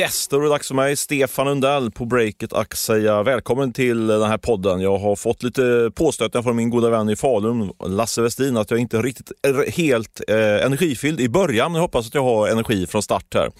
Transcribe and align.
Yes, 0.00 0.28
då 0.28 0.36
är 0.36 0.40
det 0.40 0.48
dags 0.48 0.68
för 0.68 0.74
mig, 0.74 0.96
Stefan 0.96 1.48
Undell 1.48 1.90
på 1.90 2.04
Breaket 2.04 2.52
att 2.52 2.76
säga 2.76 3.22
välkommen 3.22 3.72
till 3.72 4.06
den 4.06 4.22
här 4.22 4.38
podden. 4.38 4.80
Jag 4.80 4.98
har 4.98 5.16
fått 5.16 5.42
lite 5.42 5.90
påstötningar 5.94 6.42
från 6.42 6.56
min 6.56 6.70
goda 6.70 6.90
vän 6.90 7.08
i 7.08 7.16
Falun, 7.16 7.72
Lasse 7.86 8.22
Westin, 8.22 8.56
att 8.56 8.70
jag 8.70 8.80
inte 8.80 8.98
är 8.98 9.02
riktigt 9.02 9.32
är 9.42 9.70
helt 9.70 10.20
eh, 10.28 10.66
energifylld 10.66 11.20
i 11.20 11.28
början, 11.28 11.72
men 11.72 11.78
jag 11.78 11.82
hoppas 11.82 12.06
att 12.06 12.14
jag 12.14 12.22
har 12.22 12.48
energi 12.48 12.86
från 12.86 13.02
start 13.02 13.34
här. 13.34 13.50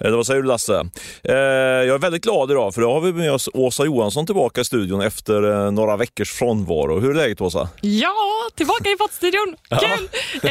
Eh, 0.00 0.10
vad 0.10 0.26
säger 0.26 0.42
du 0.42 0.48
Lasse? 0.48 0.90
Eh, 1.22 1.34
jag 1.34 1.94
är 1.94 1.98
väldigt 1.98 2.24
glad 2.24 2.50
idag, 2.50 2.74
för 2.74 2.80
då 2.80 2.92
har 2.92 3.00
vi 3.00 3.12
med 3.12 3.32
oss 3.32 3.48
Åsa 3.54 3.84
Johansson 3.84 4.26
tillbaka 4.26 4.60
i 4.60 4.64
studion 4.64 5.00
efter 5.00 5.66
eh, 5.66 5.70
några 5.70 5.96
veckors 5.96 6.32
frånvaro. 6.32 7.00
Hur 7.00 7.10
är 7.10 7.14
läget 7.14 7.40
Åsa? 7.40 7.68
Ja, 7.80 8.14
tillbaka 8.54 8.90
i 8.90 8.96
poddstudion. 8.96 9.56
Kul! 9.68 10.08
Eh, 10.34 10.50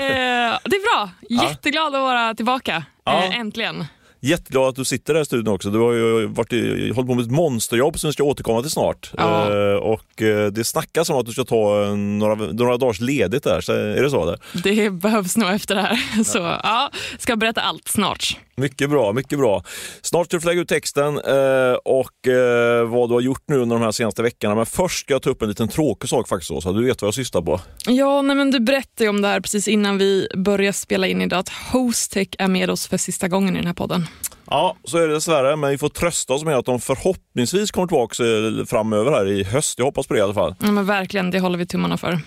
det 0.64 0.76
är 0.76 0.96
bra. 0.96 1.10
Jätteglad 1.30 1.96
att 1.96 2.02
vara 2.02 2.34
tillbaka. 2.34 2.84
Ja. 3.04 3.24
Eh, 3.24 3.40
äntligen. 3.40 3.86
Jätteglad 4.20 4.70
att 4.70 4.76
du 4.76 4.86
sitter 4.86 5.14
där 5.14 5.22
i 5.22 5.26
studion 5.26 5.54
också. 5.54 5.70
Du 5.70 5.80
har 5.80 5.94
ju 5.94 6.26
varit 6.26 6.54
i, 6.54 6.92
hållit 6.96 7.08
på 7.08 7.16
med 7.16 7.24
ett 7.24 7.32
monsterjobb 7.32 8.00
som 8.00 8.08
vi 8.08 8.14
ska 8.14 8.24
återkomma 8.24 8.62
till 8.62 8.72
snart. 8.72 9.12
Ja. 9.18 9.54
Eh, 9.54 9.76
och 9.76 10.22
eh, 10.22 10.52
det 10.52 10.64
snackas 10.64 11.10
om 11.10 11.18
att 11.18 11.26
du 11.26 11.32
ska 11.32 11.44
ta 11.44 11.84
eh, 11.84 11.96
några, 11.96 12.36
några 12.36 12.78
dagars 12.78 13.00
ledigt 13.00 13.44
där. 13.44 13.62
Så 13.62 13.74
är 13.74 14.04
det 14.04 14.10
så? 14.10 14.24
Eller? 14.24 14.40
Det 14.64 14.90
behövs 14.90 15.38
nog 15.38 15.50
efter 15.50 15.76
det 15.76 15.82
här. 15.82 16.24
Så 16.24 16.38
ja, 16.38 16.92
ska 17.20 17.36
berätta 17.36 17.62
allt 17.62 17.88
snart. 17.88 18.38
Mycket 18.62 18.90
bra, 18.90 19.14
mycket 19.14 19.40
bra. 19.40 19.64
Snart 20.02 20.26
ska 20.26 20.38
du 20.38 20.42
få 20.42 20.48
lägga 20.48 20.62
ut 20.62 20.70
texten 20.70 21.18
eh, 21.18 21.74
och 21.86 22.28
eh, 22.28 22.88
vad 22.90 23.10
du 23.10 23.14
har 23.14 23.22
gjort 23.22 23.44
nu 23.48 23.58
under 23.58 23.76
de 23.76 23.84
här 23.84 23.92
senaste 23.92 24.24
veckorna. 24.24 24.56
Men 24.56 24.66
först 24.66 25.00
ska 25.00 25.14
jag 25.14 25.22
ta 25.22 25.30
upp 25.30 25.42
en 25.42 25.50
liten 25.50 25.68
tråkig 25.68 26.10
sak 26.10 26.28
faktiskt, 26.28 26.64
så 26.64 26.74
du 26.74 26.86
vet 26.86 27.02
vad 27.02 27.08
jag 27.08 27.14
sysslar 27.14 27.42
på. 27.42 27.62
Ja, 27.88 28.22
nej, 28.22 28.36
men 28.36 28.52
du 28.52 28.60
berättade 28.60 29.04
ju 29.04 29.10
om 29.10 29.22
det 29.22 29.28
här 29.28 29.42
precis 29.42 29.68
innan 29.68 29.98
vi 29.98 30.28
började 30.36 30.74
spela 30.74 31.08
in 31.08 31.22
idag 31.22 31.40
att 31.40 31.50
Hostech 31.50 32.28
är 32.38 32.48
med 32.48 32.70
oss 32.70 32.88
för 32.88 32.98
sista 32.98 33.28
gången 33.28 33.56
i 33.56 33.58
den 33.58 33.68
här 33.68 33.74
podden. 33.74 34.08
Ja, 34.50 34.76
så 34.84 34.98
är 34.98 35.08
det 35.08 35.14
dessvärre, 35.14 35.56
men 35.56 35.70
vi 35.70 35.78
får 35.78 35.90
trösta 35.90 36.34
oss 36.34 36.44
med 36.44 36.58
att 36.58 36.66
de 36.66 36.80
förhoppningsvis 36.80 37.72
kommer 37.72 37.88
tillbaka 37.88 38.24
eh, 38.24 38.66
framöver 38.66 39.12
här 39.12 39.28
i 39.28 39.44
höst. 39.44 39.80
Jag 39.80 39.86
hoppas 39.86 40.08
på 40.08 40.14
det 40.14 40.20
i 40.20 40.24
alla 40.24 40.34
fall. 40.34 40.56
Ja, 40.60 40.72
men 40.72 40.86
verkligen, 40.86 41.32
det 41.32 41.40
håller 41.40 41.58
vi 41.58 41.66
tummarna 41.66 41.98
för. 41.98 42.20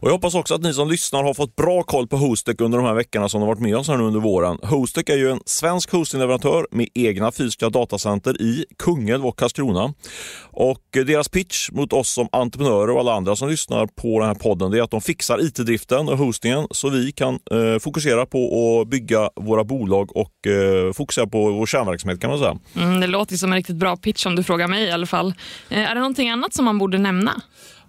Och 0.00 0.08
Jag 0.08 0.12
hoppas 0.12 0.34
också 0.34 0.54
att 0.54 0.62
ni 0.62 0.74
som 0.74 0.88
lyssnar 0.88 1.22
har 1.22 1.34
fått 1.34 1.56
bra 1.56 1.82
koll 1.82 2.06
på 2.06 2.16
Hostek 2.16 2.60
under 2.60 2.78
de 2.78 2.86
här 2.86 2.94
veckorna 2.94 3.28
som 3.28 3.40
har 3.40 3.48
varit 3.48 3.60
med 3.60 3.76
oss 3.76 3.88
här 3.88 3.96
nu 3.96 4.04
under 4.04 4.20
våren. 4.20 4.58
Hostek 4.62 5.08
är 5.08 5.16
ju 5.16 5.30
en 5.30 5.40
svensk 5.46 5.92
hostingleverantör 5.92 6.66
med 6.70 6.88
egna 6.94 7.32
fysiska 7.32 7.70
datacenter 7.70 8.42
i 8.42 8.64
Kungälv 8.78 9.26
och 9.26 9.38
Karlskrona. 9.38 9.94
Och 10.42 10.82
deras 10.92 11.28
pitch 11.28 11.70
mot 11.70 11.92
oss 11.92 12.10
som 12.10 12.28
entreprenörer 12.32 12.90
och 12.90 13.00
alla 13.00 13.14
andra 13.14 13.36
som 13.36 13.48
lyssnar 13.48 13.86
på 13.86 14.18
den 14.18 14.28
här 14.28 14.34
podden 14.34 14.72
är 14.72 14.82
att 14.82 14.90
de 14.90 15.00
fixar 15.00 15.38
IT-driften 15.44 16.08
och 16.08 16.18
hostingen 16.18 16.66
så 16.70 16.88
vi 16.88 17.12
kan 17.12 17.38
eh, 17.50 17.78
fokusera 17.80 18.26
på 18.26 18.80
att 18.80 18.88
bygga 18.88 19.30
våra 19.36 19.64
bolag 19.64 20.16
och 20.16 20.46
eh, 20.46 20.92
fokusera 20.92 21.26
på 21.26 21.50
vår 21.50 21.66
kärnverksamhet 21.66 22.20
kan 22.20 22.30
man 22.30 22.38
säga. 22.38 22.58
Mm, 22.76 23.00
det 23.00 23.06
låter 23.06 23.36
som 23.36 23.52
en 23.52 23.56
riktigt 23.56 23.76
bra 23.76 23.96
pitch 23.96 24.26
om 24.26 24.36
du 24.36 24.42
frågar 24.42 24.68
mig 24.68 24.84
i 24.84 24.90
alla 24.90 25.06
fall. 25.06 25.34
Eh, 25.68 25.90
är 25.90 25.94
det 25.94 26.00
någonting 26.00 26.30
annat 26.30 26.54
som 26.54 26.64
man 26.64 26.78
borde 26.78 26.98
nämna? 26.98 27.42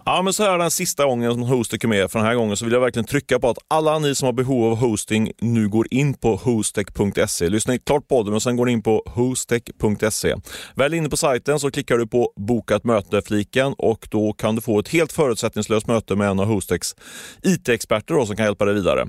Ja, 0.04 0.22
men 0.22 0.32
så 0.32 0.42
här 0.42 0.58
den 0.58 0.70
sista 0.70 1.04
gången 1.04 1.32
som 1.32 1.42
Hostec 1.42 1.84
är 1.84 1.88
med 1.88 2.10
för 2.10 2.18
den 2.18 2.28
här 2.28 2.34
gången 2.34 2.56
så 2.56 2.64
vill 2.64 2.74
jag 2.74 2.80
verkligen 2.80 3.06
trycka 3.06 3.38
på 3.38 3.48
att 3.48 3.58
alla 3.68 3.98
ni 3.98 4.14
som 4.14 4.26
har 4.26 4.32
behov 4.32 4.64
av 4.64 4.76
hosting 4.76 5.32
nu 5.40 5.68
går 5.68 5.86
in 5.90 6.14
på 6.14 6.36
hostec.se. 6.36 7.48
Lyssna 7.48 7.78
klart 7.78 8.08
på 8.08 8.22
det 8.22 8.30
men 8.30 8.40
sen 8.40 8.56
går 8.56 8.66
ni 8.66 8.72
in 8.72 8.82
på 8.82 9.02
hostec.se. 9.06 10.34
Väl 10.74 10.94
inne 10.94 11.08
på 11.08 11.16
sajten 11.16 11.60
så 11.60 11.70
klickar 11.70 11.98
du 11.98 12.06
på 12.06 12.32
boka 12.36 12.76
ett 12.76 12.84
möte-fliken 12.84 13.74
och 13.78 14.08
då 14.10 14.32
kan 14.32 14.54
du 14.56 14.60
få 14.60 14.78
ett 14.78 14.88
helt 14.88 15.12
förutsättningslöst 15.12 15.86
möte 15.86 16.16
med 16.16 16.28
en 16.28 16.40
av 16.40 16.46
Hostecs 16.46 16.94
IT-experter 17.42 18.24
som 18.24 18.36
kan 18.36 18.46
hjälpa 18.46 18.64
dig 18.64 18.74
vidare. 18.74 19.06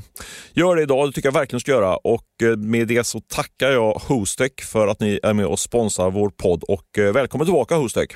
Gör 0.54 0.76
det 0.76 0.82
idag, 0.82 1.08
det 1.08 1.12
tycker 1.12 1.28
jag 1.28 1.34
verkligen 1.34 1.58
du 1.58 1.62
ska 1.62 1.72
göra 1.72 1.98
och 1.98 2.44
eh, 2.44 2.58
med 2.58 2.88
det 2.88 3.04
så 3.04 3.20
tackar 3.20 3.72
jag 3.72 3.94
Hostech 3.94 4.64
för 4.72 4.88
att 4.88 5.00
ni 5.00 5.20
är 5.24 5.34
med 5.34 5.46
och 5.46 5.60
sponsrar 5.60 6.12
vår 6.12 6.30
podd 6.30 6.64
och 6.64 7.00
eh, 7.00 7.14
välkommen 7.14 7.48
tillbaka 7.48 7.76
Hostec! 7.76 8.10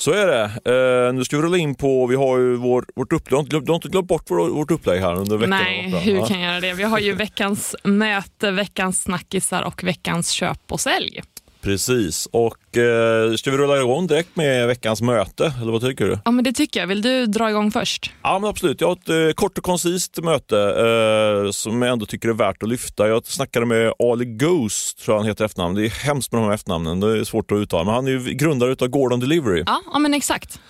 Så 0.00 0.12
är 0.12 0.26
det. 0.26 0.44
Eh, 0.44 1.12
nu 1.12 1.24
ska 1.24 1.36
vi 1.36 1.42
rulla 1.42 1.56
in 1.56 1.74
på, 1.74 2.06
vi 2.06 2.16
har 2.16 2.38
ju 2.38 2.56
vår, 2.56 2.84
vårt 2.94 3.12
upplägg, 3.12 3.30
du 3.30 3.36
har 3.36 3.42
inte 3.42 3.66
du 3.66 3.72
har 3.72 3.76
inte 3.76 3.88
glömt 3.88 4.08
bort 4.08 4.24
vår, 4.28 4.48
vårt 4.48 4.70
upplägg 4.70 5.00
här 5.00 5.14
under 5.14 5.36
veckan? 5.36 5.50
Nej, 5.50 5.94
hur 6.04 6.26
kan 6.26 6.40
jag 6.40 6.50
göra 6.50 6.60
det? 6.60 6.72
Vi 6.72 6.82
har 6.82 6.98
ju 6.98 7.12
veckans 7.14 7.76
möte, 7.84 8.50
veckans 8.50 9.02
snackisar 9.02 9.62
och 9.62 9.84
veckans 9.84 10.30
köp 10.30 10.72
och 10.72 10.80
sälj. 10.80 11.22
Precis, 11.60 12.28
och 12.32 12.69
eh, 12.76 13.34
ska 13.36 13.50
vi 13.50 13.56
rulla 13.56 13.78
igång 13.78 14.06
direkt 14.06 14.36
med 14.36 14.66
veckans 14.66 15.02
möte, 15.02 15.52
eller 15.62 15.72
vad 15.72 15.80
tycker 15.80 16.06
du? 16.06 16.18
Ja, 16.24 16.30
men 16.30 16.44
det 16.44 16.52
tycker 16.52 16.80
jag. 16.80 16.86
Vill 16.86 17.02
du 17.02 17.26
dra 17.26 17.50
igång 17.50 17.70
först? 17.70 18.12
Ja, 18.22 18.38
men 18.38 18.50
absolut. 18.50 18.80
Jag 18.80 18.88
har 18.88 18.92
ett 18.92 19.08
eh, 19.28 19.34
kort 19.34 19.58
och 19.58 19.64
koncist 19.64 20.22
möte 20.22 20.58
eh, 20.58 21.50
som 21.50 21.82
jag 21.82 21.92
ändå 21.92 22.06
tycker 22.06 22.28
är 22.28 22.32
värt 22.32 22.62
att 22.62 22.68
lyfta. 22.68 23.08
Jag 23.08 23.26
snackade 23.26 23.66
med 23.66 23.92
Ali 23.98 24.24
Ghost, 24.24 24.98
tror 25.04 25.14
jag 25.14 25.20
han 25.20 25.28
heter 25.28 25.44
efternamn. 25.44 25.74
Det 25.74 25.86
är 25.86 26.06
hemskt 26.06 26.32
med 26.32 26.42
de 26.42 26.46
här 26.46 26.54
efternamnen, 26.54 27.00
det 27.00 27.18
är 27.18 27.24
svårt 27.24 27.52
att 27.52 27.58
uttala. 27.58 27.84
Men 27.84 27.94
han 27.94 28.06
är 28.06 28.10
ju 28.10 28.34
grundare 28.34 28.76
av 28.80 28.88
Gordon 28.88 29.20
Delivery. 29.20 29.62
Ja, 29.66 29.80
ja 29.92 29.98
men 29.98 30.14
exakt. 30.14 30.60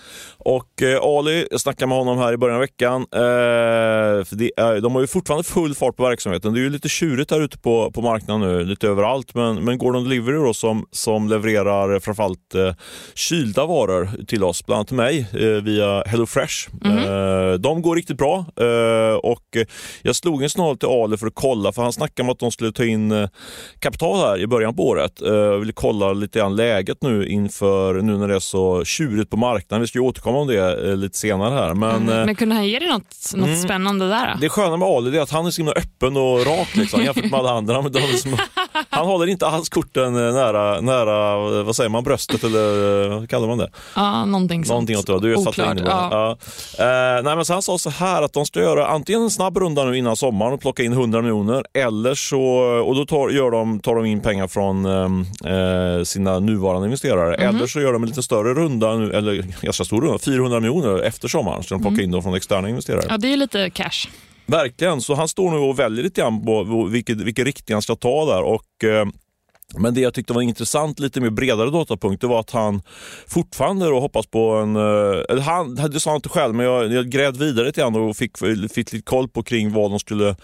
Och 0.42 0.82
eh, 0.82 1.00
Ali, 1.02 1.46
jag 1.50 1.60
snackade 1.60 1.86
med 1.86 1.98
honom 1.98 2.18
här 2.18 2.32
i 2.32 2.36
början 2.36 2.56
av 2.56 2.60
veckan. 2.60 3.06
Eh, 3.12 3.20
är, 3.20 4.80
de 4.80 4.94
har 4.94 5.00
ju 5.00 5.06
fortfarande 5.06 5.44
full 5.44 5.74
fart 5.74 5.96
på 5.96 6.02
verksamheten. 6.02 6.54
Det 6.54 6.60
är 6.60 6.62
ju 6.62 6.70
lite 6.70 6.88
tjurigt 6.88 7.30
här 7.30 7.40
ute 7.40 7.58
på, 7.58 7.90
på 7.90 8.02
marknaden 8.02 8.40
nu, 8.40 8.64
lite 8.64 8.88
överallt. 8.88 9.34
Men, 9.34 9.64
men 9.64 9.78
Gordon 9.78 10.04
Delivery 10.04 10.36
då, 10.36 10.54
som, 10.54 10.86
som 10.90 11.28
levererar 11.28 11.89
framförallt 11.98 12.54
eh, 12.54 12.74
kylda 13.14 13.66
varor 13.66 14.10
till 14.26 14.44
oss, 14.44 14.66
bland 14.66 14.76
annat 14.78 14.88
till 14.88 14.96
mig, 14.96 15.26
eh, 15.32 15.62
via 15.62 16.02
HelloFresh. 16.06 16.68
Eh, 16.84 17.52
de 17.52 17.82
går 17.82 17.96
riktigt 17.96 18.16
bra. 18.18 18.44
Eh, 18.60 19.14
och 19.16 19.56
jag 20.02 20.16
slog 20.16 20.42
en 20.42 20.50
snarare 20.50 20.76
till 20.76 20.88
Ali 20.88 21.16
för 21.16 21.26
att 21.26 21.34
kolla, 21.34 21.72
för 21.72 21.82
han 21.82 21.92
snackade 21.92 22.22
om 22.26 22.30
att 22.32 22.38
de 22.38 22.50
skulle 22.50 22.72
ta 22.72 22.84
in 22.84 23.28
kapital 23.78 24.16
här 24.18 24.40
i 24.40 24.46
början 24.46 24.76
på 24.76 24.88
året. 24.88 25.12
Jag 25.20 25.58
ville 25.58 25.72
kolla 25.72 26.12
lite 26.12 26.38
grann 26.38 26.56
läget 26.56 26.98
nu 27.02 27.26
inför 27.26 27.94
nu 27.94 28.16
när 28.16 28.28
det 28.28 28.34
är 28.34 28.38
så 28.38 28.84
tjurigt 28.84 29.30
på 29.30 29.36
marknaden. 29.36 29.80
Vi 29.80 29.86
ska 29.86 29.98
ju 29.98 30.04
återkomma 30.04 30.38
om 30.38 30.48
det 30.48 30.96
lite 30.96 31.18
senare 31.18 31.54
här. 31.54 31.74
Men, 31.74 31.90
Mm. 32.00 32.26
Men 32.26 32.34
kunde 32.34 32.54
han 32.54 32.66
ge 32.68 32.78
dig 32.78 32.88
något, 32.88 33.32
något 33.34 33.58
spännande 33.58 34.08
där? 34.08 34.26
Då? 34.34 34.40
det 34.40 34.48
sköna 34.48 34.76
med 34.76 34.88
Ali 34.88 35.16
är 35.18 35.22
att 35.22 35.30
han 35.30 35.46
är 35.46 35.50
så 35.50 35.56
himla 35.62 35.72
öppen 35.72 36.16
och 36.16 36.46
rak 36.46 36.76
liksom, 36.76 37.02
jämfört 37.04 37.30
med 37.30 37.40
alla 37.40 37.50
andra. 37.50 37.82
Men 37.82 37.92
de 37.92 38.00
som, 38.00 38.36
han 38.90 39.06
håller 39.06 39.26
inte 39.26 39.46
alls 39.46 39.68
korten 39.68 40.12
nära, 40.12 40.80
nära 40.80 41.36
vad 41.62 41.76
säger 41.80 41.90
man, 41.90 42.04
bröstet 42.04 42.44
eller 42.44 43.04
eh, 43.04 43.18
vad 43.18 43.30
kallar 43.30 43.48
man 43.48 43.58
det? 43.58 43.70
Ja, 43.96 44.24
någonting 44.24 44.64
sånt. 44.64 44.88
Någonting 44.90 45.14
åt 45.14 45.22
det. 45.22 45.28
Du 45.28 45.44
fattar 45.44 45.64
innebörden. 45.64 46.08
Ja. 46.10 46.36
Ja. 46.78 46.84
Eh, 46.84 47.22
nej, 47.22 47.36
men 47.36 47.44
så 47.44 47.52
han 47.52 47.62
sa 47.62 47.78
så 47.78 47.90
här 47.90 48.22
att 48.22 48.32
de 48.32 48.46
ska 48.46 48.60
göra 48.60 48.86
antingen 48.86 49.22
en 49.22 49.30
snabb 49.30 49.56
runda 49.56 49.84
nu 49.84 49.98
innan 49.98 50.16
sommaren 50.16 50.52
och 50.52 50.60
plocka 50.60 50.82
in 50.82 50.92
100 50.92 51.22
miljoner 51.22 51.64
eller 51.74 52.14
så, 52.14 52.42
och 52.86 52.94
då 52.94 53.06
tar, 53.06 53.30
gör 53.30 53.50
de, 53.50 53.80
tar 53.80 53.94
de 53.94 54.06
in 54.06 54.20
pengar 54.20 54.48
från 54.48 54.86
eh, 54.86 55.52
eh, 55.52 56.02
sina 56.04 56.38
nuvarande 56.38 56.86
investerare. 56.86 57.36
Mhm. 57.38 57.56
Eller 57.56 57.66
så 57.66 57.80
gör 57.80 57.92
de 57.92 58.02
en 58.02 58.08
lite 58.08 58.22
större 58.22 58.54
runda, 58.54 58.94
nu, 58.96 59.12
eller 59.12 59.44
ganska 59.62 59.84
stor 59.84 60.00
runda, 60.00 60.18
400 60.18 60.60
miljoner 60.60 61.02
efter 61.02 61.28
sommaren. 61.28 61.62
Så 61.62 61.74
de 61.74 61.82
plockar 61.82 62.02
in 62.02 62.10
dem 62.10 62.22
från 62.22 62.34
externa 62.34 62.68
investerare. 62.68 63.04
ja, 63.08 63.18
det 63.18 63.32
är 63.32 63.36
lite 63.36 63.70
cash. 63.70 64.08
Verkligen, 64.46 65.00
så 65.00 65.14
han 65.14 65.28
står 65.28 65.50
nu 65.50 65.56
och 65.56 65.78
väljer 65.78 66.04
lite 66.04 66.20
grann 66.20 66.44
på 66.44 66.84
vilket, 66.90 67.20
vilken 67.20 67.44
riktning 67.44 67.74
han 67.74 67.82
ska 67.82 67.96
ta 67.96 68.26
där. 68.26 68.42
Och, 68.42 68.84
eh, 68.84 69.06
men 69.78 69.94
det 69.94 70.00
jag 70.00 70.14
tyckte 70.14 70.32
var 70.32 70.42
intressant, 70.42 70.98
lite 70.98 71.20
mer 71.20 71.30
bredare 71.30 71.70
datapunkt, 71.70 72.20
det 72.20 72.26
var 72.26 72.40
att 72.40 72.50
han 72.50 72.82
fortfarande 73.26 73.86
då 73.86 74.00
hoppas 74.00 74.26
på 74.26 74.50
en... 74.50 74.76
Eh, 74.76 75.22
eller 75.28 75.40
han, 75.40 75.74
det 75.74 76.00
sa 76.00 76.10
han 76.10 76.16
inte 76.16 76.28
själv, 76.28 76.54
men 76.54 76.66
jag, 76.66 76.92
jag 76.92 77.08
grävde 77.08 77.44
vidare 77.44 77.66
lite 77.66 77.80
grann 77.80 77.96
och 77.96 78.16
fick, 78.16 78.38
fick 78.72 78.92
lite 78.92 79.02
koll 79.02 79.28
på 79.28 79.42
kring 79.42 79.72
vad 79.72 79.90
de 79.90 79.98
skulle 80.00 80.36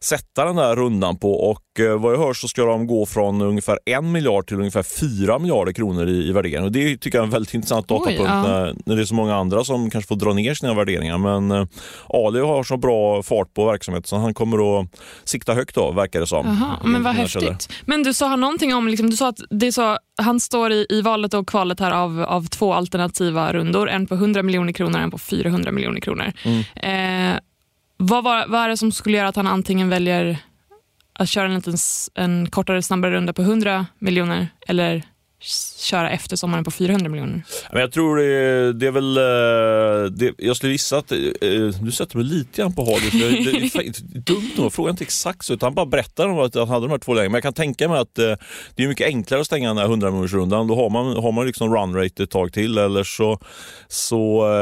sätta 0.00 0.44
den 0.44 0.58
här 0.58 0.76
rundan 0.76 1.18
på. 1.18 1.32
Och 1.32 1.62
eh, 1.80 2.00
vad 2.00 2.12
jag 2.14 2.18
hör 2.18 2.32
så 2.32 2.48
ska 2.48 2.64
de 2.64 2.86
gå 2.86 3.06
från 3.06 3.42
ungefär 3.42 3.78
en 3.84 4.12
miljard 4.12 4.46
till 4.46 4.56
ungefär 4.56 4.82
fyra 4.82 5.38
miljarder 5.38 5.72
kronor 5.72 6.08
i, 6.08 6.28
i 6.28 6.32
värdering. 6.32 6.64
Och 6.64 6.72
det 6.72 6.96
tycker 6.96 7.18
jag 7.18 7.22
är 7.22 7.26
en 7.26 7.30
väldigt 7.30 7.54
intressant 7.54 7.90
Oj, 7.90 7.98
datapunkt 7.98 8.32
ja. 8.32 8.42
när, 8.42 8.76
när 8.86 8.96
det 8.96 9.02
är 9.02 9.06
så 9.06 9.14
många 9.14 9.36
andra 9.36 9.64
som 9.64 9.90
kanske 9.90 10.08
får 10.08 10.16
dra 10.16 10.32
ner 10.32 10.54
sina 10.54 10.74
värderingar. 10.74 11.18
Men 11.18 11.50
eh, 11.50 11.66
Ali 12.08 12.40
har 12.40 12.62
så 12.62 12.76
bra 12.76 13.22
fart 13.22 13.54
på 13.54 13.66
verksamheten 13.66 14.08
så 14.08 14.16
han 14.16 14.34
kommer 14.34 14.80
att 14.80 14.88
sikta 15.24 15.54
högt 15.54 15.74
då, 15.74 15.90
verkar 15.90 16.20
det 16.20 16.26
som. 16.26 16.46
Jaha, 16.46 16.78
men 16.84 17.02
vad 17.02 17.14
häftigt. 17.14 17.68
Men 17.84 18.02
du 18.02 18.14
sa 18.14 18.36
någonting 18.36 18.74
om, 18.74 18.88
liksom, 18.88 19.10
du 19.10 19.16
sa 19.16 19.28
att 19.28 19.40
det 19.50 19.72
så, 19.72 19.98
han 20.22 20.40
står 20.40 20.72
i, 20.72 20.86
i 20.88 21.02
valet 21.02 21.34
och 21.34 21.48
kvalet 21.48 21.80
här 21.80 21.90
av, 21.90 22.22
av 22.22 22.46
två 22.46 22.72
alternativa 22.74 23.52
rundor. 23.52 23.88
En 23.88 24.06
på 24.06 24.14
100 24.14 24.42
miljoner 24.42 24.72
kronor 24.72 24.98
och 24.98 25.02
en 25.02 25.10
på 25.10 25.18
400 25.18 25.72
miljoner 25.72 26.00
kronor. 26.00 26.32
Mm. 26.44 27.34
Eh, 27.34 27.40
vad, 27.96 28.24
var, 28.24 28.46
vad 28.48 28.60
är 28.60 28.68
det 28.68 28.76
som 28.76 28.92
skulle 28.92 29.16
göra 29.16 29.28
att 29.28 29.36
han 29.36 29.46
antingen 29.46 29.88
väljer 29.88 30.38
att 31.18 31.28
köra 31.28 31.46
en, 31.46 31.54
liten, 31.54 31.74
en 32.14 32.50
kortare, 32.50 32.82
snabbare 32.82 33.12
runda 33.12 33.32
på 33.32 33.42
100 33.42 33.86
miljoner 33.98 34.48
eller 34.66 35.02
köra 35.40 36.10
efter 36.10 36.36
sommaren 36.36 36.64
på 36.64 36.70
400 36.70 37.08
miljoner? 37.08 37.42
Jag 37.72 37.92
tror 37.92 38.16
det, 38.16 38.72
det 38.72 38.86
är 38.86 38.90
väl... 38.90 39.16
eh, 39.16 40.10
Det, 40.10 40.34
jag 40.38 40.56
skulle 40.56 40.72
gissa 40.72 40.98
att... 40.98 41.12
eh, 41.12 41.18
Du 41.82 41.92
sätter 41.92 42.16
mig 42.16 42.26
lite 42.26 42.62
grann 42.62 42.72
på 42.72 42.84
haget. 42.84 43.12
Det, 43.12 43.28
det, 43.82 44.20
dumt 44.32 44.50
nog. 44.56 44.72
Fråga 44.72 44.90
inte 44.90 45.04
exakt 45.04 45.44
så, 45.44 45.52
utan 45.54 45.66
han 45.66 45.74
bara 45.74 45.86
berättar 45.86 46.28
om 46.28 46.38
att 46.38 46.54
han 46.54 46.68
hade 46.68 46.86
de 46.86 46.90
här 46.90 46.98
två 46.98 47.14
lägena. 47.14 47.28
Men 47.30 47.34
jag 47.36 47.42
kan 47.42 47.52
tänka 47.52 47.88
mig 47.88 47.98
att 47.98 48.18
eh, 48.18 48.34
det 48.74 48.84
är 48.84 48.88
mycket 48.88 49.06
enklare 49.06 49.40
att 49.40 49.46
stänga 49.46 49.68
den 49.68 49.78
här 49.78 49.84
100 49.84 50.10
rundan 50.10 50.66
Då 50.66 50.74
har 50.74 50.90
man, 50.90 51.06
har 51.16 51.32
man 51.32 51.46
liksom 51.46 51.74
run 51.76 51.94
rate 51.94 52.22
ett 52.22 52.30
tag 52.30 52.52
till 52.52 52.78
eller 52.78 53.04
så, 53.04 53.38
så 53.88 54.52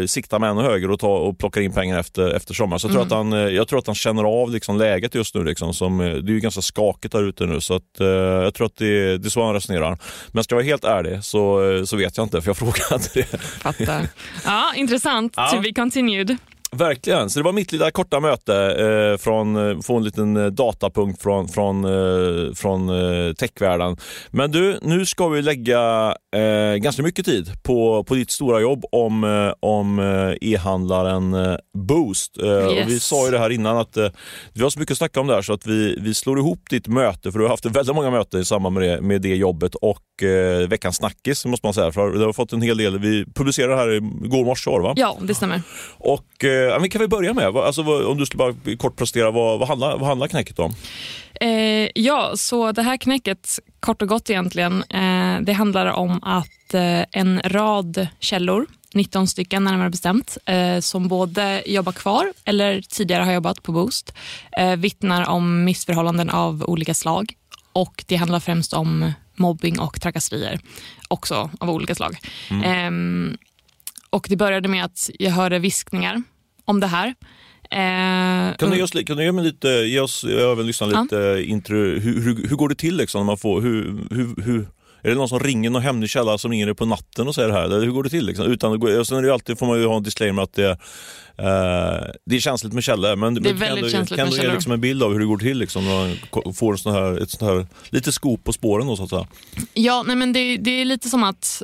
eh, 0.00 0.06
siktar 0.06 0.38
man 0.38 0.50
ännu 0.50 0.62
högre 0.68 0.92
och, 0.92 1.00
tar, 1.00 1.18
och 1.18 1.38
plockar 1.38 1.60
in 1.60 1.72
pengar 1.72 1.98
efter, 1.98 2.30
efter 2.30 2.54
sommaren. 2.54 2.80
Så 2.80 2.86
jag, 2.86 2.92
tror 2.92 3.02
att 3.02 3.10
han, 3.10 3.32
eh, 3.32 3.38
jag 3.38 3.68
tror 3.68 3.78
att 3.78 3.86
han 3.86 3.94
känner 3.94 4.24
av 4.24 4.50
liksom 4.50 4.78
läget 4.78 5.14
just 5.14 5.34
nu. 5.34 5.44
Liksom, 5.44 5.74
som, 5.74 5.98
det 5.98 6.06
är 6.06 6.34
ju 6.34 6.40
ganska 6.40 6.62
skakigt 6.62 7.12
där 7.12 7.22
ute 7.28 7.46
nu. 7.46 7.60
Så 7.60 7.74
att, 7.74 8.00
eh, 8.00 8.06
jag 8.06 8.54
tror 8.54 8.66
att 8.66 8.76
det, 8.76 9.18
det 9.18 9.28
är 9.28 9.30
så 9.30 9.44
han 9.44 9.54
resonerar. 9.54 9.98
Men 10.32 10.44
ska 10.44 10.54
jag 10.54 10.56
vara 10.56 10.66
helt 10.66 10.84
ärlig 10.84 11.24
så, 11.24 11.60
så 11.86 11.96
vet 11.96 12.16
jag 12.16 12.24
inte, 12.24 12.42
för 12.42 12.48
jag 12.48 12.56
frågade 12.56 12.94
inte 12.94 13.10
det. 13.14 13.38
Fattar. 13.38 14.08
Ja, 14.44 14.72
intressant. 14.76 15.32
Ja. 15.36 15.48
To 15.48 15.60
be 15.60 15.72
continued. 15.72 16.36
Verkligen, 16.72 17.30
så 17.30 17.38
det 17.38 17.44
var 17.44 17.52
mitt 17.52 17.72
lilla 17.72 17.90
korta 17.90 18.20
möte 18.20 18.54
eh, 18.56 19.18
från, 19.18 19.70
eh, 19.70 19.80
få 19.80 19.96
en 19.96 20.04
liten 20.04 20.36
eh, 20.36 20.46
datapunkt 20.46 21.22
från, 21.22 21.48
från, 21.48 21.84
eh, 21.84 22.54
från 22.54 22.88
eh, 22.88 23.32
techvärlden. 23.32 23.96
Men 24.30 24.52
du, 24.52 24.78
nu 24.82 25.06
ska 25.06 25.28
vi 25.28 25.42
lägga 25.42 26.14
eh, 26.36 26.76
ganska 26.76 27.02
mycket 27.02 27.24
tid 27.24 27.52
på, 27.62 28.04
på 28.04 28.14
ditt 28.14 28.30
stora 28.30 28.60
jobb 28.60 28.84
om, 28.92 29.24
eh, 29.24 29.52
om 29.60 29.98
eh, 29.98 30.48
e-handlaren 30.52 31.34
eh, 31.34 31.56
Boost. 31.78 32.36
Och 32.36 32.44
vi 32.88 32.92
Yes. 32.92 33.04
sa 33.04 33.24
ju 33.24 33.30
det 33.30 33.38
här 33.38 33.50
innan 33.50 33.76
att 33.76 33.96
vi 34.52 34.62
har 34.62 34.70
så 34.70 34.78
mycket 34.78 34.92
att 34.92 34.98
snacka 34.98 35.20
om 35.20 35.26
där 35.26 35.42
så 35.42 35.52
att 35.52 35.66
vi, 35.66 35.98
vi 36.00 36.14
slår 36.14 36.38
ihop 36.38 36.60
ditt 36.70 36.86
möte, 36.86 37.32
för 37.32 37.38
du 37.38 37.44
har 37.44 37.50
haft 37.50 37.64
väldigt 37.66 37.94
många 37.94 38.10
möten 38.10 38.40
i 38.40 38.44
samband 38.44 38.74
med 38.78 38.82
det, 38.88 39.00
med 39.00 39.22
det 39.22 39.36
jobbet 39.36 39.74
och 39.74 40.02
veckans 40.68 40.96
snackis 40.96 41.44
måste 41.46 41.66
man 41.66 41.74
säga. 41.74 41.92
För 41.92 42.10
det 42.10 42.24
har 42.24 42.32
fått 42.32 42.52
en 42.52 42.62
hel 42.62 42.76
del, 42.76 42.98
vi 42.98 43.24
publicerade 43.34 43.72
det 43.72 43.78
här 43.78 43.88
igår 44.24 44.44
morse 44.44 44.70
va? 44.70 44.94
Ja, 44.96 45.18
det 45.22 45.34
stämmer. 45.34 45.62
Och 45.98 46.44
eh, 46.44 46.80
vi 46.82 46.88
kan 46.88 46.98
väl 46.98 47.08
börja 47.08 47.34
med, 47.34 47.56
alltså, 47.56 47.82
om 48.06 48.18
du 48.18 48.26
skulle 48.26 48.38
bara 48.38 48.76
kort 48.76 48.96
prestera, 48.96 49.30
vad, 49.30 49.58
vad, 49.58 49.68
handlar, 49.68 49.98
vad 49.98 50.08
handlar 50.08 50.26
knäcket 50.26 50.58
om? 50.58 50.72
Eh, 51.40 51.88
ja, 51.94 52.32
så 52.36 52.72
det 52.72 52.82
här 52.82 52.96
knäcket, 52.96 53.58
kort 53.80 54.02
och 54.02 54.08
gott 54.08 54.30
egentligen, 54.30 54.82
eh, 54.82 55.40
det 55.40 55.52
handlar 55.52 55.86
om 55.86 56.22
att 56.22 56.74
eh, 56.74 57.04
en 57.12 57.40
rad 57.44 58.06
källor, 58.20 58.66
19 58.94 59.26
stycken 59.28 59.64
närmare 59.64 59.90
bestämt, 59.90 60.38
eh, 60.46 60.80
som 60.80 61.08
både 61.08 61.62
jobbar 61.66 61.92
kvar 61.92 62.32
eller 62.44 62.80
tidigare 62.80 63.22
har 63.22 63.32
jobbat 63.32 63.62
på 63.62 63.72
Boost, 63.72 64.14
eh, 64.58 64.76
vittnar 64.76 65.28
om 65.28 65.64
missförhållanden 65.64 66.30
av 66.30 66.64
olika 66.64 66.94
slag. 66.94 67.32
Och 67.72 68.04
Det 68.06 68.16
handlar 68.16 68.40
främst 68.40 68.72
om 68.72 69.12
mobbing 69.36 69.78
och 69.80 70.00
trakasserier, 70.00 70.60
också 71.08 71.50
av 71.60 71.70
olika 71.70 71.94
slag. 71.94 72.18
Ehm, 72.64 73.36
och 74.10 74.26
Det 74.30 74.36
började 74.36 74.68
med 74.68 74.84
att 74.84 75.10
jag 75.18 75.30
hörde 75.30 75.58
viskningar 75.58 76.22
om 76.64 76.80
det 76.80 76.86
här. 76.86 77.14
Eh, 77.70 78.56
Kan 78.56 78.70
du, 78.70 78.76
ge 78.76 78.82
oss, 78.82 78.90
kan 79.06 79.16
du 79.16 79.24
ge, 79.24 79.32
mig 79.32 79.44
lite, 79.44 79.68
ge 79.68 80.00
oss 80.00 80.24
även 80.24 80.66
lyssna 80.66 80.88
Ja. 80.92 81.02
lite 81.02 81.42
intro, 81.46 81.76
hur, 81.76 82.22
hur, 82.22 82.48
hur 82.48 82.56
går 82.56 82.68
det 82.68 82.74
till 82.74 82.96
liksom, 82.96 83.18
när 83.20 83.26
man 83.26 83.38
får, 83.38 83.60
hur, 83.60 83.84
hur, 84.10 84.42
hur, 84.42 84.66
är 85.02 85.08
det 85.10 85.14
någon 85.14 85.28
som 85.28 85.40
ringer 85.40 85.70
någon 85.70 85.82
hemlig 85.82 86.10
källa 86.10 86.38
som 86.38 86.50
ringer 86.50 86.66
dig 86.66 86.74
på 86.74 86.84
natten 86.86 87.28
och 87.28 87.34
säger 87.34 87.48
det 87.48 87.54
här? 87.54 87.64
Eller 87.64 87.80
hur 87.80 87.90
går 87.90 88.02
det 88.02 88.10
till? 88.10 88.26
Liksom? 88.26 88.46
Utan, 88.46 88.82
och 89.00 89.06
sen 89.06 89.18
är 89.18 89.22
det 89.22 89.32
alltid, 89.32 89.58
får 89.58 89.66
man 89.66 89.78
ju 89.80 89.86
ha 89.86 89.96
en 89.96 90.02
disclaimer 90.02 90.42
att 90.42 90.54
det, 90.54 90.70
eh, 90.70 90.76
det 92.26 92.36
är 92.36 92.40
känsligt 92.40 92.72
med 92.72 92.84
källor. 92.84 93.16
Men, 93.16 93.34
Det 93.34 93.50
är 93.50 93.54
men 93.54 93.68
kan 93.90 94.04
du, 94.04 94.16
kan 94.16 94.26
du 94.30 94.36
ge 94.36 94.40
källor. 94.42 94.54
liksom 94.54 94.72
en 94.72 94.80
bild 94.80 95.02
av 95.02 95.12
hur 95.12 95.18
det 95.20 95.26
går 95.26 95.38
till 95.38 95.58
liksom, 95.58 95.84
när 95.84 96.16
man 96.44 96.54
får 96.54 96.72
en 96.72 96.78
sån 96.78 96.92
här, 96.94 97.22
ett 97.22 97.30
sånt 97.30 97.42
här, 97.52 97.66
lite 97.90 98.12
skop 98.12 98.44
på 98.44 98.52
spåren 98.52 98.86
då 98.86 98.96
så 98.96 99.02
att 99.04 99.10
säga? 99.10 99.26
Ja, 99.74 100.04
nej 100.06 100.16
men 100.16 100.32
det, 100.32 100.56
det 100.56 100.70
är 100.80 100.84
lite 100.84 101.08
som 101.08 101.24
att... 101.24 101.62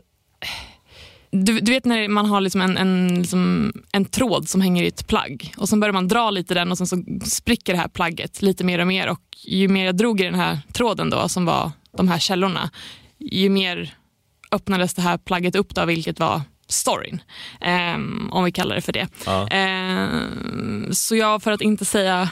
Du, 1.33 1.61
du 1.61 1.73
vet 1.73 1.85
när 1.85 2.09
man 2.09 2.27
har 2.27 2.41
liksom 2.41 2.61
en, 2.61 2.77
en, 2.77 3.15
liksom 3.19 3.73
en 3.93 4.05
tråd 4.05 4.49
som 4.49 4.61
hänger 4.61 4.83
i 4.83 4.87
ett 4.87 5.07
plagg 5.07 5.55
och 5.57 5.69
sen 5.69 5.81
börjar 5.81 5.93
man 5.93 6.09
dra 6.09 6.31
lite 6.31 6.55
i 6.55 6.55
den 6.55 6.71
och 6.71 6.79
sen 6.79 6.87
så 6.87 7.05
spricker 7.25 7.73
det 7.73 7.79
här 7.79 7.89
plagget 7.89 8.43
lite 8.43 8.65
mer 8.65 8.79
och 8.79 8.87
mer 8.87 9.09
och 9.09 9.21
ju 9.45 9.69
mer 9.69 9.87
jag 9.87 9.97
drog 9.97 10.21
i 10.21 10.25
den 10.25 10.35
här 10.35 10.59
tråden 10.73 11.11
då 11.11 11.29
som 11.29 11.45
var 11.45 11.71
de 11.97 12.09
här 12.09 12.19
källorna, 12.19 12.71
ju 13.19 13.49
mer 13.49 13.95
öppnades 14.51 14.95
det 14.95 15.03
här 15.03 15.19
plagget 15.19 15.57
upp 15.57 15.75
då, 15.75 15.85
vilket 15.85 16.19
var 16.21 16.43
storyn. 16.69 17.23
Ehm, 17.61 18.29
om 18.33 18.45
vi 18.45 18.53
kallar 18.53 18.75
det 18.75 18.83
för 18.83 18.93
det. 18.93 19.09
Ja. 19.27 19.49
Ehm, 19.49 20.89
så 20.93 21.17
jag, 21.17 21.43
för 21.43 21.53
att 21.53 21.61
inte 21.61 21.85
säga 21.85 22.31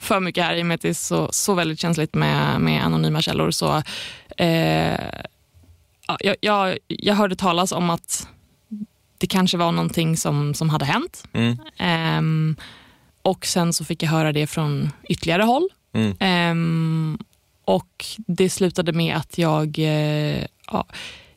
för 0.00 0.20
mycket 0.20 0.44
här 0.44 0.54
i 0.54 0.62
och 0.62 0.66
med 0.66 0.74
att 0.74 0.80
det 0.80 0.88
är 0.88 0.94
så, 0.94 1.28
så 1.32 1.54
väldigt 1.54 1.80
känsligt 1.80 2.14
med, 2.14 2.60
med 2.60 2.84
anonyma 2.84 3.22
källor 3.22 3.50
så 3.50 3.64
ja, 3.64 3.82
jag, 6.20 6.36
jag, 6.40 6.78
jag 6.86 7.14
hörde 7.14 7.36
talas 7.36 7.72
om 7.72 7.90
att 7.90 8.28
det 9.18 9.26
kanske 9.26 9.56
var 9.56 9.72
någonting 9.72 10.16
som, 10.16 10.54
som 10.54 10.70
hade 10.70 10.84
hänt. 10.84 11.24
Mm. 11.32 11.58
Ehm, 11.76 12.56
och 13.22 13.46
sen 13.46 13.72
så 13.72 13.84
fick 13.84 14.02
jag 14.02 14.10
höra 14.10 14.32
det 14.32 14.46
från 14.46 14.90
ytterligare 15.08 15.42
håll. 15.42 15.68
Mm. 15.92 16.16
Ehm, 16.20 17.18
och 17.64 18.06
det 18.16 18.50
slutade 18.50 18.92
med 18.92 19.16
att 19.16 19.38
jag, 19.38 19.78
eh, 19.78 20.44
ja, 20.66 20.86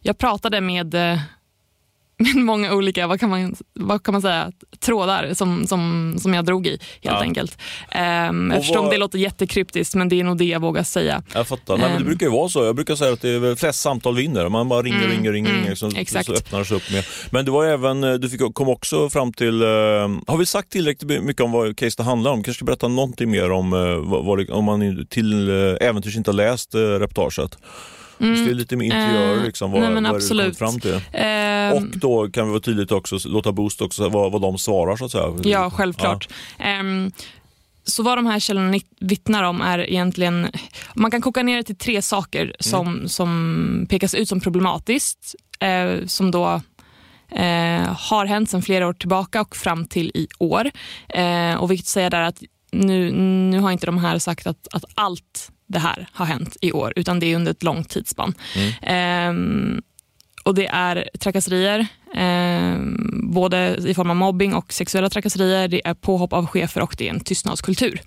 jag 0.01 0.17
pratade 0.17 0.61
med, 0.61 0.93
eh, 0.93 1.19
med 2.35 2.35
många 2.45 2.73
olika, 2.73 3.07
vad 3.07 3.19
kan 3.19 3.29
man, 3.29 3.55
vad 3.73 4.03
kan 4.03 4.11
man 4.13 4.21
säga, 4.21 4.51
trådar 4.79 5.33
som, 5.33 5.67
som, 5.67 6.13
som 6.19 6.33
jag 6.33 6.45
drog 6.45 6.67
i 6.67 6.69
helt 6.69 6.81
Ja. 7.01 7.21
enkelt. 7.21 7.57
Um, 8.29 8.51
jag 8.51 8.59
förstår 8.61 8.77
om 8.79 8.85
vad- 8.85 8.93
det 8.93 8.97
låter 8.97 9.19
jättekryptiskt 9.19 9.95
men 9.95 10.09
det 10.09 10.19
är 10.19 10.23
nog 10.23 10.37
det 10.37 10.45
jag 10.45 10.59
vågar 10.59 10.83
säga. 10.83 11.23
Jag 11.33 11.47
fattar. 11.47 11.77
Nej, 11.77 11.81
men 11.87 11.91
det 11.91 11.97
Ehm. 11.97 12.05
brukar 12.05 12.25
ju 12.25 12.31
vara 12.31 12.49
så. 12.49 12.63
Jag 12.65 12.75
brukar 12.75 12.95
säga 12.95 13.13
att 13.13 13.21
det 13.21 13.29
är 13.29 13.55
flest 13.55 13.79
samtal 13.81 14.15
vinner. 14.15 14.49
Man 14.49 14.69
bara 14.69 14.81
ringer, 14.81 14.97
Mm, 14.97 15.09
ringer, 15.11 15.31
ringer, 15.31 15.49
mm, 15.49 15.61
ringer 15.61 15.75
så, 15.75 15.91
exakt. 15.95 16.25
så 16.25 16.33
öppnar 16.33 16.59
det 16.59 16.65
sig 16.65 16.77
upp 16.77 16.91
mer. 16.91 17.07
Men 17.31 17.45
du 17.45 17.51
var 17.51 17.65
även, 17.65 18.01
du 18.01 18.29
fick, 18.29 18.41
kom 18.53 18.69
också 18.69 19.09
fram 19.09 19.33
till, 19.33 19.61
eh, 19.61 19.67
har 20.27 20.37
vi 20.37 20.45
sagt 20.45 20.69
tillräckligt 20.71 21.23
mycket 21.23 21.41
om 21.41 21.51
vad 21.51 21.77
case 21.77 21.93
det 21.97 22.03
handlar 22.03 22.31
om? 22.31 22.43
Kanske 22.43 22.53
ska 22.57 22.65
berätta 22.65 22.87
någonting 22.87 23.31
mer 23.31 23.51
om, 23.51 23.73
eh, 23.73 23.95
vad, 24.25 24.37
det, 24.39 24.49
om 24.53 24.65
man 24.65 25.05
till 25.09 25.49
eh, 25.49 25.87
äventyrs 25.87 26.15
inte 26.17 26.31
har 26.31 26.35
läst 26.35 26.75
eh, 26.75 26.79
reportaget. 26.79 27.57
Mm. 28.21 28.45
Det 28.45 28.51
är 28.51 28.55
lite 28.55 28.75
med 28.75 28.85
interiörer, 28.85 29.37
Eh, 29.37 29.43
liksom, 29.43 29.71
vad, 29.71 29.81
nej, 29.81 29.89
men 29.89 30.03
vad 30.03 30.15
absolut. 30.15 30.57
fram 30.57 30.79
till. 30.79 31.01
Ehm, 31.13 31.73
Och 31.73 31.83
då 31.97 32.29
kan 32.29 32.45
vi 32.45 32.49
vara 32.51 32.61
tydligt 32.61 32.91
också, 32.91 33.17
låta 33.25 33.51
Boost 33.51 33.81
också, 33.81 34.09
vad, 34.09 34.31
vad 34.31 34.41
de 34.41 34.57
svarar 34.57 34.95
så 34.95 35.05
att 35.05 35.11
säga. 35.11 35.33
Ja, 35.43 35.69
självklart. 35.69 36.29
Ehm, 36.59 37.11
så 37.83 38.03
vad 38.03 38.17
de 38.17 38.25
här 38.25 38.39
källorna 38.39 38.79
vittnar 38.99 39.43
om 39.43 39.61
är 39.61 39.79
egentligen, 39.89 40.47
man 40.95 41.11
kan 41.11 41.21
koka 41.21 41.43
ner 41.43 41.57
det 41.57 41.63
till 41.63 41.77
tre 41.77 42.01
saker 42.01 42.55
som, 42.59 43.07
som 43.07 43.85
pekas 43.89 44.15
ut 44.15 44.29
som 44.29 44.39
problematiskt, 44.41 45.35
eh, 45.59 46.05
som 46.05 46.31
då 46.31 46.61
eh, 47.31 47.93
har 47.97 48.25
hänt 48.25 48.49
sedan 48.49 48.61
flera 48.61 48.87
år 48.87 48.93
tillbaka 48.93 49.41
och 49.41 49.55
fram 49.55 49.85
till 49.85 50.11
i 50.13 50.27
år. 50.39 50.71
Eh, 51.09 51.55
och 51.55 51.71
att 51.71 51.85
säga 51.85 52.09
där 52.09 52.21
att 52.21 52.43
nu, 52.71 53.11
nu 53.51 53.59
har 53.59 53.71
inte 53.71 53.85
de 53.85 53.97
här 53.97 54.19
sagt 54.19 54.47
att, 54.47 54.67
att 54.71 54.83
allt 54.95 55.51
det 55.67 55.79
här 55.79 56.07
har 56.11 56.25
hänt 56.25 56.57
i 56.61 56.71
år, 56.71 56.93
utan 56.95 57.19
det 57.19 57.25
är 57.25 57.35
under 57.35 57.51
ett 57.51 57.63
långt 57.63 57.89
tidsspann. 57.89 58.33
Ehm, 58.81 59.81
och 60.43 60.55
det 60.55 60.67
är 60.67 61.09
trakasserier, 61.19 61.87
ehm, 62.15 63.31
både 63.33 63.75
i 63.87 63.93
form 63.93 64.09
av 64.09 64.15
mobbing 64.15 64.53
och 64.55 64.73
sexuella 64.73 65.09
trakasserier. 65.09 65.67
Det 65.67 65.87
är 65.87 65.93
påhopp 65.93 66.33
av 66.33 66.47
chefer 66.47 66.81
och 66.81 66.95
det 66.97 67.07
är 67.09 67.13
en 67.13 67.19
tystnadskultur. 67.19 68.01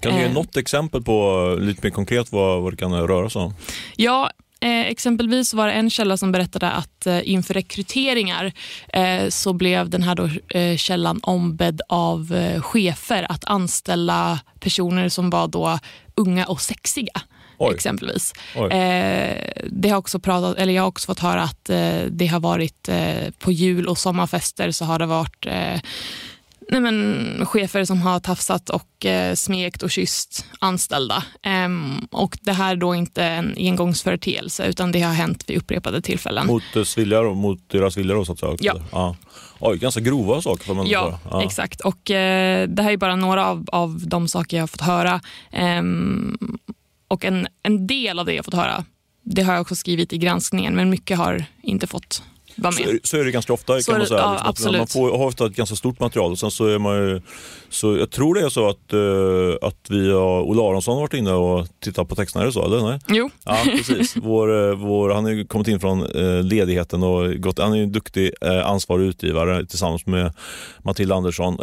Kan 0.00 0.12
du 0.12 0.18
ge 0.18 0.24
Eh. 0.24 0.32
något 0.32 0.56
exempel 0.56 1.02
på, 1.02 1.48
eh, 1.58 1.64
lite 1.64 1.80
mer 1.86 1.90
konkret, 1.90 2.32
vad, 2.32 2.62
vad 2.62 2.72
det 2.72 2.76
kan 2.76 2.92
röra 3.06 3.30
sig 3.30 3.42
om? 3.42 3.54
Ja, 3.96 4.24
eh, 4.24 4.30
exempelvis 4.66 5.54
var 5.54 5.66
det 5.66 5.72
en 5.72 5.90
källa 5.90 6.16
som 6.16 6.32
berättade 6.32 6.70
att 6.70 7.06
eh, 7.06 7.28
inför 7.30 7.54
rekryteringar 7.54 8.52
eh, 8.88 9.28
så 9.28 9.52
blev 9.52 9.90
den 9.90 10.02
här 10.02 10.14
då, 10.14 10.30
eh, 10.58 10.76
källan 10.76 11.20
ombedd 11.22 11.80
av 11.88 12.34
eh, 12.34 12.60
chefer 12.60 13.26
att 13.28 13.44
anställa 13.44 14.40
personer 14.60 15.08
som 15.08 15.30
var 15.30 15.48
då 15.48 15.78
unga 16.14 16.46
och 16.46 16.60
sexiga. 16.60 17.20
Oj. 17.58 17.74
exempelvis. 17.74 18.32
Oj. 18.56 18.72
Eh, 18.72 19.62
det 19.70 19.88
har 19.88 19.98
också 19.98 20.18
pratat, 20.18 20.58
eller 20.58 20.72
jag 20.72 20.82
har 20.82 20.88
också 20.88 21.06
fått 21.06 21.18
höra 21.18 21.42
att 21.42 21.70
eh, 21.70 22.00
det 22.10 22.26
har 22.26 22.40
varit 22.40 22.88
eh, 22.88 23.30
på 23.38 23.52
jul 23.52 23.86
och 23.86 23.98
sommarfester 23.98 24.70
så 24.70 24.84
har 24.84 24.98
det 24.98 25.06
varit 25.06 25.46
eh, 25.46 25.80
nej 26.70 26.80
men, 26.80 27.46
chefer 27.46 27.84
som 27.84 28.02
har 28.02 28.20
tafsat 28.20 28.70
och 28.70 29.06
eh, 29.06 29.34
smekt 29.34 29.82
och 29.82 29.90
kysst 29.90 30.46
anställda. 30.58 31.24
Ehm, 31.42 31.98
och 32.10 32.38
det 32.42 32.52
här 32.52 32.72
är 32.72 32.76
då 32.76 32.94
inte 32.94 33.24
en 33.24 33.54
engångsföreteelse 33.58 34.66
utan 34.66 34.92
det 34.92 35.00
har 35.00 35.12
hänt 35.12 35.44
vid 35.46 35.56
upprepade 35.58 36.00
tillfällen. 36.02 36.46
Mot, 36.46 36.62
dess 36.74 36.98
vilja, 36.98 37.20
då, 37.22 37.34
mot 37.34 37.68
deras 37.70 37.96
vilja 37.96 38.14
då, 38.14 38.24
så 38.24 38.32
att 38.32 38.38
säga? 38.38 38.56
Ja. 38.60 38.74
ja. 38.92 39.16
Oj, 39.58 39.78
ganska 39.78 40.00
grova 40.00 40.42
saker 40.42 40.64
får 40.64 40.74
man 40.74 40.86
Ja, 40.86 41.20
säga. 41.30 41.42
exakt. 41.42 41.80
Och 41.80 42.10
eh, 42.10 42.68
Det 42.68 42.82
här 42.82 42.90
är 42.92 42.96
bara 42.96 43.16
några 43.16 43.46
av, 43.46 43.64
av 43.72 44.02
de 44.06 44.28
saker 44.28 44.56
jag 44.56 44.62
har 44.62 44.68
fått 44.68 44.80
höra. 44.80 45.20
Ehm, 45.52 46.38
och 47.08 47.24
en, 47.24 47.46
en 47.62 47.86
del 47.86 48.18
av 48.18 48.26
det 48.26 48.32
jag 48.32 48.38
har 48.38 48.44
fått 48.44 48.54
höra, 48.54 48.84
det 49.22 49.42
har 49.42 49.52
jag 49.52 49.60
också 49.60 49.76
skrivit 49.76 50.12
i 50.12 50.18
granskningen, 50.18 50.74
men 50.74 50.90
mycket 50.90 51.18
har 51.18 51.44
inte 51.62 51.86
fått 51.86 52.22
vara 52.56 52.72
Så, 52.72 52.82
med. 52.82 52.94
är- 52.94 53.00
så 53.02 53.16
är 53.16 53.24
det 53.24 53.30
ganska 53.30 53.52
ofta 53.52 53.80
Så 53.80 53.90
kan 53.92 53.98
man 53.98 54.06
säga. 54.06 54.20
ja, 54.20 54.30
liksom, 54.32 54.48
absolut. 54.50 54.78
Man 54.78 54.86
får, 54.86 55.18
har 55.18 55.26
ofta 55.26 55.46
ett 55.46 55.56
ganska 55.56 55.76
stort 55.76 56.00
material 56.00 56.32
och 56.32 56.38
sen 56.38 56.50
så 56.50 56.66
är 56.66 56.78
man 56.78 56.96
ju, 56.96 57.20
så 57.70 57.96
jag 57.96 58.10
tror 58.10 58.34
det 58.34 58.40
är 58.40 58.48
så 58.48 58.68
att, 58.68 58.92
eh, 58.92 59.68
att 59.68 59.86
vi 59.90 60.12
har, 60.12 60.42
Olle 60.42 60.62
Aronsson 60.62 60.94
har 60.94 61.00
varit 61.00 61.14
inne 61.14 61.32
och 61.32 61.66
tittat 61.80 62.08
på 62.08 62.14
texterna, 62.14 62.42
är 62.42 62.46
det 62.46 62.52
så? 62.52 62.64
Eller? 62.64 62.80
Nej? 62.90 62.98
Jo, 63.08 63.30
Ja, 63.44 63.56
precis. 63.76 64.16
Vår, 64.22 64.68
eh, 64.70 64.74
vår, 64.76 65.10
han 65.10 65.24
har 65.24 65.30
ju 65.32 65.44
kommit 65.46 65.68
in 65.68 65.80
från 65.80 66.02
eh, 66.02 66.42
ledigheten 66.44 67.02
och 67.02 67.34
gått, 67.40 67.58
han 67.58 67.72
är 67.74 67.82
en 67.82 67.92
duktig 67.92 68.30
ansvarig 68.64 69.06
utgivare 69.06 69.66
tillsammans 69.66 70.06
med 70.06 70.32
Matilda 70.84 71.14
Andersson. 71.14 71.56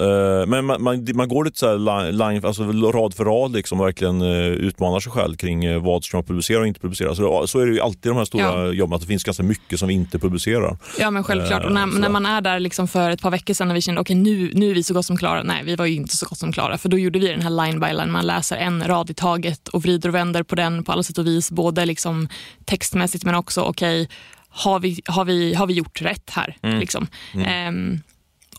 Men 0.50 0.66
man, 0.66 0.84
man, 0.84 1.08
man 1.16 1.28
går 1.30 1.46
lite 1.46 1.60
så 1.60 1.68
här 1.68 2.12
line, 2.12 2.46
alltså 2.46 2.64
rad 2.92 3.14
för 3.14 3.26
rad 3.26 3.52
liksom 3.52 3.80
och 3.80 3.86
verkligen 3.88 4.22
utmanar 4.22 5.00
sig 5.00 5.12
själv 5.12 5.36
kring 5.36 5.84
vad 5.84 6.04
ska 6.04 6.18
man 6.18 6.24
publicera 6.24 6.60
och 6.62 6.68
inte 6.68 6.80
publicera. 6.80 7.16
Så, 7.16 7.48
så 7.48 7.60
är 7.60 7.66
det 7.66 7.72
ju 7.74 7.80
alltid 7.80 8.12
de 8.12 8.18
här 8.18 8.26
stora 8.26 8.44
Ja. 8.66 8.72
jobben, 8.74 8.96
att 8.96 9.02
det 9.02 9.08
finns 9.08 9.24
ganska 9.24 9.44
mycket 9.44 9.80
som 9.80 9.88
vi 9.88 9.94
inte 9.94 10.20
publicerar. 10.20 10.78
Ja 11.00 11.12
men 11.12 11.24
självklart. 11.24 11.62
Eh, 11.62 11.68
Och 11.68 11.74
när, 11.74 11.88
så. 11.88 11.98
när 11.98 12.10
man 12.10 12.26
är 12.26 12.42
där 12.42 12.60
liksom 12.60 12.88
för 12.88 13.10
ett 13.12 13.22
par 13.22 13.32
veckor 13.32 13.54
sedan 13.54 13.68
när 13.68 13.76
vi 13.76 13.82
kände 13.82 14.02
okej 14.02 14.16
nu, 14.16 14.52
nu 14.54 14.70
är 14.70 14.74
vi 14.76 14.84
så 14.84 14.94
gott 14.94 15.06
som 15.06 15.18
klara. 15.18 15.44
Nej, 15.44 15.64
vi 15.64 15.76
var 15.76 15.86
ju 15.86 15.96
inte 15.96 16.18
så 16.18 16.26
gott 16.26 16.38
som 16.38 16.52
klara. 16.52 16.78
För 16.78 16.90
då 16.90 16.98
gjorde 16.98 17.20
vi 17.20 17.28
den 17.28 17.42
här 17.42 17.66
line 17.66 17.80
by 17.80 17.88
line. 17.94 18.12
Man 18.12 18.26
läser 18.28 18.58
en 18.58 18.88
rad 18.88 19.10
i 19.10 19.14
taget 19.14 19.68
och 19.68 19.82
vrider 19.84 20.10
och 20.10 20.16
vänder 20.16 20.44
på 20.44 20.56
den 20.56 20.84
på 20.84 20.92
alla 20.92 21.04
sätt 21.04 21.18
och 21.18 21.28
vis. 21.28 21.52
Både 21.52 21.86
liksom 21.86 22.28
textmässigt 22.66 23.26
men 23.26 23.36
också 23.36 23.62
okej, 23.62 24.10
har, 24.50 24.80
vi, 24.80 25.02
har, 25.06 25.26
vi, 25.26 25.54
har 25.54 25.68
vi 25.68 25.74
gjort 25.74 26.02
rätt 26.02 26.30
här? 26.30 26.58
Liksom. 26.62 27.08
Ehm, 27.46 28.02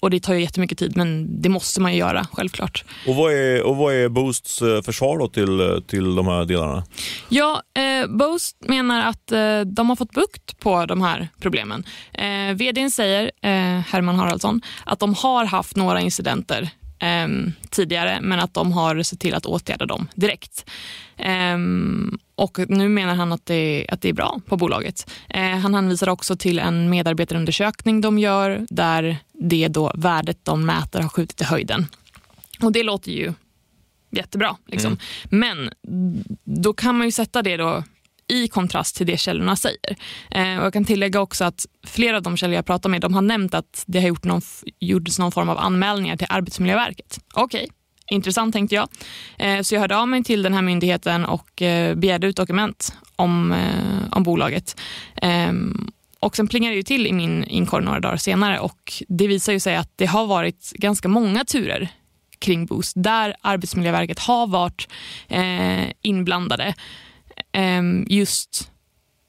och 0.05 0.11
det 0.11 0.21
tar 0.21 0.35
ju 0.35 0.41
jättemycket 0.41 0.79
tid 0.79 0.97
men 0.97 1.43
det 1.43 1.49
måste 1.49 1.81
man 1.81 1.93
ju 1.93 1.99
göra 1.99 2.27
självklart. 2.33 2.85
Och 3.07 3.15
vad 3.15 3.33
är, 3.33 3.63
och 3.63 3.77
vad 3.77 3.95
är 3.95 4.09
Boosts 4.09 4.63
eh, 4.63 4.83
försvar 4.83 5.19
då 5.19 5.29
till, 5.29 5.61
eh, 5.61 5.81
till 5.81 6.15
de 6.15 6.27
här 6.27 6.45
delarna? 6.45 6.85
Ja, 7.29 7.63
eh, 7.75 8.07
Boost 8.07 8.57
menar 8.61 9.09
att 9.09 9.33
eh, 9.33 9.61
de 9.61 9.89
har 9.89 9.97
fått 9.97 10.13
bukt 10.13 10.59
på 10.59 10.87
de 10.87 11.03
här 11.03 11.29
problemen. 11.41 11.85
Eh, 12.13 12.55
VDn 12.55 12.91
säger, 12.91 13.31
eh, 13.43 13.51
Herman 13.81 14.17
Haraldsson, 14.17 14.61
att 14.87 14.99
de 14.99 15.15
har 15.15 15.45
haft 15.45 15.77
några 15.77 16.01
incidenter 16.01 16.71
tidigare 17.71 18.21
men 18.21 18.41
att 18.41 18.55
de 18.55 18.73
har 18.73 19.03
sett 19.03 19.21
till 19.21 19.35
att 19.35 19.47
åtgärda 19.47 19.87
dem 19.87 20.09
direkt. 20.15 20.71
Eh, 21.17 21.59
och 22.35 22.59
nu 22.69 22.89
menar 22.89 23.15
han 23.15 23.33
att 23.33 23.47
det, 23.47 23.87
att 23.89 24.01
det 24.01 24.09
är 24.09 24.13
bra 24.13 24.41
på 24.47 24.57
bolaget. 24.57 25.11
Eh, 25.29 25.59
han 25.59 25.75
hänvisar 25.75 26.09
också 26.09 26.37
till 26.37 26.59
en 26.59 26.91
medarbetarundersökning 26.91 28.01
de 28.01 28.19
gör 28.19 28.67
där 28.71 29.17
det 29.33 29.69
då 29.69 29.93
värdet 29.95 30.39
de 30.43 30.67
mäter 30.67 31.01
har 31.01 31.09
skjutit 31.09 31.41
i 31.41 31.45
höjden. 31.45 31.87
Och 32.61 32.73
det 32.73 32.83
låter 32.83 33.13
ju 33.13 33.33
jättebra. 34.11 34.57
Liksom. 34.67 34.99
Men 35.25 35.71
då 36.45 36.73
kan 36.73 36.99
man 36.99 37.07
ju 37.07 37.11
sätta 37.11 37.43
det 37.43 37.57
då 37.57 37.83
i 38.29 38.49
kontrast 38.49 38.97
till 38.97 39.07
det 39.07 39.17
källorna 39.17 39.57
säger. 39.57 39.97
Eh, 40.31 40.59
och 40.59 40.65
jag 40.65 40.73
kan 40.73 40.85
tillägga 40.85 41.21
också 41.21 41.45
att 41.45 41.67
flera 41.87 42.17
av 42.17 42.23
de 42.23 42.37
källor 42.37 42.55
jag 42.55 42.67
pratar 42.67 42.91
med 42.91 43.01
de 43.01 43.15
har 43.15 43.23
nämnt 43.23 43.55
att 43.55 43.85
det 43.87 44.01
har 44.01 44.09
gjort 44.09 44.25
någon, 44.25 44.43
gjorts 44.81 45.19
någon 45.19 45.33
form 45.33 45.49
av 45.49 45.59
anmälningar 45.59 46.17
till 46.17 46.27
Arbetsmiljöverket. 46.31 47.21
Okej, 47.35 47.69
intressant 48.11 48.53
tänkte 48.53 48.75
jag. 48.75 48.89
Eh, 49.39 49.63
så 49.63 49.75
jag 49.75 49.81
hörde 49.81 49.97
av 49.97 50.09
mig 50.09 50.25
till 50.25 50.43
den 50.43 50.55
här 50.55 50.63
myndigheten 50.63 51.25
och 51.25 51.63
eh, 51.63 51.95
begärde 51.95 52.27
ut 52.27 52.37
dokument 52.37 52.95
om, 53.17 53.53
eh, 53.53 54.17
om 54.17 54.23
bolaget. 54.23 54.81
Ehm, 55.17 55.91
och 56.21 56.37
sen 56.37 56.49
plingade 56.49 56.75
det 56.75 56.77
ju 56.77 56.83
till 56.83 57.07
i 57.07 57.13
min 57.13 57.45
inkorg 57.45 57.85
några 57.85 58.01
dagar 58.01 58.17
senare 58.17 58.59
och 58.59 58.93
det 59.09 59.27
visar 59.27 59.53
ju 59.53 59.61
sig 59.61 59.77
att 59.77 59.91
det 59.97 60.07
har 60.07 60.27
varit 60.27 60.73
ganska 60.73 61.09
många 61.09 61.45
turer 61.45 61.91
kring 62.39 62.67
Boost 62.67 62.93
där 62.97 63.35
Arbetsmiljöverket 63.41 64.19
har 64.19 64.47
varit 64.47 64.89
eh, 65.29 65.85
inblandade 66.03 66.75
Ehm, 67.55 68.07
just 68.09 68.71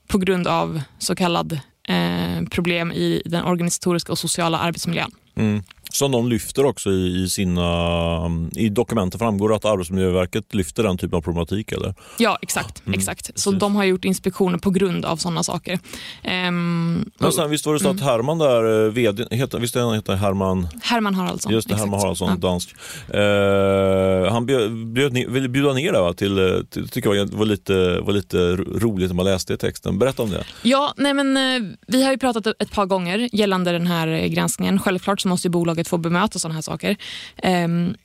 på 0.08 0.18
grund 0.18 0.48
av 0.48 0.82
så 0.98 1.16
kallad 1.16 1.60
eh, 1.88 2.44
problem 2.52 2.92
i 2.92 3.22
den 3.26 3.46
organisatoriska 3.46 4.12
och 4.12 4.20
sociala 4.20 4.58
arbetsmiljön. 4.58 5.12
Mm. 5.36 5.64
Som 5.96 6.12
de 6.12 6.28
lyfter 6.30 6.66
också 6.66 6.92
i, 6.92 7.30
sina... 7.30 8.32
I 8.56 8.70
dokumenten 8.70 9.20
framgår 9.20 9.56
att 9.56 9.66
Arbetsmiljöverket 9.66 10.54
lyfter 10.54 10.84
den 10.84 10.98
typen 10.98 11.18
av 11.18 11.22
problematik, 11.22 11.72
eller? 11.72 11.94
Ja, 12.20 12.38
exakt. 12.42 12.86
Mm, 12.88 13.00
exakt. 13.00 13.26
Så 13.26 13.50
precis. 13.52 13.60
de 13.60 13.76
har 13.76 13.84
gjort 13.84 14.06
inspektioner 14.06 14.58
på 14.58 14.70
grund 14.70 15.06
av 15.06 15.18
sådana 15.18 15.44
saker. 15.44 15.80
Ehm, 16.24 17.06
Men 17.20 17.28
och 17.28 17.34
sen, 17.34 17.50
visst 17.50 17.66
var 17.66 17.74
det 17.74 17.80
så 17.80 17.90
att 17.90 18.00
Herman 18.02 18.38
där, 18.40 18.86
eh, 18.86 18.92
vd, 18.92 19.26
heter, 19.32 19.60
visst 19.60 19.76
han 19.76 19.94
heter 19.96 20.16
Herman, 20.16 20.68
Herman 20.84 21.16
Haraldsson. 21.16 21.52
just 21.54 21.70
det, 21.70 21.76
Herman. 21.76 22.00
Haraldsson, 22.00 22.30
Ja. 22.30 22.36
dansk. 22.50 22.76
Eh, 23.10 24.32
han 24.32 24.46
bjöd, 24.46 24.88
bjöd, 24.88 25.14
ville 25.14 25.50
bjuda 25.50 25.74
ner 25.74 25.92
det 25.94 26.00
va, 26.02 26.14
till, 26.14 26.38
eh, 26.40 26.62
till, 26.70 26.90
tycker 26.90 27.14
jag 27.14 27.26
var 27.34 27.46
lite, 27.46 28.00
var 28.00 28.14
lite 28.14 28.38
ro- 28.56 28.80
roligt 28.80 29.10
när 29.10 29.16
man 29.16 29.26
läste 29.26 29.54
i 29.54 29.58
texten. 29.58 30.00
Berätta 30.00 30.24
om 30.24 30.30
det. 30.30 30.44
Ja, 30.62 30.94
nej 30.98 31.14
men, 31.14 31.38
eh, 31.38 31.72
vi 31.88 32.04
har 32.04 32.12
ju 32.12 32.18
pratat 32.18 32.48
ett 32.48 32.72
par 32.72 32.86
gånger 32.86 33.30
gällande 33.36 33.72
den 33.72 33.88
här 33.88 34.28
granskningen. 34.28 34.80
Självklart 34.80 35.22
så 35.22 35.28
måste 35.28 35.48
ju 35.48 35.52
bolaget 35.86 35.88
få 35.88 35.98
bemöta 35.98 36.40
sådana 36.40 36.56
här 36.56 36.62
saker. 36.62 36.98
Ehm, 37.44 37.96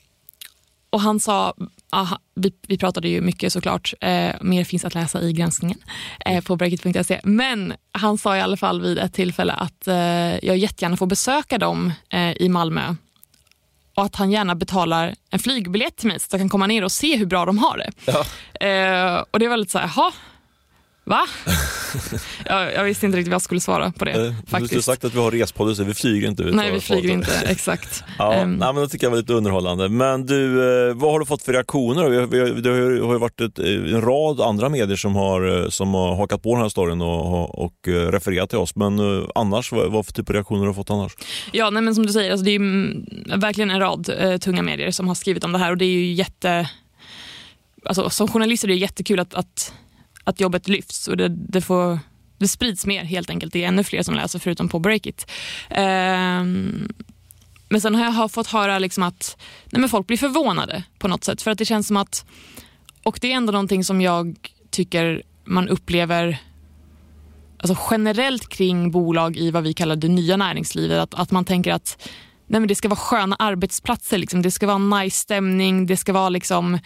och 0.92 1.00
han 1.00 1.20
sa, 1.20 1.54
aha, 1.92 2.18
vi, 2.36 2.52
vi 2.68 2.78
pratade 2.78 3.08
ju 3.08 3.20
mycket 3.20 3.52
såklart, 3.52 3.94
eh, 4.00 4.34
mer 4.40 4.64
finns 4.64 4.84
att 4.84 4.94
läsa 4.94 5.20
i 5.20 5.32
granskningen 5.32 5.78
eh, 6.26 6.42
på 6.42 6.56
breakit.se. 6.56 7.20
Men 7.24 7.74
han 7.92 8.18
sa 8.18 8.36
i 8.36 8.40
alla 8.40 8.56
fall 8.56 8.80
vid 8.80 8.98
ett 8.98 9.12
tillfälle 9.12 9.52
att 9.52 9.88
eh, 9.88 10.44
jag 10.44 10.56
jättegärna 10.56 10.96
får 10.96 11.06
besöka 11.06 11.58
dem 11.58 11.92
eh, 12.12 12.32
i 12.42 12.48
Malmö 12.48 12.96
och 13.96 14.04
att 14.04 14.16
han 14.16 14.30
gärna 14.30 14.54
betalar 14.54 15.14
en 15.30 15.38
flygbiljett 15.38 15.96
till 15.96 16.08
mig 16.08 16.18
så 16.20 16.24
att 16.24 16.32
jag 16.32 16.40
kan 16.40 16.48
komma 16.48 16.66
ner 16.66 16.84
och 16.84 16.92
se 16.92 17.16
hur 17.16 17.26
bra 17.26 17.44
de 17.44 17.58
har 17.58 17.78
det. 17.78 17.90
Eh, 18.60 19.24
och 19.30 19.38
det 19.38 19.48
var 19.48 19.56
lite 19.56 19.72
så 19.72 19.78
här, 19.78 19.90
jaha, 19.96 20.12
va? 21.10 21.26
jag, 22.46 22.74
jag 22.74 22.84
visste 22.84 23.06
inte 23.06 23.18
riktigt 23.18 23.30
vad 23.30 23.34
jag 23.34 23.42
skulle 23.42 23.60
svara 23.60 23.92
på 23.92 24.04
det. 24.04 24.10
Eh, 24.10 24.32
Du 24.50 24.76
har 24.76 24.80
sagt 24.80 25.04
att 25.04 25.14
vi 25.14 25.18
har 25.18 25.30
respolicy, 25.30 25.84
vi 25.84 25.94
flyger 25.94 26.28
inte 26.28 26.42
ut. 26.42 26.54
Nej, 26.54 26.72
vi 26.72 26.80
flyger 26.80 27.10
inte. 27.10 27.32
Exakt. 27.46 28.04
Ja, 28.18 28.34
Ehm, 28.34 28.54
nej, 28.54 28.72
men 28.74 28.82
det 28.82 28.88
tycker 28.88 29.06
jag 29.06 29.10
var 29.10 29.18
lite 29.18 29.32
underhållande. 29.32 29.88
Men 29.88 30.26
du, 30.26 30.44
eh, 30.88 30.94
vad 30.94 31.12
har 31.12 31.20
du 31.20 31.26
fått 31.26 31.42
för 31.42 31.52
reaktioner? 31.52 32.10
Det 32.62 32.70
har 33.06 33.12
ju 33.12 33.18
varit 33.18 33.40
ett, 33.40 33.58
eh, 33.58 33.66
en 33.66 34.02
rad 34.02 34.40
andra 34.40 34.68
medier 34.68 34.96
som 34.96 35.16
har, 35.16 35.70
som 35.70 35.94
har 35.94 36.16
hakat 36.16 36.42
på 36.42 36.54
den 36.54 36.62
här 36.62 36.68
storyn 36.68 37.00
och, 37.00 37.64
och 37.64 37.74
refererat 37.88 38.50
till 38.50 38.58
oss. 38.58 38.76
Men 38.76 39.26
annars, 39.34 39.72
vad, 39.72 39.92
vad 39.92 40.06
för 40.06 40.12
typ 40.12 40.28
av 40.28 40.34
reaktioner 40.34 40.60
har 40.60 40.68
du 40.68 40.74
fått 40.74 40.90
annars? 40.90 41.12
Ja, 41.52 41.70
nej, 41.70 41.82
men 41.82 41.94
som 41.94 42.06
du 42.06 42.12
säger, 42.12 42.30
alltså 42.32 42.44
det 42.44 42.50
är 42.50 42.56
mm, 42.56 43.06
verkligen 43.36 43.70
en 43.70 43.80
rad 43.80 44.08
eh, 44.18 44.36
tunga 44.36 44.62
medier 44.62 44.90
som 44.90 45.08
har 45.08 45.14
skrivit 45.14 45.44
om 45.44 45.52
det 45.52 45.58
här 45.58 45.70
och 45.70 45.76
det 45.76 45.84
är 45.84 45.88
ju 46.00 46.12
jätte... 46.12 46.70
Alltså, 47.84 48.10
som 48.10 48.28
journalister 48.28 48.68
är 48.68 48.72
det 48.72 48.78
jättekul 48.78 49.20
att, 49.20 49.34
att, 49.34 49.72
att 50.24 50.40
jobbet 50.40 50.68
lyfts 50.68 51.08
och 51.08 51.16
det, 51.16 51.28
det, 51.28 51.60
får, 51.60 51.98
det 52.38 52.48
sprids 52.48 52.86
mer 52.86 53.04
helt 53.04 53.30
enkelt. 53.30 53.52
Det 53.52 53.64
är 53.64 53.68
ännu 53.68 53.84
fler 53.84 54.02
som 54.02 54.14
läser 54.14 54.38
förutom 54.38 54.68
på 54.68 54.78
Breakit. 54.78 55.30
Um, 55.70 55.76
ehm, 55.76 56.88
men 57.68 57.80
sen 57.80 57.94
har 57.94 58.04
jag 58.04 58.32
fått 58.32 58.46
höra 58.46 58.78
liksom 58.78 59.02
att 59.02 59.36
nej, 59.70 59.80
men 59.80 59.88
folk 59.88 60.06
blir 60.06 60.16
förvånade 60.16 60.84
på 60.98 61.08
något 61.08 61.24
sätt 61.24 61.42
för 61.42 61.50
att 61.50 61.58
det 61.58 61.64
känns 61.64 61.86
som 61.86 61.96
att, 61.96 62.24
och 63.02 63.18
det 63.20 63.32
är 63.32 63.36
ändå 63.36 63.52
någonting 63.52 63.84
som 63.84 64.00
jag 64.00 64.36
tycker 64.70 65.22
man 65.44 65.68
upplever 65.68 66.38
alltså 67.58 67.76
generellt 67.90 68.48
kring 68.48 68.90
bolag 68.90 69.36
i 69.36 69.50
vad 69.50 69.62
vi 69.62 69.74
kallar 69.74 69.96
det 69.96 70.08
nya 70.08 70.36
näringslivet. 70.36 70.98
Att, 70.98 71.14
att 71.14 71.30
man 71.30 71.44
tänker 71.44 71.72
att 71.72 72.10
nej 72.46 72.60
men 72.60 72.68
det 72.68 72.74
ska 72.74 72.88
vara 72.88 73.00
sköna 73.00 73.36
arbetsplatser, 73.38 74.18
liksom. 74.18 74.42
det 74.42 74.50
ska 74.50 74.66
vara 74.66 74.78
nice 74.78 75.16
stämning, 75.16 75.86
det 75.86 75.96
ska 75.96 76.12
vara 76.12 76.28
liksom 76.28 76.78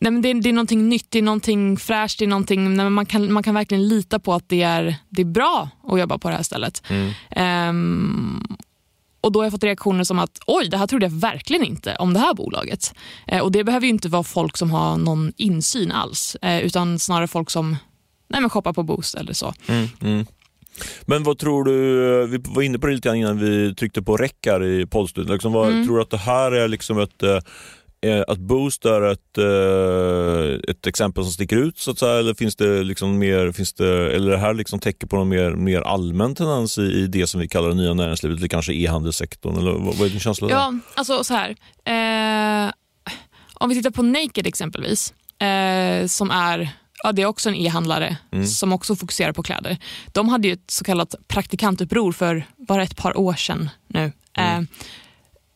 Nej, 0.00 0.12
men 0.12 0.22
det, 0.22 0.28
är, 0.30 0.34
det 0.34 0.48
är 0.48 0.52
någonting 0.52 0.88
nytt, 0.88 1.06
det 1.10 1.18
är 1.18 1.22
någonting 1.22 1.76
fräscht, 1.76 2.18
det 2.18 2.24
är 2.24 2.28
någonting, 2.28 2.76
nej, 2.76 2.90
man, 2.90 3.06
kan, 3.06 3.32
man 3.32 3.42
kan 3.42 3.54
verkligen 3.54 3.88
lita 3.88 4.18
på 4.18 4.34
att 4.34 4.48
det 4.48 4.62
är, 4.62 4.96
det 5.08 5.22
är 5.22 5.26
bra 5.26 5.70
att 5.88 6.00
jobba 6.00 6.18
på 6.18 6.28
det 6.28 6.36
här 6.36 6.42
stället. 6.42 6.82
Ehm, 7.30 8.42
och 9.20 9.32
då 9.32 9.38
har 9.40 9.44
jag 9.44 9.52
fått 9.52 9.64
reaktioner 9.64 10.04
som 10.04 10.18
att 10.18 10.38
oj, 10.46 10.68
det 10.68 10.76
här 10.76 10.86
trodde 10.86 11.06
jag 11.06 11.10
verkligen 11.12 11.64
inte 11.64 11.96
om 11.96 12.14
det 12.14 12.20
här 12.20 12.34
bolaget. 12.34 12.94
Eh, 13.26 13.40
och 13.42 13.52
det 13.52 13.64
behöver 13.64 13.86
ju 13.86 13.90
inte 13.90 14.08
vara 14.08 14.22
folk 14.22 14.56
som 14.56 14.70
har 14.70 14.96
någon 14.96 15.32
insyn 15.36 15.92
alls, 15.92 16.36
eh, 16.42 16.58
utan 16.60 16.98
snarare 16.98 17.26
folk 17.26 17.50
som 17.50 17.76
nej, 18.28 18.40
men 18.40 18.50
shoppar 18.50 18.72
på 18.72 18.82
Boost 18.82 19.14
eller 19.14 19.32
så. 19.32 19.54
Mm. 20.00 20.26
Men 21.02 21.22
vad 21.22 21.38
tror 21.38 21.64
du, 21.64 22.26
vi 22.26 22.38
var 22.54 22.62
inne 22.62 22.78
på 22.78 22.86
det 22.86 22.92
lite 22.94 23.08
grann 23.08 23.16
innan 23.16 23.38
vi 23.38 23.74
tryckte 23.74 24.02
på 24.02 24.16
räck 24.16 24.46
här 24.46 24.64
i 24.64 24.86
poddstudion. 24.86 25.32
Liksom, 25.32 25.52
vad, 25.52 25.68
Mm. 25.68 25.86
Tror 25.86 25.96
du 25.96 26.02
att 26.02 26.10
det 26.10 26.18
här 26.18 26.52
är 26.52 26.68
liksom 26.68 26.98
ett 26.98 27.22
eh, 27.22 27.38
att 28.26 28.38
Boost 28.38 28.84
är 28.84 29.02
ett, 29.02 29.38
eh, 29.38 30.70
ett 30.70 30.86
exempel 30.86 31.24
som 31.24 31.32
sticker 31.32 31.56
ut 31.56 31.78
så 31.78 31.90
att 31.90 31.98
säga, 31.98 32.18
eller 32.18 32.34
finns 32.34 32.56
det 32.56 32.82
liksom 32.82 33.18
mer, 33.18 33.52
finns 33.52 33.72
det, 33.72 34.16
eller 34.16 34.30
det 34.30 34.38
här 34.38 34.54
liksom 34.54 34.78
täcker 34.78 35.06
på 35.06 35.16
någon 35.16 35.28
mer, 35.28 35.50
mer 35.50 35.80
allmän 35.80 36.34
tendens 36.34 36.78
i, 36.78 36.82
i 36.82 37.06
det 37.06 37.26
som 37.26 37.40
vi 37.40 37.48
kallar 37.48 37.68
det 37.68 37.74
nya 37.74 37.94
näringslivet, 37.94 38.38
eller 38.38 38.48
kanske 38.48 38.72
e-handelssektorn, 38.72 39.58
eller 39.58 39.72
vad, 39.72 39.96
vad 39.96 40.06
är 40.06 40.10
din 40.10 40.20
känsla 40.20 40.48
där? 40.48 40.54
Ja, 40.54 40.74
alltså 40.94 41.24
så 41.24 41.34
här. 41.34 41.50
Eh, 41.84 42.72
om 43.54 43.68
vi 43.68 43.74
tittar 43.74 43.90
på 43.90 44.02
Naked 44.02 44.46
exempelvis, 44.46 45.14
eh, 45.38 46.06
som 46.06 46.30
är 46.30 46.70
Ja, 47.02 47.12
det 47.12 47.22
är 47.22 47.26
också 47.26 47.48
en 47.48 47.54
e-handlare 47.54 48.16
som 48.58 48.72
också 48.72 48.96
fokuserar 48.96 49.32
på 49.32 49.42
kläder. 49.42 49.78
De 50.12 50.28
hade 50.28 50.48
ju 50.48 50.54
ett 50.54 50.70
så 50.70 50.84
kallat 50.84 51.14
praktikantuppror 51.28 52.12
för 52.12 52.44
bara 52.56 52.82
ett 52.82 52.96
par 52.96 53.18
år 53.18 53.34
sedan 53.34 53.70
nu. 53.86 54.12
Eh, 54.38 54.60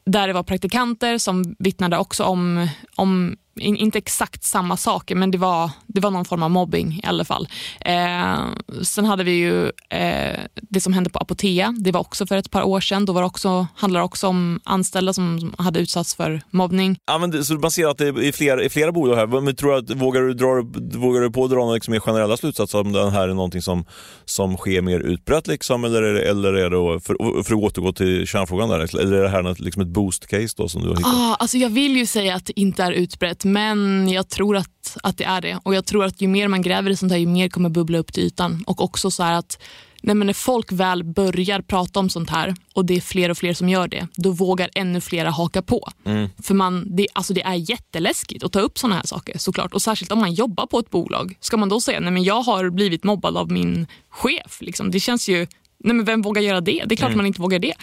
där 0.04 0.26
det 0.26 0.32
var 0.32 0.42
praktikanter 0.42 1.18
som 1.18 1.56
vittnade 1.58 1.98
också 1.98 2.24
om, 2.24 2.68
om 2.94 3.36
in, 3.60 3.76
inte 3.76 3.98
exakt 3.98 4.44
samma 4.44 4.76
saker, 4.76 5.14
men 5.14 5.30
det 5.30 5.38
var, 5.38 5.70
det 5.86 6.00
var 6.00 6.10
någon 6.10 6.24
form 6.24 6.42
av 6.42 6.50
mobbing 6.50 7.00
i 7.04 7.06
alla 7.06 7.24
fall. 7.24 7.48
Eh, 7.80 8.38
sen 8.82 9.04
hade 9.04 9.24
vi 9.24 9.32
ju 9.32 9.64
eh, 9.88 10.40
det 10.54 10.80
som 10.80 10.92
hände 10.92 11.10
på 11.10 11.18
Apotea. 11.18 11.74
Det 11.78 11.92
var 11.92 12.00
också 12.00 12.26
för 12.26 12.36
ett 12.36 12.50
par 12.50 12.62
år 12.62 12.80
sedan. 12.80 13.04
Då 13.04 13.12
var 13.12 13.20
det 13.20 13.26
också, 13.26 13.66
handlar 13.74 14.00
det 14.00 14.04
också 14.04 14.28
om 14.28 14.60
anställda 14.64 15.12
som, 15.12 15.54
hade 15.58 15.80
utsatts 15.80 16.14
för 16.14 16.42
mobbning. 16.50 16.98
Ja, 17.06 17.18
men 17.18 17.30
det, 17.30 17.44
så 17.44 17.54
man 17.54 17.70
ser 17.70 17.86
att 17.86 17.98
det 17.98 18.08
är 18.08 18.32
flera, 18.32 18.68
flera 18.68 18.92
bolag 18.92 19.16
här. 19.16 19.40
Men 19.40 19.56
tror 19.56 19.74
att, 19.74 19.90
vågar, 19.90 20.20
du 20.20 20.34
dra, 20.34 20.62
vågar 20.98 21.20
du 21.20 21.30
på 21.30 21.44
att 21.44 21.50
dra 21.50 21.56
några 21.56 21.74
liksom 21.74 21.92
mer 21.92 22.00
generella 22.00 22.36
slutsatser 22.36 22.80
om 22.80 22.92
det 22.92 23.10
här 23.10 23.28
är 23.28 23.34
någonting 23.34 23.62
som, 23.62 23.84
som 24.24 24.56
sker 24.56 24.82
mer 24.82 25.00
utbrett? 25.00 25.46
Liksom, 25.46 25.84
eller 25.84 26.02
är 26.02 26.14
det, 26.14 26.22
eller 26.22 26.52
är 26.52 26.70
det 26.70 27.00
för, 27.00 27.42
för 27.42 27.54
att 27.54 27.62
återgå 27.62 27.92
till 27.92 28.26
kärnfrågan, 28.26 28.68
där, 28.68 29.00
eller 29.00 29.16
är 29.16 29.22
det 29.22 29.28
här 29.28 29.62
liksom 29.62 29.82
ett 29.82 29.88
boost-case 29.88 30.54
då, 30.56 30.68
som 30.68 30.82
du 30.82 30.88
har 30.88 30.96
hittat? 30.96 31.14
Ah, 31.14 31.36
alltså 31.38 31.58
jag 31.58 31.70
vill 31.70 31.96
ju 31.96 32.06
säga 32.06 32.34
att 32.34 32.46
det 32.46 32.60
inte 32.60 32.82
är 32.82 32.92
utbrett 32.92 33.41
men 33.44 34.08
jag 34.08 34.28
tror 34.28 34.56
att, 34.56 34.96
att 35.02 35.18
det 35.18 35.24
är 35.24 35.40
det. 35.40 35.58
Och 35.62 35.74
jag 35.74 35.86
tror 35.86 36.04
att 36.04 36.20
ju 36.20 36.28
mer 36.28 36.48
man 36.48 36.62
gräver 36.62 36.90
i 36.90 36.96
sånt 36.96 37.12
här, 37.12 37.18
ju 37.18 37.26
mer 37.26 37.48
kommer 37.48 37.68
bubbla 37.68 37.98
upp 37.98 38.12
till 38.12 38.22
ytan. 38.22 38.64
Och 38.66 38.80
också 38.80 39.10
så 39.10 39.22
att 39.22 39.62
nej 40.02 40.14
men 40.14 40.26
när 40.26 40.34
folk 40.34 40.72
väl 40.72 41.04
börjar 41.04 41.60
prata 41.60 42.00
om 42.00 42.10
sånt 42.10 42.30
här 42.30 42.54
och 42.74 42.84
det 42.84 42.96
är 42.96 43.00
fler 43.00 43.30
och 43.30 43.38
fler 43.38 43.54
som 43.54 43.68
gör 43.68 43.88
det, 43.88 44.08
då 44.14 44.30
vågar 44.30 44.70
ännu 44.74 45.00
fler 45.00 45.24
haka 45.24 45.62
på. 45.62 45.88
Mm. 46.04 46.28
För 46.42 46.54
man, 46.54 46.96
det, 46.96 47.06
alltså 47.12 47.34
det 47.34 47.42
är 47.42 47.70
jätteläskigt 47.70 48.44
att 48.44 48.52
ta 48.52 48.60
upp 48.60 48.78
såna 48.78 48.94
här 48.94 49.06
saker 49.06 49.38
såklart. 49.38 49.74
Och 49.74 49.82
särskilt 49.82 50.12
om 50.12 50.18
man 50.18 50.32
jobbar 50.34 50.66
på 50.66 50.78
ett 50.78 50.90
bolag. 50.90 51.36
Ska 51.40 51.56
man 51.56 51.68
då 51.68 51.80
säga 51.80 52.00
nej 52.00 52.10
men 52.10 52.22
jag 52.22 52.42
har 52.42 52.70
blivit 52.70 53.04
mobbad 53.04 53.36
av 53.36 53.52
min 53.52 53.86
chef? 54.10 54.58
Liksom. 54.60 54.90
Det 54.90 55.00
känns 55.00 55.28
ju, 55.28 55.46
nej 55.78 55.96
men 55.96 56.04
vem 56.04 56.22
vågar 56.22 56.42
göra 56.42 56.60
det? 56.60 56.84
Det 56.86 56.94
är 56.94 56.96
klart 56.96 57.08
mm. 57.08 57.16
man 57.16 57.26
inte 57.26 57.40
vågar 57.40 57.58
det. 57.58 57.74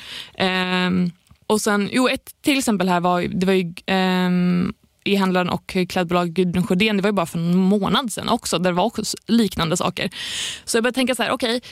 Um, 0.88 1.12
och 1.48 1.62
sen, 1.62 1.90
jo, 1.92 2.10
ett 2.10 2.36
till 2.42 2.58
exempel 2.58 2.90
här 2.90 3.00
var, 3.00 3.22
det 3.22 3.46
var 3.46 3.54
ju 3.54 3.74
um, 3.96 4.74
e-handlaren 5.10 5.50
och 5.50 5.78
klädbolaget 5.90 6.34
Gudrun 6.34 6.68
Sjödén, 6.68 6.98
det 6.98 7.04
var 7.04 7.10
ju 7.10 7.14
bara 7.14 7.26
för 7.26 7.40
en 7.40 7.58
månad 7.58 8.14
sedan 8.14 8.30
också, 8.30 8.60
där 8.60 8.70
det 8.72 8.76
var 8.76 8.84
också 8.84 9.04
liknande 9.28 9.78
saker. 9.78 10.10
Så 10.66 10.78
jag 10.78 10.84
började 10.84 10.96
tänka 10.96 11.16
så 11.16 11.24
här, 11.24 11.32
okej, 11.32 11.58
okay, 11.58 11.70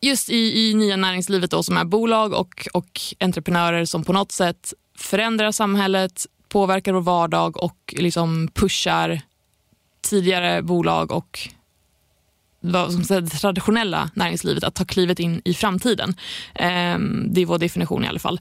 just 0.00 0.30
i, 0.30 0.68
i 0.68 0.74
nya 0.74 0.96
näringslivet 0.96 1.50
då, 1.50 1.62
som 1.62 1.76
är 1.76 1.84
bolag 1.84 2.32
och, 2.32 2.68
och 2.72 3.00
entreprenörer 3.20 3.84
som 3.84 4.04
på 4.04 4.12
något 4.12 4.32
sätt 4.32 4.72
förändrar 4.98 5.52
samhället, 5.52 6.26
påverkar 6.48 6.92
vår 6.92 7.00
vardag 7.00 7.62
och 7.62 7.94
liksom 7.96 8.48
pushar 8.54 9.20
tidigare 10.02 10.62
bolag 10.62 11.12
och 11.12 11.48
det 12.62 13.26
traditionella 13.26 14.10
näringslivet 14.14 14.64
att 14.64 14.74
ta 14.74 14.84
klivet 14.84 15.20
in 15.20 15.42
i 15.44 15.54
framtiden. 15.54 16.14
Ehm, 16.54 17.26
det 17.32 17.40
är 17.40 17.46
vår 17.46 17.58
definition 17.58 18.04
i 18.04 18.08
alla 18.08 18.18
fall. 18.18 18.40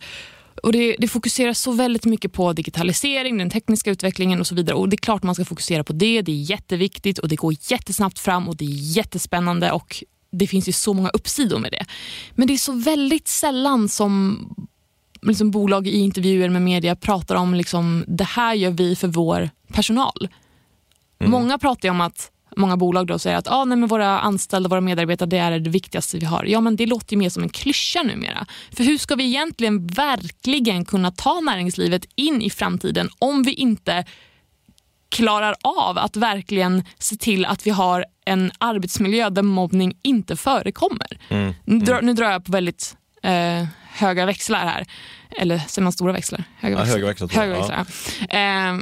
Och 0.64 0.72
det, 0.72 0.96
det 1.00 1.08
fokuserar 1.08 1.54
så 1.54 1.72
väldigt 1.72 2.06
mycket 2.06 2.34
på 2.34 2.54
digitalisering, 2.54 3.38
den 3.38 3.50
tekniska 3.50 3.92
utvecklingen 3.92 4.40
och 4.40 4.48
så 4.48 4.56
vidare. 4.56 4.76
Och 4.78 4.90
Det 4.90 4.96
är 4.96 4.98
klart 4.98 5.24
man 5.24 5.36
ska 5.36 5.46
fokusera 5.46 5.84
på 5.84 5.94
det. 5.94 6.22
Det 6.22 6.32
är 6.32 6.36
jätteviktigt 6.36 7.20
och 7.20 7.28
det 7.28 7.36
går 7.36 7.56
jättesnabbt 7.60 8.20
fram 8.20 8.50
och 8.50 8.56
det 8.56 8.66
är 8.66 8.98
jättespännande 8.98 9.72
och 9.72 10.04
det 10.32 10.48
finns 10.48 10.68
ju 10.68 10.72
så 10.72 10.94
många 10.94 11.10
uppsidor 11.10 11.60
med 11.60 11.72
det. 11.72 11.86
Men 12.36 12.48
det 12.48 12.54
är 12.54 12.58
så 12.58 12.72
väldigt 12.72 13.28
sällan 13.28 13.90
som 13.90 14.40
liksom 15.22 15.52
bolag 15.52 15.88
i 15.88 15.98
intervjuer 15.98 16.50
med 16.50 16.62
media 16.62 16.96
pratar 16.96 17.36
om 17.36 17.54
liksom, 17.54 18.06
det 18.08 18.24
här 18.24 18.54
gör 18.54 18.72
vi 18.72 18.96
för 18.96 19.08
vår 19.08 19.50
personal. 19.68 20.30
Mm. 21.20 21.32
Många 21.32 21.58
pratar 21.58 21.90
om 21.90 22.02
att 22.02 22.32
många 22.56 22.78
bolag 22.78 23.08
då 23.08 23.20
säger 23.20 23.38
att 23.38 23.48
ah, 23.48 23.66
nej, 23.66 23.78
men 23.78 23.90
våra 23.90 24.20
anställda, 24.20 24.70
våra 24.70 24.82
medarbetare, 24.82 25.30
det 25.30 25.38
är 25.38 25.60
det 25.60 25.70
viktigaste 25.70 26.18
vi 26.18 26.26
har. 26.26 26.46
Ja, 26.46 26.62
men 26.62 26.76
det 26.76 26.86
låter 26.86 27.14
ju 27.14 27.20
mer 27.20 27.30
som 27.30 27.44
en 27.44 27.50
klyscha 27.50 28.04
numera. 28.04 28.46
För 28.72 28.84
hur 28.84 28.98
ska 28.98 29.16
vi 29.16 29.24
egentligen 29.24 29.88
verkligen 29.88 30.86
kunna 30.86 31.12
ta 31.12 31.40
näringslivet 31.40 32.06
in 32.16 32.42
i 32.42 32.50
framtiden 32.50 33.10
om 33.20 33.44
vi 33.44 33.54
inte 33.54 34.06
klarar 35.10 35.56
av 35.62 35.98
att 35.98 36.16
verkligen 36.16 36.84
se 37.00 37.16
till 37.16 37.46
att 37.46 37.68
vi 37.68 37.72
har 37.72 38.06
en 38.26 38.52
arbetsmiljö 38.58 39.30
där 39.30 39.42
mobbning 39.42 39.98
inte 40.02 40.36
förekommer. 40.36 41.20
Mm. 41.30 41.44
Mm. 41.44 41.56
Nu, 41.66 41.80
drar, 41.80 42.02
nu 42.02 42.14
drar 42.14 42.32
jag 42.32 42.46
på 42.46 42.52
väldigt 42.52 42.96
eh, 43.24 43.66
höga 43.94 44.26
växlar 44.26 44.60
här. 44.60 44.86
Eller 45.38 45.58
säger 45.58 45.84
man 45.84 45.94
stora 45.94 46.14
växlar? 46.14 46.44
Höga 46.60 46.78
växlar. 46.78 46.98
Ja, 46.98 46.98
höga 46.98 47.08
växlar, 47.08 47.28
höga 47.30 47.54
växlar 47.54 47.86
ja. 48.30 48.38
eh, 48.38 48.78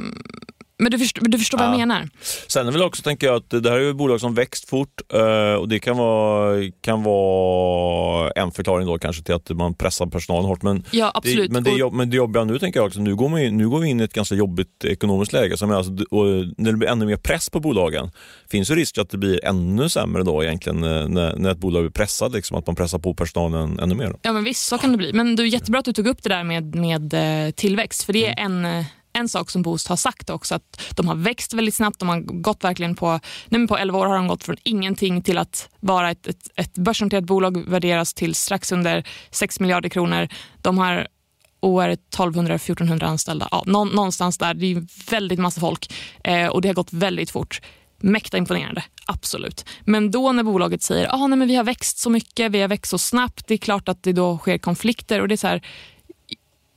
men 0.80 0.90
du 0.90 0.98
förstår, 0.98 1.28
du 1.28 1.38
förstår 1.38 1.60
ja. 1.60 1.66
vad 1.66 1.80
jag 1.80 1.88
menar? 1.88 2.08
Sen 2.46 2.68
är 2.68 2.72
väl 2.72 2.82
också 2.82 3.02
tänker 3.02 3.26
jag 3.26 3.36
att 3.36 3.50
det 3.62 3.70
här 3.70 3.78
är 3.78 3.92
bolag 3.92 4.20
som 4.20 4.34
växt 4.34 4.68
fort 4.68 5.00
eh, 5.12 5.54
och 5.54 5.68
det 5.68 5.78
kan 5.78 5.96
vara, 5.96 6.70
kan 6.80 7.02
vara 7.02 8.30
en 8.30 8.52
förklaring 8.52 8.86
då 8.86 8.98
kanske 8.98 9.22
till 9.22 9.34
att 9.34 9.50
man 9.50 9.74
pressar 9.74 10.06
personalen 10.06 10.44
hårt. 10.44 10.62
Men, 10.62 10.84
ja, 10.90 11.12
absolut. 11.14 11.48
Det, 11.48 11.52
men, 11.52 11.64
det, 11.64 11.90
men 11.92 12.10
det 12.10 12.16
jobbiga 12.16 12.44
nu 12.44 12.58
tänker 12.58 12.80
jag 12.80 12.86
också, 12.86 13.00
nu 13.00 13.16
går, 13.16 13.28
man 13.28 13.56
nu 13.56 13.68
går 13.68 13.78
vi 13.78 13.88
in 13.88 14.00
i 14.00 14.04
ett 14.04 14.12
ganska 14.12 14.34
jobbigt 14.34 14.84
ekonomiskt 14.84 15.32
läge. 15.32 15.56
Som 15.56 15.70
alltså, 15.70 15.90
när 15.90 16.70
det 16.70 16.78
blir 16.78 16.88
ännu 16.88 17.06
mer 17.06 17.16
press 17.16 17.50
på 17.50 17.60
bolagen 17.60 18.10
finns 18.50 18.70
ju 18.70 18.74
risk 18.74 18.98
att 18.98 19.10
det 19.10 19.18
blir 19.18 19.44
ännu 19.44 19.88
sämre 19.88 20.22
då 20.22 20.44
egentligen 20.44 20.84
eh, 20.84 21.08
när, 21.08 21.36
när 21.36 21.50
ett 21.50 21.58
bolag 21.58 21.82
blir 21.82 21.90
pressad, 21.90 22.32
liksom, 22.32 22.56
att 22.56 22.66
man 22.66 22.76
pressar 22.76 22.98
på 22.98 23.14
personalen 23.14 23.80
ännu 23.80 23.94
mer. 23.94 24.16
Ja 24.22 24.32
men 24.32 24.44
visst, 24.44 24.68
så 24.68 24.78
kan 24.78 24.92
det 24.92 24.98
bli. 24.98 25.12
Men 25.12 25.38
är 25.38 25.44
jättebra 25.44 25.78
att 25.78 25.84
du 25.84 25.92
tog 25.92 26.06
upp 26.06 26.22
det 26.22 26.28
där 26.28 26.44
med, 26.44 26.74
med 26.74 27.14
eh, 27.14 27.50
tillväxt, 27.50 28.02
för 28.02 28.12
det 28.12 28.26
är 28.26 28.44
mm. 28.44 28.64
en 28.64 28.84
en 29.20 29.28
sak 29.28 29.50
som 29.50 29.62
Boost 29.62 29.88
har 29.88 29.96
sagt 29.96 30.30
också, 30.30 30.54
att 30.54 30.82
de 30.96 31.08
har 31.08 31.14
växt 31.14 31.52
väldigt 31.52 31.74
snabbt. 31.74 31.98
De 31.98 32.08
har 32.08 32.20
gått 32.20 32.64
verkligen 32.64 32.94
på, 32.94 33.20
nej 33.48 33.68
på 33.68 33.78
11 33.78 33.98
år 33.98 34.06
har 34.06 34.16
de 34.16 34.28
gått 34.28 34.44
från 34.44 34.56
ingenting 34.62 35.22
till 35.22 35.38
att 35.38 35.68
vara 35.80 36.10
ett, 36.10 36.26
ett, 36.26 36.48
ett 36.56 36.74
börsnoterat 36.74 37.24
bolag, 37.24 37.68
värderas 37.68 38.14
till 38.14 38.34
strax 38.34 38.72
under 38.72 39.04
6 39.30 39.60
miljarder 39.60 39.88
kronor. 39.88 40.28
De 40.62 40.78
har 40.78 41.08
år 41.60 41.96
1200-1400 42.16 43.04
anställda. 43.04 43.48
Ja, 43.50 43.62
någonstans 43.66 44.38
där. 44.38 44.54
Det 44.54 44.66
är 44.66 45.10
väldigt 45.10 45.38
massa 45.38 45.60
folk 45.60 45.92
eh, 46.24 46.46
och 46.46 46.62
det 46.62 46.68
har 46.68 46.74
gått 46.74 46.92
väldigt 46.92 47.30
fort. 47.30 47.60
Mäkta 48.02 48.38
imponerande, 48.38 48.84
absolut. 49.06 49.64
Men 49.84 50.10
då 50.10 50.32
när 50.32 50.42
bolaget 50.42 50.82
säger 50.82 51.06
att 51.06 51.14
ah, 51.14 51.36
vi 51.36 51.54
har 51.54 51.64
växt 51.64 51.98
så 51.98 52.10
mycket, 52.10 52.52
vi 52.52 52.60
har 52.60 52.68
växt 52.68 52.90
så 52.90 52.98
snabbt, 52.98 53.46
det 53.46 53.54
är 53.54 53.58
klart 53.58 53.88
att 53.88 54.02
det 54.02 54.12
då 54.12 54.38
sker 54.38 54.58
konflikter. 54.58 55.20
och 55.20 55.28
det 55.28 55.34
är 55.34 55.36
så 55.36 55.46
här, 55.46 55.62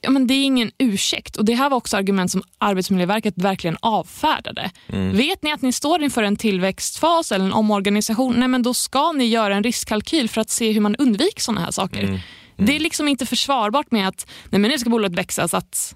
ja, 0.04 0.10
men 0.10 0.28
det 0.28 0.34
är 0.34 0.44
ingen 0.44 0.72
ursäkt. 0.78 1.38
Och 1.38 1.46
Det 1.46 1.54
här 1.54 1.70
var 1.70 1.78
också 1.78 1.98
argument 1.98 2.32
som 2.32 2.44
Arbetsmiljöverket 2.58 3.34
verkligen 3.38 3.78
avfärdade. 3.80 4.72
Mm. 4.88 5.18
Vet 5.18 5.44
ni 5.44 5.52
att 5.52 5.62
ni 5.62 5.72
står 5.72 6.04
inför 6.04 6.24
en 6.24 6.36
tillväxtfas 6.36 7.32
eller 7.32 7.46
en 7.46 7.54
omorganisation, 7.54 8.36
nej, 8.38 8.48
men 8.48 8.64
då 8.64 8.74
ska 8.74 9.12
ni 9.12 9.26
göra 9.26 9.56
en 9.56 9.64
riskkalkyl 9.64 10.30
för 10.30 10.42
att 10.42 10.50
se 10.50 10.72
hur 10.72 10.82
man 10.82 10.96
undviker 10.96 11.42
såna 11.42 11.62
här 11.62 11.72
saker. 11.72 12.00
Mm. 12.00 12.10
Mm. 12.10 12.66
Det 12.66 12.76
är 12.76 12.80
liksom 12.80 13.08
inte 13.08 13.26
försvarbart 13.26 13.92
med 13.92 14.08
att 14.08 14.28
nej, 14.50 14.62
men 14.62 14.72
nu 14.72 14.78
ska 14.78 14.90
bolaget 14.90 15.18
växa 15.18 15.48
så 15.48 15.58
att 15.58 15.96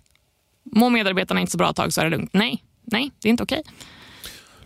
mår 0.75 0.89
medarbetarna 0.89 1.39
inte 1.39 1.51
så 1.51 1.57
bra 1.57 1.69
ett 1.69 1.75
tag 1.75 1.93
så 1.93 2.01
är 2.01 2.05
det 2.05 2.11
lugnt. 2.11 2.29
Nej, 2.33 2.63
nej 2.83 3.11
det 3.21 3.27
är 3.27 3.29
inte 3.29 3.43
okej. 3.43 3.59
Okay. 3.59 3.73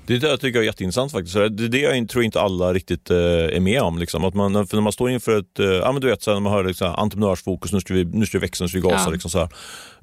Det 0.05 0.17
där 0.17 0.37
tycker 0.37 0.59
jag 0.59 0.63
är 0.63 0.65
jätteintressant 0.65 1.11
faktiskt. 1.11 1.35
Det 1.35 1.43
är 1.43 1.49
det 1.49 1.79
jag 1.79 2.09
tror 2.09 2.23
inte 2.23 2.41
alla 2.41 2.73
riktigt 2.73 3.09
eh, 3.09 3.17
är 3.17 3.59
med 3.59 3.81
om. 3.81 3.97
Liksom. 3.97 4.25
Att 4.25 4.33
man, 4.33 4.53
när 4.53 4.81
man 4.81 4.91
står 4.91 5.09
inför 5.09 5.39
ett, 5.39 5.59
eh, 5.59 5.65
ja 5.65 5.91
men 5.91 6.01
du 6.01 6.07
vet, 6.07 6.23
så 6.23 6.33
när 6.33 6.39
man 6.39 6.53
hör 6.53 6.63
liksom, 6.63 6.95
entreprenörsfokus, 6.95 7.73
nu 7.73 7.79
ska 7.79 7.93
vi, 7.93 8.05
nu 8.05 8.25
ska 8.25 8.37
vi 8.37 8.41
växa, 8.41 8.63
nu 8.63 8.67
ska 8.67 8.77
vi 8.79 8.87
gasa. 8.89 9.03
Ja. 9.05 9.11
Liksom, 9.11 9.31
så 9.31 9.39
här. 9.39 9.49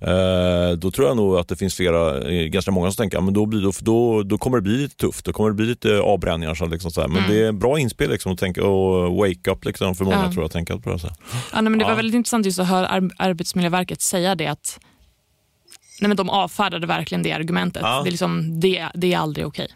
Eh, 0.01 0.73
då 0.77 0.91
tror 0.91 1.09
jag 1.09 1.17
nog 1.17 1.37
att 1.37 1.49
det 1.49 1.57
finns 1.57 1.75
flera, 1.75 2.31
ganska 2.47 2.71
många 2.71 2.91
som 2.91 2.97
tänker, 2.97 3.17
ja, 3.17 3.21
men 3.21 3.35
då, 3.35 3.47
blir, 3.47 3.61
då, 3.61 3.73
då, 3.81 4.23
då 4.23 4.39
kommer 4.39 4.57
det 4.57 4.63
bli 4.63 4.77
lite 4.77 4.97
tufft, 4.97 5.25
då 5.25 5.33
kommer 5.33 5.51
det 5.51 5.55
bli 5.55 5.67
lite 5.67 6.01
avbränningar. 6.01 6.55
Så 6.55 6.67
liksom, 6.67 6.91
så 6.91 7.01
här. 7.01 7.09
Men 7.09 7.25
mm. 7.25 7.31
det 7.31 7.47
är 7.47 7.53
bra 7.53 7.79
inspel 7.79 8.11
liksom, 8.11 8.33
att 8.33 8.39
tänka, 8.39 8.65
och 8.65 9.17
wake 9.17 9.51
up 9.51 9.65
liksom, 9.65 9.95
för 9.95 10.05
många 10.05 10.17
ja. 10.17 10.23
tror 10.23 10.37
jag, 10.37 10.45
att 10.45 10.53
tänka 10.53 10.79
på 10.79 10.91
det. 10.91 10.99
Så 10.99 11.07
Ja, 11.07 11.61
nej, 11.61 11.71
men 11.71 11.79
det 11.79 11.85
var 11.85 11.95
väldigt 11.95 12.15
intressant 12.15 12.47
just 12.47 12.59
att 12.59 12.69
höra 12.69 13.11
Arbetsmiljöverket 13.19 14.03
säga 14.03 14.35
det 14.35 14.47
att 14.47 14.81
nej, 16.01 16.09
men 16.09 16.17
de 16.17 16.31
avfärdade 16.31 16.87
verkligen 16.87 17.23
det 17.23 17.33
argumentet. 17.33 17.83
Ja. 17.83 18.03
Det, 18.03 18.09
är 18.09 18.11
liksom, 18.11 18.61
det, 18.61 18.89
det 18.95 19.13
är 19.13 19.19
aldrig 19.19 19.47
okej. 19.47 19.69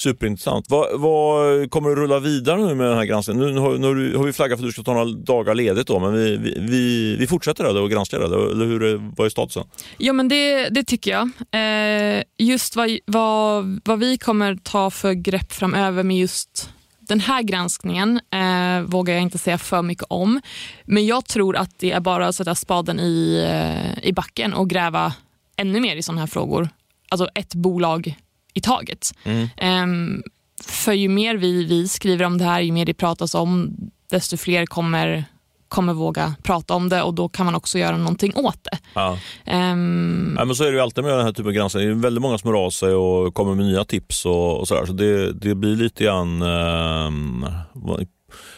Superintressant. 0.00 0.66
Vad, 0.68 1.00
vad 1.00 1.70
kommer 1.70 1.88
du 1.88 1.96
rulla 1.96 2.18
vidare 2.18 2.66
nu 2.66 2.74
med 2.74 2.86
den 2.86 2.96
här 2.96 3.04
granskningen? 3.04 3.46
Nu, 3.46 3.52
nu, 3.52 3.60
har, 3.60 3.78
nu 3.78 4.16
har 4.16 4.24
vi 4.24 4.32
flaggat 4.32 4.58
för 4.58 4.64
att 4.64 4.68
du 4.68 4.72
ska 4.72 4.82
ta 4.82 4.92
några 4.92 5.04
dagar 5.04 5.54
ledigt 5.54 5.86
då, 5.86 5.98
men 6.00 6.14
vi, 6.14 6.36
vi, 6.58 7.16
vi 7.16 7.26
fortsätter 7.26 7.64
det 7.64 7.80
och 7.80 7.90
granskar 7.90 8.18
det, 8.18 8.24
eller 8.24 8.66
hur, 8.66 9.12
vad 9.16 9.26
är 9.26 9.30
statusen? 9.30 9.64
Ja 9.98 10.12
men 10.12 10.28
det, 10.28 10.68
det 10.68 10.84
tycker 10.84 11.10
jag. 11.10 11.30
Eh, 11.50 12.22
just 12.38 12.76
vad, 12.76 12.98
vad, 13.06 13.80
vad 13.84 13.98
vi 13.98 14.18
kommer 14.18 14.56
ta 14.56 14.90
för 14.90 15.12
grepp 15.12 15.52
framöver 15.52 16.02
med 16.02 16.18
just 16.18 16.70
den 17.00 17.20
här 17.20 17.42
granskningen 17.42 18.20
eh, 18.30 18.82
vågar 18.82 19.14
jag 19.14 19.22
inte 19.22 19.38
säga 19.38 19.58
för 19.58 19.82
mycket 19.82 20.06
om. 20.08 20.40
Men 20.84 21.06
jag 21.06 21.24
tror 21.24 21.56
att 21.56 21.78
det 21.78 21.92
är 21.92 22.00
bara 22.00 22.28
att 22.28 22.34
sätta 22.34 22.54
spaden 22.54 23.00
i, 23.00 23.46
eh, 23.50 24.08
i 24.08 24.12
backen 24.12 24.54
och 24.54 24.70
gräva 24.70 25.12
ännu 25.56 25.80
mer 25.80 25.96
i 25.96 26.02
sådana 26.02 26.20
här 26.20 26.26
frågor. 26.26 26.68
Alltså 27.08 27.28
ett 27.34 27.54
bolag 27.54 28.16
i 28.54 28.60
taget. 28.60 29.14
Mm. 29.24 29.48
Um, 29.82 30.22
för 30.66 30.92
ju 30.92 31.08
mer 31.08 31.36
vi, 31.36 31.64
vi 31.64 31.88
skriver 31.88 32.24
om 32.24 32.38
det 32.38 32.44
här, 32.44 32.60
ju 32.60 32.72
mer 32.72 32.84
det 32.84 32.94
pratas 32.94 33.34
om, 33.34 33.76
desto 34.10 34.36
fler 34.36 34.66
kommer 34.66 35.24
kommer 35.68 35.92
våga 35.92 36.34
prata 36.42 36.74
om 36.74 36.88
det 36.88 37.02
och 37.02 37.14
då 37.14 37.28
kan 37.28 37.46
man 37.46 37.54
också 37.54 37.78
göra 37.78 37.96
någonting 37.96 38.32
åt 38.36 38.64
det. 38.64 38.78
Ja. 38.94 39.18
Um, 39.46 40.36
ja, 40.38 40.44
men 40.44 40.56
så 40.56 40.64
är 40.64 40.68
det 40.68 40.74
ju 40.74 40.80
alltid 40.80 41.04
med 41.04 41.12
den 41.12 41.24
här 41.24 41.32
typen 41.32 41.46
av 41.46 41.52
granskning. 41.52 41.84
Det 41.84 41.90
är 41.90 41.94
väldigt 41.94 42.22
många 42.22 42.38
som 42.38 42.50
hör 42.50 42.66
av 42.66 42.70
sig 42.70 42.94
och 42.94 43.34
kommer 43.34 43.54
med 43.54 43.66
nya 43.66 43.84
tips 43.84 44.26
och, 44.26 44.60
och 44.60 44.68
sådär. 44.68 44.86
Så 44.86 44.92
det, 44.92 45.32
det 45.32 45.54
blir 45.54 45.76
lite 45.76 46.04
grann 46.04 46.42
um, 46.42 47.46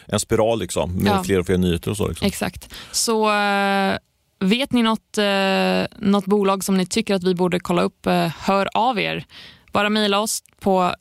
en 0.05 0.19
spiral 0.19 0.59
liksom 0.59 0.93
med 0.95 1.11
ja. 1.11 1.23
fler 1.23 1.39
och 1.39 1.45
fler 1.45 1.57
nyheter 1.57 1.91
och 1.91 1.97
så. 1.97 2.07
Liksom. 2.07 2.27
Exakt. 2.27 2.73
Så 2.91 3.31
uh, 3.31 3.97
vet 4.43 4.71
ni 4.71 4.83
något, 4.83 5.17
eh, 5.17 5.99
något 5.99 6.25
bolag 6.25 6.63
som 6.63 6.77
ni 6.77 6.85
tycker 6.85 7.15
att 7.15 7.23
vi 7.23 7.35
borde 7.35 7.59
kolla 7.59 7.81
upp, 7.81 8.05
eh, 8.05 8.27
hör 8.39 8.69
av 8.73 8.99
er. 8.99 9.25
Bara 9.73 9.89
mejla 9.89 10.19
oss 10.19 10.43
på 10.59 10.95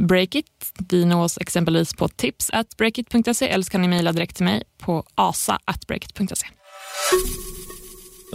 Breakit. 0.00 0.46
Vi 0.88 1.04
nås 1.04 1.38
exempelvis 1.38 1.94
på 1.94 2.08
tips 2.08 2.50
at 2.50 2.76
breakit.se 2.76 3.48
eller 3.48 3.64
så 3.64 3.70
kan 3.70 3.82
ni 3.82 3.88
mejla 3.88 4.12
direkt 4.12 4.36
till 4.36 4.44
mig 4.44 4.62
på 4.78 5.04
asa 5.14 5.58
at 5.64 5.86
Breakit.se. 5.86 6.46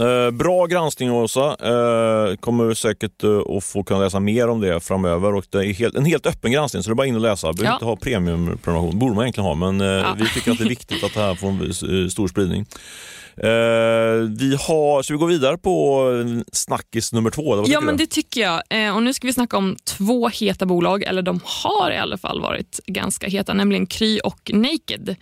Eh, 0.00 0.30
bra 0.30 0.66
granskning 0.66 1.12
Åsa. 1.12 1.46
Eh, 1.50 2.36
kommer 2.36 2.74
säkert 2.74 3.24
eh, 3.24 3.38
att 3.56 3.64
få 3.64 3.82
kunna 3.82 4.00
läsa 4.00 4.20
mer 4.20 4.48
om 4.48 4.60
det 4.60 4.80
framöver. 4.80 5.34
Och 5.34 5.44
det 5.50 5.58
är 5.58 5.72
helt, 5.72 5.94
en 5.94 6.04
helt 6.04 6.26
öppen 6.26 6.52
granskning 6.52 6.82
så 6.82 6.90
det 6.90 6.92
är 6.92 6.94
bara 6.94 7.06
in 7.06 7.14
och 7.14 7.20
läsa. 7.20 7.52
Behöver 7.52 7.64
Ja. 7.70 7.74
inte 7.74 7.84
ha 7.84 7.96
premiumprenumeration. 7.96 8.98
borde 8.98 9.14
man 9.14 9.24
egentligen 9.24 9.46
ha 9.46 9.54
men 9.54 9.80
eh, 9.80 10.14
vi 10.18 10.28
tycker 10.28 10.52
att 10.52 10.58
det 10.58 10.64
är 10.64 10.68
viktigt 10.68 11.04
att 11.04 11.14
det 11.14 11.20
här 11.20 11.34
får 11.34 11.48
en 11.48 11.62
eh, 12.04 12.08
stor 12.08 12.28
spridning. 12.28 12.66
Vi 14.38 14.56
har, 14.68 15.02
så 15.02 15.12
vi 15.12 15.18
går 15.18 15.26
vidare 15.26 15.58
på 15.58 16.06
snackis 16.52 17.12
nummer 17.12 17.30
två? 17.30 17.64
Ja, 17.66 17.80
men 17.80 17.96
du? 17.96 18.04
det 18.04 18.10
tycker 18.10 18.40
jag. 18.40 18.62
Och 18.96 19.02
nu 19.02 19.12
ska 19.12 19.26
vi 19.26 19.32
snacka 19.32 19.56
om 19.56 19.76
två 19.84 20.28
heta 20.28 20.66
bolag, 20.66 21.02
eller 21.02 21.22
de 21.22 21.40
har 21.44 21.90
i 21.90 21.96
alla 21.96 22.18
fall 22.18 22.40
varit 22.40 22.80
ganska 22.86 23.28
heta, 23.28 23.54
nämligen 23.54 23.86
Kry 23.86 24.18
och 24.24 24.50
Naked. 24.54 25.16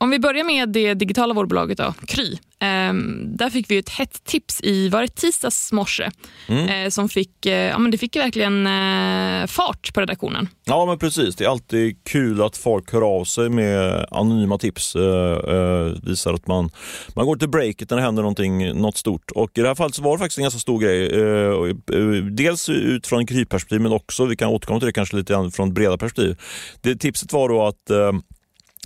Ehm, 0.00 0.04
om 0.04 0.10
vi 0.10 0.18
börjar 0.18 0.44
med 0.44 0.68
det 0.68 0.94
digitala 0.94 1.34
vårdbolaget 1.34 1.78
då, 1.78 1.94
Kry. 2.06 2.38
Ehm, 2.60 3.36
där 3.36 3.50
fick 3.50 3.70
vi 3.70 3.78
ett 3.78 3.88
hett 3.88 4.24
tips 4.24 4.60
i 4.62 4.88
var 4.88 5.02
det 5.02 5.08
tisdags 5.08 5.72
morse 5.72 6.10
Mm. 6.48 6.68
eh, 6.68 6.90
som 6.90 7.08
fick, 7.08 7.46
eh, 7.46 7.52
ja, 7.68 7.78
men 7.78 7.90
det 7.90 7.98
fick 7.98 8.16
verkligen 8.16 8.66
eh, 8.66 9.46
fart 9.46 9.94
på 9.94 10.00
redaktionen. 10.00 10.48
Ja 10.64 10.86
men 10.86 10.98
precis, 10.98 11.36
det 11.36 11.44
är 11.44 11.48
alltid 11.48 12.04
kul 12.04 12.42
att 12.42 12.56
folk 12.56 12.92
hör 12.92 13.02
av 13.20 13.24
sig 13.24 13.48
med 13.48 14.06
anonyma 14.10 14.58
tips. 14.58 14.96
Eh, 14.96 15.54
eh, 15.54 15.92
visar 16.02 16.34
att 16.34 16.46
man, 16.46 16.70
man 17.14 17.26
går 17.26 17.36
till 17.36 17.48
breaket 17.48 17.90
när 17.90 17.96
det 17.96 18.02
händer 18.02 18.22
någonting, 18.22 18.80
något 18.80 18.96
stort. 18.96 19.30
Och 19.30 19.50
i 19.54 19.60
det 19.60 19.68
här 19.68 19.74
fallet 19.74 19.98
var 19.98 20.12
det 20.12 20.18
faktiskt 20.18 20.38
en 20.38 20.44
ganska 20.44 20.60
stor 20.60 20.80
grej. 20.80 21.06
Eh, 21.20 21.98
eh, 21.98 22.24
dels 22.24 22.68
utifrån 22.68 23.26
krypperspektiv 23.26 23.80
men 23.80 23.92
också, 23.92 24.24
vi 24.26 24.36
kan 24.36 24.48
återkomma 24.48 24.80
till 24.80 24.86
det 24.86 24.92
kanske 24.92 25.16
lite 25.16 25.50
från 25.54 25.68
ett 25.68 25.74
bredare 25.74 25.98
perspektiv. 25.98 26.36
Det 26.80 26.96
tipset 26.96 27.32
var 27.32 27.48
då 27.48 27.66
att 27.66 27.90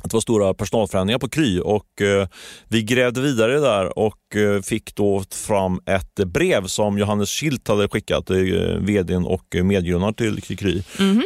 det 0.03 0.13
var 0.15 0.21
stora 0.21 0.55
personalförändringar 0.55 1.19
på 1.19 1.29
Kry 1.29 1.61
och 1.61 2.03
eh, 2.03 2.29
vi 2.69 2.83
grävde 2.83 3.21
vidare 3.21 3.59
där 3.61 3.99
och 3.99 4.37
eh, 4.37 4.63
fick 4.63 4.95
då 4.95 5.23
fram 5.47 5.81
ett 5.87 6.15
brev 6.27 6.67
som 6.67 6.99
Johannes 6.99 7.31
Schildt 7.31 7.69
hade 7.69 7.89
skickat, 7.89 8.31
eh, 8.31 8.37
vdn 8.81 9.27
och 9.27 9.57
medgrundaren 9.63 10.15
till 10.15 10.57
Kry. 10.59 10.83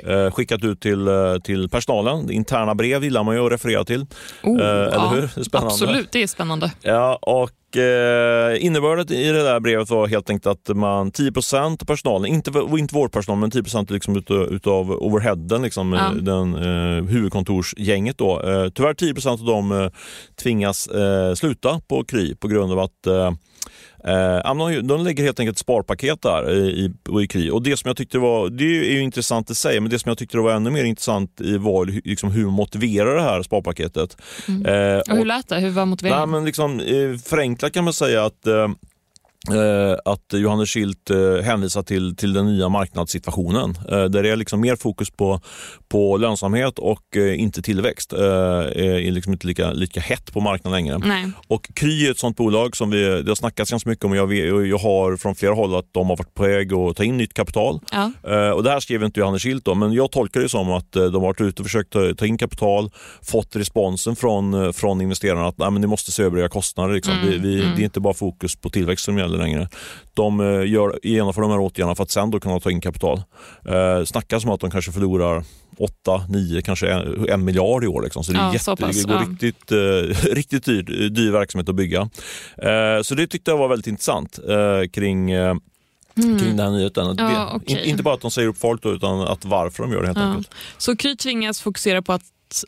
Eh, 0.07 0.31
skickat 0.31 0.65
ut 0.65 0.81
till, 0.81 1.09
eh, 1.09 1.39
till 1.45 1.69
personalen. 1.69 2.31
Interna 2.31 2.75
brev 2.75 3.05
gillar 3.05 3.25
man 3.25 3.35
ju 3.35 3.47
att 3.47 3.53
referera 3.53 3.85
till. 3.85 4.07
Oh, 4.43 4.61
Eh, 4.61 4.71
eller 4.71 4.93
ja, 4.93 5.09
hur? 5.09 5.21
Det 5.35 5.41
är 5.41 5.45
spännande. 5.45 5.73
Absolut, 5.73 6.13
det 6.13 6.23
är 6.23 6.27
spännande. 6.27 6.73
Ja, 6.83 7.17
och 7.23 7.51
eh, 7.77 8.65
innebörden 8.67 9.17
i 9.17 9.33
det 9.33 9.43
där 9.43 9.61
brevet 9.61 9.91
var 9.91 10.07
helt 10.07 10.31
enkelt 10.31 10.47
att 10.71 10.77
man 10.77 11.11
10 11.11 11.33
av 11.33 11.85
personalen, 11.87 12.27
inte, 12.27 12.51
inte 12.79 12.95
vårdpersonal, 12.95 13.39
men 13.39 13.51
10 13.51 13.63
liksom 13.91 14.17
utav, 14.17 14.43
utav 14.53 14.91
overheaden, 14.91 15.63
liksom, 15.63 15.93
Ja. 15.93 16.07
eh, 16.07 16.13
den, 16.13 16.55
eh, 16.55 17.05
huvudkontorsgänget 17.05 18.19
då. 18.19 18.43
Eh, 18.43 18.69
tyvärr 18.69 18.95
10% 18.95 19.41
av 19.41 19.47
dem 19.47 19.73
eh, 19.73 19.89
tvingas 20.43 20.87
eh, 20.87 21.35
sluta 21.35 21.81
på 21.89 22.05
Kry 22.05 22.35
på 22.35 22.49
grund 22.49 22.73
av 22.73 22.79
att 22.79 23.07
eh, 24.07 24.83
de, 24.83 25.05
lägger 25.05 25.25
helt 25.25 25.41
enkelt 25.41 25.59
sparpaket 25.59 26.23
där 26.23 26.51
i, 26.55 26.93
i, 27.23 27.27
Kry. 27.27 27.51
Och 27.51 27.63
det 27.63 27.77
som 27.77 27.89
jag 27.89 27.97
tyckte 27.97 28.19
var, 28.19 28.49
det 28.49 28.65
är 28.65 28.93
ju 28.93 29.01
intressant 29.03 29.51
i 29.51 29.55
sig, 29.55 29.81
men 29.81 29.91
det 29.91 29.99
som 29.99 30.09
jag 30.09 30.19
tyckte 30.19 30.39
var 30.39 30.53
ännu 30.53 30.71
mer 30.71 30.85
intressant 30.85 31.41
i 31.41 31.57
var 31.59 31.85
liksom 32.05 32.31
hur 32.31 32.47
motiverar 32.47 33.15
det 33.17 33.23
här 33.23 33.43
sparpaketet. 33.43 34.17
Eh, 34.49 34.99
Och 35.13 35.17
hur 35.17 35.25
lät 35.25 35.49
det? 35.49 35.57
Hur 35.57 35.71
var 35.71 35.83
Nej, 35.83 35.91
motiveringen? 35.91 36.31
men 36.31 36.45
liksom, 36.45 36.81
eh, 36.81 37.19
förenklat 37.25 37.73
kan 37.73 37.85
man 37.85 37.93
säga 37.93 38.25
att 38.25 38.47
eh, 38.47 38.69
att 40.05 40.33
Johannes 40.33 40.71
Schildt 40.71 41.11
eh, 41.11 41.45
hänvisar 41.45 41.83
till, 41.83 42.17
till 42.17 42.33
den 42.33 42.47
nya 42.47 42.69
marknadssituationen 42.69 43.79
eh, 43.91 44.05
där 44.05 44.23
det 44.23 44.31
är 44.31 44.37
liksom 44.37 44.61
mer 44.61 44.77
fokus 44.77 45.11
på, 45.11 45.41
på 45.89 46.17
lönsamhet 46.17 46.79
och 46.79 47.17
eh, 47.17 47.41
inte 47.41 47.63
tillväxt. 47.63 48.13
Eh, 48.13 48.21
är 48.21 49.11
liksom 49.11 49.33
inte 49.33 49.47
lika, 49.47 49.73
lika 49.73 50.01
hett 50.01 50.33
på 50.33 50.41
marknaden 50.41 50.77
längre. 50.77 50.99
Nej. 50.99 51.31
Och 51.49 51.71
Kry 51.75 52.07
är 52.07 52.11
ett 52.11 52.19
sånt 52.19 52.37
bolag 52.37 52.77
som 52.77 52.91
vi, 52.91 53.23
det 53.23 53.31
har 53.31 53.35
snackats 53.35 53.71
ganska 53.71 53.91
mycket 53.91 54.05
om 54.05 54.11
och 54.11 54.17
jag, 54.17 54.67
jag 54.67 54.79
har 54.79 55.17
från 55.17 55.35
flera 55.35 55.55
håll 55.55 55.75
att 55.75 55.89
de 55.93 56.09
har 56.09 56.17
varit 56.17 56.35
på 56.35 56.43
väg 56.43 56.73
att 56.73 56.97
ta 56.97 57.05
in 57.05 57.17
nytt 57.17 57.35
kapital. 57.35 57.81
Ja. 57.93 58.13
Eh, 58.31 58.51
och 58.51 58.63
det 58.63 58.71
här 58.71 58.81
skrev 58.81 59.03
inte 59.03 59.21
Johannes 59.21 59.43
Schildt 59.43 59.69
om, 59.69 59.79
men 59.79 59.93
jag 59.93 60.11
tolkar 60.11 60.41
det 60.41 60.49
som 60.49 60.71
att 60.71 60.97
eh, 60.97 61.05
de 61.05 61.15
har 61.15 61.21
varit 61.21 61.41
ute 61.41 61.63
och 61.63 61.67
försökt 61.67 61.93
ta, 61.93 62.15
ta 62.15 62.27
in 62.27 62.39
kapital, 62.39 62.91
fått 63.23 63.57
responsen 63.57 64.17
från, 64.17 64.55
eh, 64.55 64.73
från 64.73 65.01
investerarna 65.01 65.47
att 65.47 65.59
nej, 65.59 65.71
men 65.71 65.81
ni 65.81 65.87
måste 65.87 66.13
se 66.13 66.23
över 66.23 66.39
era 66.39 66.49
kostnader. 66.49 66.95
Liksom. 66.95 67.15
Mm, 67.15 67.29
vi, 67.31 67.39
vi, 67.39 67.57
Det 67.57 67.83
är 67.83 67.85
inte 67.85 68.01
bara 68.01 68.15
fokus 68.15 68.57
på 68.57 68.71
tillväxt 68.71 69.05
som 69.05 69.19
gäller 69.19 69.36
längre. 69.39 69.69
De 70.15 70.41
eh, 70.41 70.71
gör, 70.71 70.99
genomför 71.03 71.43
de 71.43 71.51
här 71.51 71.61
åtgärderna 71.61 71.95
för 71.95 72.03
att 72.03 72.11
sen 72.11 72.31
då 72.31 72.41
kunna 72.41 72.61
ta 72.61 72.71
in 72.71 72.81
kapital. 72.81 73.23
Eh, 73.69 74.05
snackas 74.05 74.45
om 74.45 74.51
att 74.51 74.61
de 74.61 74.71
kanske 74.71 74.93
förlorar 74.93 75.45
8, 75.79 76.25
9, 76.29 76.63
kanske 76.63 76.89
en, 76.93 77.29
en 77.29 77.45
miljard 77.45 77.85
i 77.85 77.87
år. 77.87 78.03
Liksom. 78.03 78.25
Så 78.25 78.33
det, 78.33 78.39
är 78.39 78.43
Ja, 78.43 78.53
jätte, 78.53 78.65
så 78.65 78.77
pass, 78.77 79.03
det 79.03 79.13
går 79.13 79.23
ja. 79.23 79.27
riktigt, 79.31 79.73
eh, 79.73 79.77
riktigt 80.35 80.65
dyr, 80.65 80.83
dyr 81.09 81.31
verksamhet 81.31 81.69
att 81.69 81.75
bygga. 81.75 82.01
Eh, 82.63 83.03
så 83.03 83.15
det 83.15 83.27
tyckte 83.27 83.51
jag 83.51 83.59
var 83.59 83.69
väldigt 83.69 83.87
intressant 83.87 84.39
eh, 84.49 84.89
kring 84.93 85.31
eh, 85.31 85.55
kring 86.15 86.39
den 86.57 86.59
här 86.59 86.71
nyheten. 86.71 87.07
Mm. 87.07 87.33
Ja, 87.33 87.61
det, 87.67 87.73
in, 87.73 87.79
inte 87.79 88.03
bara 88.03 88.15
att 88.15 88.21
de 88.21 88.31
säger 88.31 88.49
upp 88.49 88.59
folk 88.59 88.83
då, 88.83 88.93
utan 88.93 89.21
att 89.21 89.45
varför 89.45 89.83
de 89.83 89.93
gör 89.93 90.01
det 90.01 90.07
helt 90.07 90.19
Ja. 90.19 90.25
enkelt. 90.25 90.51
Så 90.79 90.97
Kry 90.97 91.17
tvingas 91.17 91.61
fokusera 91.61 92.03
på 92.03 92.13
att 92.13 92.23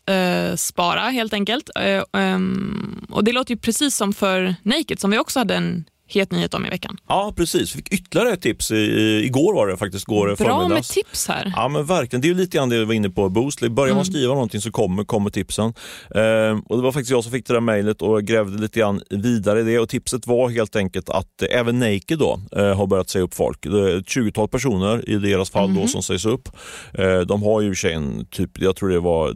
eh, 0.06 0.56
spara 0.56 1.00
helt 1.00 1.32
enkelt. 1.32 1.70
Eh, 1.76 2.02
ehm, 2.12 3.06
och 3.10 3.24
Det 3.24 3.32
låter 3.32 3.54
ju 3.54 3.58
precis 3.60 3.96
som 3.96 4.12
för 4.12 4.54
Naked 4.62 5.00
som 5.00 5.10
vi 5.10 5.18
också 5.18 5.38
hade 5.38 5.54
en 5.54 5.84
het 6.08 6.32
nyhet 6.32 6.54
om 6.54 6.66
i 6.66 6.70
veckan. 6.70 6.96
Ja, 7.08 7.32
precis. 7.36 7.74
Vi 7.74 7.76
fick 7.76 7.92
ytterligare 7.92 8.32
ett 8.32 8.42
tips 8.42 8.70
i, 8.70 8.74
i, 8.76 9.24
igår 9.24 9.54
var 9.54 9.66
det 9.66 9.76
faktiskt, 9.76 10.04
går 10.04 10.36
Bra 10.36 10.68
med 10.68 10.84
tips 10.84 11.28
här. 11.28 11.52
Ja 11.56 11.68
men 11.68 11.84
verkligen, 11.86 12.20
det 12.20 12.30
är 12.30 12.34
lite 12.34 12.56
grann 12.56 12.68
det 12.68 12.78
vi 12.78 12.84
var 12.84 12.94
inne 12.94 13.10
på 13.10 13.28
Boostly. 13.28 13.68
Börjar 13.68 13.94
man 13.94 13.98
Mm. 14.02 14.12
skriva 14.12 14.34
någonting 14.34 14.60
så 14.60 14.70
kommer, 14.70 15.04
kommer 15.04 15.30
tipsen. 15.30 15.74
Ehm, 16.14 16.60
och 16.60 16.76
Det 16.76 16.82
var 16.82 16.92
faktiskt 16.92 17.10
jag 17.10 17.22
som 17.24 17.32
fick 17.32 17.46
det 17.46 17.52
där 17.52 17.60
mejlet 17.60 18.02
och 18.02 18.22
grävde 18.24 18.58
lite 18.62 18.78
grann 18.80 19.00
vidare 19.10 19.60
i 19.60 19.62
det. 19.62 19.78
Och 19.78 19.88
Tipset 19.88 20.26
var 20.26 20.48
helt 20.48 20.76
enkelt 20.76 21.08
att 21.08 21.42
eh, 21.42 21.58
även 21.60 21.78
Naked 21.78 22.18
då, 22.18 22.40
eh, 22.56 22.76
har 22.76 22.86
börjat 22.86 23.10
säga 23.10 23.22
upp 23.24 23.34
folk. 23.34 23.66
Ett 23.66 23.72
20-tal 24.06 24.48
personer 24.48 25.08
i 25.10 25.14
deras 25.16 25.50
fall 25.50 25.68
Mhm. 25.68 25.80
då 25.80 25.86
som 25.86 26.02
sägs 26.02 26.24
upp. 26.26 26.48
Eh, 26.94 27.18
de 27.20 27.42
har 27.42 27.60
ju 27.60 27.68
i 27.68 27.72
och 27.72 27.76
för 27.76 27.80
sig 27.80 27.92
en, 27.92 28.26
typ, 28.30 28.50
jag 28.60 28.76
tror 28.76 28.88
det 28.88 29.00
var 29.00 29.34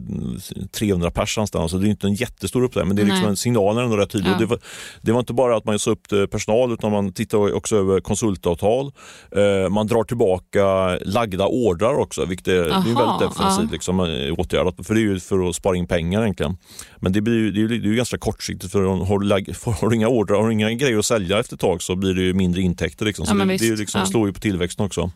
300 0.71 1.11
pers 1.11 1.37
någonstans, 1.37 1.71
så 1.71 1.77
det 1.77 1.87
är 1.87 1.89
inte 1.89 2.07
en 2.07 2.13
jättestor 2.15 2.63
uppsägning 2.63 2.87
men 2.87 2.95
det 2.95 3.01
är 3.01 3.05
liksom 3.15 3.35
signalen 3.35 3.77
är 3.77 3.83
ändå 3.83 3.97
rätt 3.97 4.09
tydlig. 4.09 4.31
Ja. 4.31 4.37
Det, 4.39 4.45
var, 4.45 4.59
det 5.01 5.11
var 5.11 5.19
inte 5.19 5.33
bara 5.33 5.57
att 5.57 5.65
man 5.65 5.79
sa 5.79 5.91
upp 5.91 6.11
eh, 6.11 6.25
personal 6.63 6.73
utan 6.73 6.91
man 6.91 7.13
tittar 7.13 7.53
också 7.55 7.75
över 7.75 7.99
konsultavtal. 8.01 8.91
Eh, 9.35 9.69
man 9.69 9.87
drar 9.87 10.03
tillbaka 10.03 10.97
lagda 11.01 11.45
ordrar 11.47 11.95
också, 11.95 12.25
vilket 12.25 12.47
är, 12.47 12.53
det 12.53 12.59
är 12.59 12.71
Aha, 12.71 12.83
väldigt 12.83 13.29
defensivt 13.29 13.65
ja. 13.69 13.73
liksom, 13.73 13.99
eh, 13.99 14.33
åtgärdat. 14.39 14.75
För 14.87 14.93
det 14.93 14.99
är 14.99 15.03
ju 15.03 15.19
för 15.19 15.49
att 15.49 15.55
spara 15.55 15.75
in 15.77 15.87
pengar 15.87 16.21
egentligen. 16.21 16.57
Men 17.01 17.13
det, 17.13 17.21
blir 17.21 17.51
det, 17.51 17.61
är 17.61 17.79
det 17.79 17.89
är 17.89 17.95
ganska 17.95 18.17
kortsiktigt 18.17 18.71
för 18.71 18.83
har 18.83 19.19
du, 19.19 19.25
lag, 19.27 19.49
har 19.81 19.89
du 19.89 19.95
inga 19.95 20.07
ordrar, 20.07 20.41
har 20.41 20.51
inga 20.51 20.71
grejer 20.71 20.97
att 20.97 21.05
sälja 21.05 21.39
efter 21.39 21.55
ett 21.55 21.61
tag 21.61 21.81
så 21.81 21.95
blir 21.95 22.13
det 22.13 22.21
ju 22.21 22.33
mindre 22.33 22.61
intäkter. 22.61 23.05
Liksom. 23.05 23.25
Så 23.25 23.35
Ja, 23.37 23.45
det, 23.45 23.57
det 23.57 23.75
liksom, 23.75 23.99
Ja. 23.99 24.05
slår 24.05 24.27
ju 24.27 24.33
på 24.33 24.39
tillväxten 24.39 24.85
också. 24.85 25.11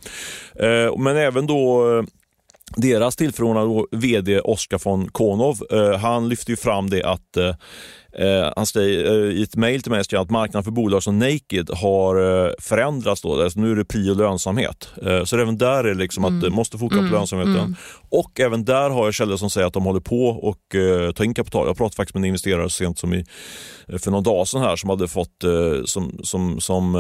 Eh, 0.56 0.98
men 0.98 1.18
även 1.18 1.48
då 1.48 1.84
deras 2.76 3.16
tillförordnade 3.16 3.86
VD 3.92 4.40
Oskar 4.40 4.82
von 4.84 5.10
Konov, 5.10 5.58
han 6.00 6.30
lyfter 6.30 6.50
ju 6.50 6.58
fram 6.58 6.90
det 6.90 7.04
att 7.04 7.38
eh, 8.18 8.52
han 8.56 8.66
säger 8.66 9.26
eh, 9.26 9.32
i 9.32 9.44
ett 9.44 9.56
mejl 9.56 9.82
till 9.82 9.92
mig 9.92 10.04
att 10.16 10.30
marknaden 10.30 10.64
för 10.64 10.72
bolag 10.72 11.04
som 11.04 11.20
Naked 11.20 11.70
har 11.70 12.46
eh, 12.46 12.52
förändrats. 12.60 13.22
Då. 13.22 13.44
Alltså, 13.44 13.60
nu 13.60 13.72
är 13.72 13.76
det 13.76 13.86
prio 13.86 14.14
lönsamhet. 14.14 14.90
Så 15.26 15.38
även 15.38 15.58
där 15.58 15.84
är 15.84 15.84
det 15.84 15.94
liksom 15.94 16.26
att 16.26 16.42
det 16.42 16.50
måste 16.50 16.78
fokusera 16.78 17.08
på 17.10 17.16
lönsamheten. 17.16 17.76
Och 18.10 18.40
även 18.40 18.66
där 18.66 18.90
har 18.90 19.06
jag 19.06 19.14
källor 19.14 19.38
som 19.38 19.50
säger 19.50 19.68
att 19.68 19.74
de 19.74 19.84
håller 19.84 20.00
på 20.00 20.28
och 20.28 20.76
eh, 20.76 21.12
ta 21.12 21.24
in 21.24 21.34
kapital. 21.34 21.68
Jag 21.68 21.78
pratade 21.78 21.96
faktiskt 21.96 22.16
med 22.16 22.22
en 22.22 22.26
investerare 22.26 22.70
sent 22.70 23.00
som 23.00 23.14
i, 23.14 23.26
för 24.00 24.12
någon 24.12 24.24
dag 24.24 24.48
sedan 24.48 24.62
här 24.62 24.76
som 24.76 24.90
hade 24.90 25.08
fått 25.08 25.44
som, 25.86 26.20
som, 26.24 26.60
som 26.60 26.96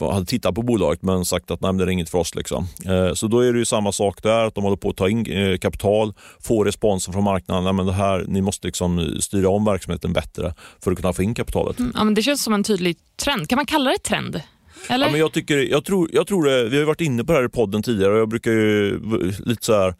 hade 0.00 0.26
tittat 0.26 0.54
på 0.54 0.62
bolaget 0.62 1.02
men 1.02 1.24
sagt 1.24 1.50
att 1.50 1.60
nej, 1.60 1.72
det 1.72 1.84
är 1.84 1.88
inget 1.88 2.10
för 2.10 2.18
oss. 2.18 2.34
Liksom. 2.34 2.66
Så 3.14 3.26
då 3.26 3.40
är 3.40 3.52
det 3.52 3.58
ju 3.58 3.64
samma 3.64 3.92
sak 3.92 4.22
där, 4.22 4.44
att 4.44 4.54
de 4.54 4.64
håller 4.64 4.76
på 4.76 4.88
att 4.88 4.96
ta 4.96 5.08
in 5.08 5.24
kapital, 5.58 6.12
få 6.40 6.64
responsen 6.64 7.12
från 7.12 7.24
marknaden. 7.24 7.64
Nej, 7.64 7.72
men 7.72 7.86
det 7.86 7.92
här, 7.92 8.24
ni 8.28 8.40
måste 8.40 8.66
liksom 8.66 9.16
styra 9.20 9.48
om 9.48 9.64
verksamheten 9.64 10.12
bättre 10.12 10.45
för 10.84 10.90
att 10.90 10.96
kunna 10.96 11.12
få 11.12 11.22
in 11.22 11.34
kapitalet. 11.34 11.76
Ja, 11.94 12.04
men 12.04 12.14
det 12.14 12.22
känns 12.22 12.42
som 12.42 12.54
en 12.54 12.64
tydlig 12.64 12.96
trend. 13.16 13.48
Kan 13.48 13.56
man 13.56 13.66
kalla 13.66 13.90
det 13.90 13.98
trend? 13.98 14.40
Eller? 14.88 15.06
Ja, 15.06 15.10
men 15.10 15.20
jag, 15.20 15.32
tycker, 15.32 15.58
jag, 15.58 15.84
tror, 15.84 16.10
jag 16.12 16.26
tror 16.26 16.44
det, 16.44 16.68
vi 16.68 16.78
har 16.78 16.84
varit 16.84 17.00
inne 17.00 17.24
på 17.24 17.32
det 17.32 17.38
här 17.38 17.46
i 17.46 17.48
podden 17.48 17.82
tidigare 17.82 18.12
och 18.12 18.18
jag 18.18 18.28
brukar 18.28 18.50
ju 18.50 19.00
lite 19.44 19.64
så 19.64 19.72
här 19.74 19.94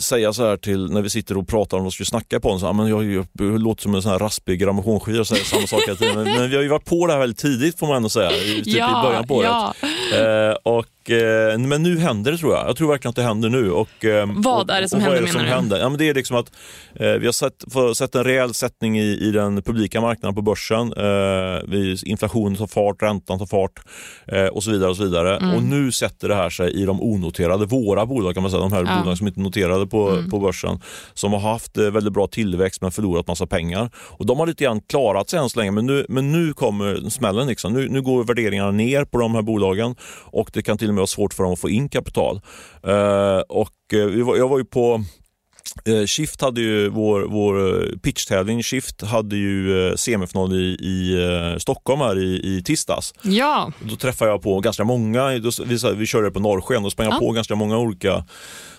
säga 0.00 0.32
så 0.32 0.46
här 0.46 0.56
till 0.56 0.90
när 0.92 1.02
vi 1.02 1.10
sitter 1.10 1.36
och 1.36 1.48
pratar 1.48 1.78
om 1.78 1.84
vi 1.84 1.90
ska 1.90 2.04
snacka 2.04 2.36
i 2.36 2.40
podden. 2.40 2.60
Så 2.60 2.66
här, 2.66 2.72
men 2.72 2.88
jag, 2.88 3.04
jag, 3.04 3.26
jag 3.38 3.60
låter 3.60 3.82
som 3.82 3.94
en 3.94 4.02
sån 4.02 4.12
här 4.12 4.18
raspig 4.18 4.60
grammofonskiva 4.60 5.20
och 5.20 5.26
säger 5.26 5.44
samma 5.44 5.66
sak 5.66 5.80
hela 5.86 5.96
tiden. 5.96 6.14
Men, 6.24 6.24
men 6.38 6.50
vi 6.50 6.56
har 6.56 6.62
ju 6.62 6.68
varit 6.68 6.84
på 6.84 7.06
det 7.06 7.12
här 7.12 7.20
väldigt 7.20 7.38
tidigt 7.38 7.78
får 7.78 7.86
man 7.86 7.96
ändå 7.96 8.08
säga, 8.08 8.30
i- 8.32 8.62
typ 8.64 8.74
i 8.76 8.78
början 9.02 9.26
på 9.26 9.34
året. 9.34 9.50
ja. 9.50 9.74
Eh, 10.18 10.54
och 10.62 11.10
eh, 11.10 11.58
men 11.58 11.82
nu 11.82 11.98
händer 11.98 12.32
det 12.32 12.38
tror 12.38 12.54
jag. 12.54 12.68
Jag 12.68 12.76
tror 12.76 12.88
verkligen 12.88 13.10
att 13.10 13.16
det 13.16 13.22
händer 13.22 13.48
nu. 13.48 13.70
Och, 13.72 14.04
eh, 14.04 14.28
Vad 14.36 14.70
är 14.70 14.80
det 14.80 14.88
som 14.88 14.98
och, 15.02 15.06
och 15.06 15.12
händer 15.12 15.12
vad 15.12 15.16
är 15.16 15.22
det 15.26 15.32
som 15.32 15.40
händer? 15.44 15.78
Ja, 15.78 15.88
men 15.88 15.98
det 15.98 16.08
är 16.08 16.14
liksom 16.14 16.36
att 16.36 16.52
eh, 16.94 17.06
vi 17.12 17.26
har 17.26 17.32
sett, 17.32 17.64
sett 17.96 18.14
en 18.14 18.24
rejäl 18.24 18.54
sättning 18.54 18.98
i, 18.98 19.02
i 19.20 19.30
den 19.30 19.62
publika 19.62 20.00
marknaden 20.00 20.34
på 20.34 20.42
börsen. 20.42 20.92
Eh, 20.92 21.60
vi, 21.68 21.96
inflationen 22.06 22.56
tar 22.56 22.66
fart, 22.66 23.02
räntan 23.02 23.38
tar 23.38 23.46
fart 23.46 23.80
och 24.52 24.62
så 24.62 24.70
vidare. 24.70 24.90
Och 24.90 24.96
så 24.96 25.02
vidare. 25.02 25.36
Mm. 25.36 25.54
Och 25.56 25.62
nu 25.62 25.92
sätter 25.92 26.28
det 26.28 26.34
här 26.34 26.50
sig 26.50 26.70
i 26.82 26.84
de 26.84 27.02
onoterade, 27.02 27.66
våra 27.66 28.06
bolag 28.06 28.34
kan 28.34 28.42
man 28.42 28.50
säga, 28.50 28.60
de 28.60 28.72
här 28.72 28.84
Ja. 28.84 28.98
bolagen 28.98 29.16
som 29.16 29.26
inte 29.26 29.40
är 29.40 29.42
noterade 29.42 29.86
på, 29.90 30.08
Mm. 30.10 30.30
på 30.30 30.38
börsen, 30.38 30.80
som 31.14 31.32
har 31.32 31.40
haft 31.40 31.78
eh, 31.78 31.84
väldigt 31.90 32.12
bra 32.12 32.26
tillväxt 32.26 32.82
men 32.82 32.90
förlorat 32.90 33.26
massa 33.26 33.46
pengar. 33.46 33.90
Och 33.96 34.26
De 34.26 34.38
har 34.38 34.46
lite 34.46 34.64
grann 34.64 34.80
klarat 34.80 35.30
sig 35.30 35.38
än 35.38 35.50
så 35.50 35.58
länge, 35.58 35.70
men 35.70 35.86
nu, 35.86 36.06
men 36.08 36.32
nu 36.32 36.52
kommer 36.52 37.10
smällen. 37.10 37.46
Liksom. 37.46 37.72
Nu, 37.72 37.88
nu 37.88 38.02
går 38.02 38.24
värderingarna 38.24 38.70
ner 38.70 39.04
på 39.04 39.18
de 39.18 39.34
här 39.34 39.42
bolagen 39.42 39.94
och 40.24 40.50
det 40.52 40.62
kan 40.62 40.78
till 40.78 40.88
och 40.88 40.94
med 40.94 41.00
vara 41.00 41.06
svårt 41.06 41.34
för 41.34 41.42
dem 41.44 41.52
att 41.52 41.60
få 41.60 41.70
in 41.70 41.88
kapital. 41.88 42.40
Eh, 42.86 43.38
och 43.48 43.70
eh, 43.92 43.98
jag 44.38 44.48
var 44.48 44.58
ju 44.58 44.64
på 44.64 45.04
Shift 46.06 46.40
hade 46.40 46.60
ju, 46.60 46.88
vår, 46.88 47.20
vår 47.20 47.84
pitchtävling 48.02 48.62
Shift 48.62 49.02
hade 49.02 49.36
ju 49.36 49.92
semifinal 49.96 50.52
i, 50.52 50.64
i 50.66 51.16
Stockholm 51.60 52.00
här 52.00 52.18
i, 52.18 52.56
i 52.56 52.62
tisdags. 52.62 53.14
Ja, 53.22 53.72
Då 53.90 53.96
träffade 53.96 54.30
jag 54.30 54.42
på 54.42 54.60
ganska 54.60 54.84
många, 54.84 55.28
vi, 55.66 55.78
vi 55.96 56.06
körde 56.06 56.30
på 56.30 56.40
Norrsken, 56.40 56.82
då 56.82 56.90
sprang 56.90 57.08
Ja. 57.10 57.18
på 57.18 57.32
ganska 57.32 57.54
många 57.54 57.78
olika 57.78 58.24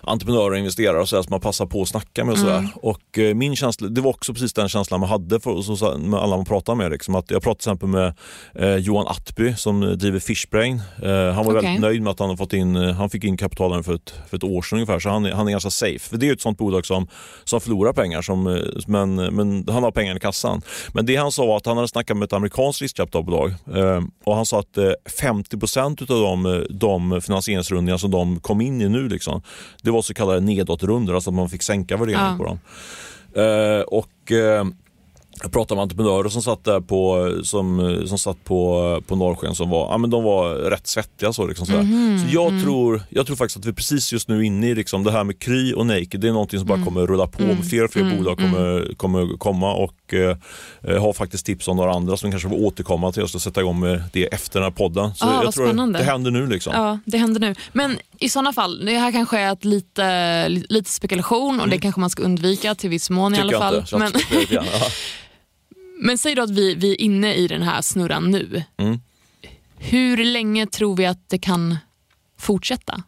entreprenörer 0.04 0.52
och 0.52 0.58
investerare 0.58 1.02
och 1.02 1.10
så 1.10 1.24
som 1.24 1.32
man 1.32 1.42
passar 1.42 1.66
på 1.66 1.82
att 1.82 1.88
snacka 1.88 2.26
med. 2.26 2.32
Och, 2.32 2.38
så 2.40 2.50
Mm. 2.52 2.70
och 2.76 3.18
eh, 3.20 3.36
min 3.36 3.56
känsla, 3.56 3.88
det 3.88 4.02
var 4.02 4.10
också 4.10 4.34
precis 4.34 4.54
den 4.54 4.70
känslan 4.70 5.00
man 5.00 5.10
hade 5.10 5.40
för, 5.40 5.62
så, 5.62 5.78
så, 5.78 5.98
med 5.98 6.20
alla 6.20 6.36
man 6.36 6.46
pratade 6.46 6.78
med. 6.78 6.92
Liksom, 6.92 7.16
att 7.16 7.32
jag 7.32 7.42
pratade 7.44 7.60
till 7.62 7.70
exempel 7.70 7.90
med 7.90 8.14
eh, 8.56 8.76
Johan 8.76 9.08
Attby 9.08 9.56
som 9.56 9.98
driver 9.98 10.20
Fishbrain. 10.20 10.82
Eh, 11.04 11.10
han 11.10 11.46
var 11.46 11.54
Okej. 11.54 11.54
väldigt 11.54 11.82
nöjd 11.82 12.02
med 12.02 12.12
att 12.12 12.20
han, 12.20 12.30
har 12.30 12.38
fått 12.38 12.54
in, 12.54 12.76
eh, 12.76 12.94
han 12.94 13.10
fick 13.10 13.24
in 13.24 13.38
kapital 13.38 13.84
för 13.84 13.96
ett, 13.96 14.14
för 14.30 14.38
ett 14.38 14.44
år 14.44 14.62
sedan 14.62 14.76
ungefär, 14.78 15.00
så 15.00 15.10
han, 15.10 15.26
han 15.26 15.48
är 15.48 15.52
ganska 15.52 15.70
safe. 15.70 16.00
För 16.00 16.18
det 16.18 16.30
är 16.30 16.34
ett 16.34 16.42
sånt 16.42 16.58
bolag 16.58 16.86
som, 16.86 17.08
som 17.44 17.62
förlorar 17.62 17.94
pengar, 17.94 18.22
som, 18.22 18.48
eh, 18.48 18.62
men, 18.88 19.16
men 19.16 19.66
han 19.70 19.84
har 19.84 19.92
pengar 19.92 20.16
i 20.16 20.20
kassan. 20.20 20.62
Men 20.94 21.06
det 21.06 21.16
han 21.16 21.32
sa 21.32 21.46
var 21.46 21.58
att 21.58 21.66
han 21.66 21.78
hade 21.78 21.88
snackat 21.88 22.18
med 22.18 22.26
ett 22.26 22.34
amerikanskt 22.34 22.82
riskkapitalbolag 22.82 23.50
eh, 23.76 24.02
och 24.26 24.36
han 24.36 24.46
sa 24.46 24.60
att 24.60 24.78
eh, 24.78 24.92
50% 25.22 26.04
utav 26.04 26.22
de, 26.22 26.46
eh, 26.46 26.60
de 26.70 27.22
finansieringsrundningar 27.22 27.98
som 27.98 28.12
de 28.12 28.40
kom 28.40 28.62
in 28.62 28.82
i 28.82 28.90
nu, 28.90 29.10
liksom, 29.10 29.42
det 29.82 29.90
var 29.91 30.01
så 30.01 30.13
kallade 30.13 30.39
nedåtrundor, 30.39 31.15
alltså 31.15 31.30
att 31.30 31.34
man 31.36 31.49
fick 31.49 31.62
sänka 31.63 31.97
värderingen 31.97 32.25
Ja. 32.32 32.38
på 32.38 32.43
dem. 32.43 32.60
Eh, 33.36 33.82
och 33.82 34.32
eh, 34.32 34.65
jag 35.43 35.51
pratade 35.51 35.75
med 35.75 35.82
entreprenörer 35.84 36.30
som 36.30 36.41
satt 36.41 36.63
där 36.63 36.80
på, 36.82 37.32
som, 37.43 37.97
som 38.08 38.19
satt 38.19 38.43
på, 38.43 39.01
på 39.08 39.15
Norrsken 39.15 39.56
som 39.56 39.69
var, 39.69 39.88
ja, 39.91 39.97
men 39.97 40.10
de 40.10 40.23
var 40.23 40.54
rätt 40.54 40.88
svettiga. 40.88 41.34
Så, 41.34 41.47
liksom, 41.47 41.65
sådär. 41.65 41.82
Mhm, 41.84 42.19
så 42.19 42.36
jag, 42.36 42.47
mm. 42.47 42.63
tror, 42.63 43.01
jag 43.10 43.25
tror 43.25 43.36
faktiskt 43.36 43.58
att 43.60 43.65
vi 43.65 43.73
precis 43.73 44.13
just 44.13 44.27
nu 44.27 44.38
är 44.38 44.41
inne 44.41 44.67
i 44.69 44.75
liksom, 44.75 45.04
det 45.04 45.12
här 45.12 45.23
med 45.23 45.39
Kry 45.39 45.73
och 45.73 45.86
Naked. 45.86 46.19
Det 46.21 46.27
är 46.27 46.32
någonting 46.32 46.60
som 46.60 46.67
bara 46.67 46.73
Mm. 46.75 46.86
kommer 46.88 47.08
rulla 47.08 47.27
på. 47.27 47.43
Mm. 47.43 47.63
Fler 47.63 47.84
och 47.84 47.91
fler 47.91 48.01
Mm. 48.01 48.17
bolag 48.17 48.38
kommer, 48.38 48.93
kommer 48.97 49.38
komma 49.38 49.73
och 49.73 50.13
eh, 50.13 50.38
har 51.01 51.13
faktiskt 51.13 51.45
tips 51.45 51.67
om 51.67 51.77
några 51.77 51.93
andra 51.93 52.17
som 52.17 52.32
kanske 52.32 52.49
får 52.49 52.63
återkomma 52.65 53.12
till 53.12 53.23
oss 53.23 53.36
och 53.36 53.41
sätta 53.41 53.62
igång 53.62 53.80
med 53.80 54.04
det 54.13 54.25
efter 54.34 54.60
den 54.60 54.63
här 54.63 54.71
podden. 54.71 55.15
Så 55.15 55.25
Ah, 55.25 55.43
jag 55.43 55.54
tror 55.54 55.65
spännande. 55.65 55.99
det 55.99 56.06
händer 56.06 56.32
nu. 56.32 56.47
Liksom. 56.47 56.73
Ja, 56.75 56.99
det 57.06 57.17
händer 57.17 57.39
nu. 57.39 57.56
Men 57.73 57.97
i 58.19 58.30
sådana 58.30 58.54
fall, 58.54 58.86
det 58.86 58.91
här 58.97 59.12
kanske 59.12 59.39
är 59.39 59.54
ett 59.54 59.65
lite, 59.65 60.49
lite 60.49 60.89
spekulation 60.89 61.60
och 61.62 61.69
det 61.69 61.77
kanske 61.80 62.01
man 62.01 62.10
ska 62.10 62.23
undvika 62.23 62.75
till 62.75 62.89
viss 62.89 63.10
mån 63.10 63.34
i 63.36 63.38
Mm. 63.38 63.49
Tycker 63.49 63.63
alla 63.63 63.75
jag 63.77 63.89
fall. 63.89 64.62
Men, 66.04 66.18
säg 66.18 66.36
då 66.36 66.42
att 66.42 66.50
vi, 66.50 66.76
vi 66.76 66.92
är 66.92 67.02
inne 67.02 67.34
i 67.34 67.48
den 67.48 67.62
här 67.62 67.82
snurran 67.82 68.32
nu. 68.32 68.64
Mm. 68.78 69.00
Hur 69.78 70.26
länge 70.26 70.68
tror 70.68 70.96
vi 70.96 71.06
att 71.06 71.30
det 71.30 71.38
kan 71.38 71.78
fortsätta? 72.40 73.04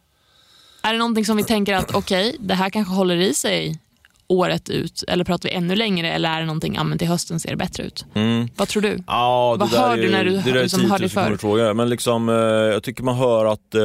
Är 0.82 0.92
det 0.92 0.98
någonting 0.98 1.24
som 1.24 1.36
vi 1.36 1.44
tänker 1.44 1.74
att 1.74 1.94
okej, 1.94 2.36
det 2.40 2.54
här 2.54 2.70
kanske 2.70 2.94
håller 2.94 3.16
i 3.16 3.34
sig 3.34 3.78
året 4.26 4.68
ut 4.68 5.04
eller 5.08 5.24
pratar 5.24 5.48
vi 5.48 5.54
ännu 5.54 5.76
längre 5.76 6.12
eller 6.12 6.30
är 6.30 6.40
det 6.40 6.46
någonting, 6.46 6.74
ja 6.74 6.84
men 6.84 6.98
till 6.98 7.08
hösten 7.08 7.40
ser 7.40 7.50
det 7.50 7.56
bättre 7.56 7.82
ut? 7.82 8.04
Mm. 8.14 8.48
Vad 8.56 8.68
tror 8.68 8.82
du? 8.82 8.98
Ja, 9.06 9.56
Vad 9.58 9.70
det 9.70 9.78
hör 9.78 9.98
är, 9.98 10.02
du 10.02 10.10
när 10.10 10.24
du 10.24 10.30
det 10.52 10.62
liksom 10.62 10.90
hör 10.90 10.98
dig 10.98 11.08
10 11.08 11.20
000 11.20 11.30
för? 11.30 11.36
fråga. 11.36 11.74
Men 11.74 11.88
liksom, 11.88 12.28
eh, 12.28 12.34
jag 12.34 12.82
tycker 12.82 13.02
man 13.02 13.16
hör 13.16 13.44
att 13.44 13.74
eh, 13.74 13.82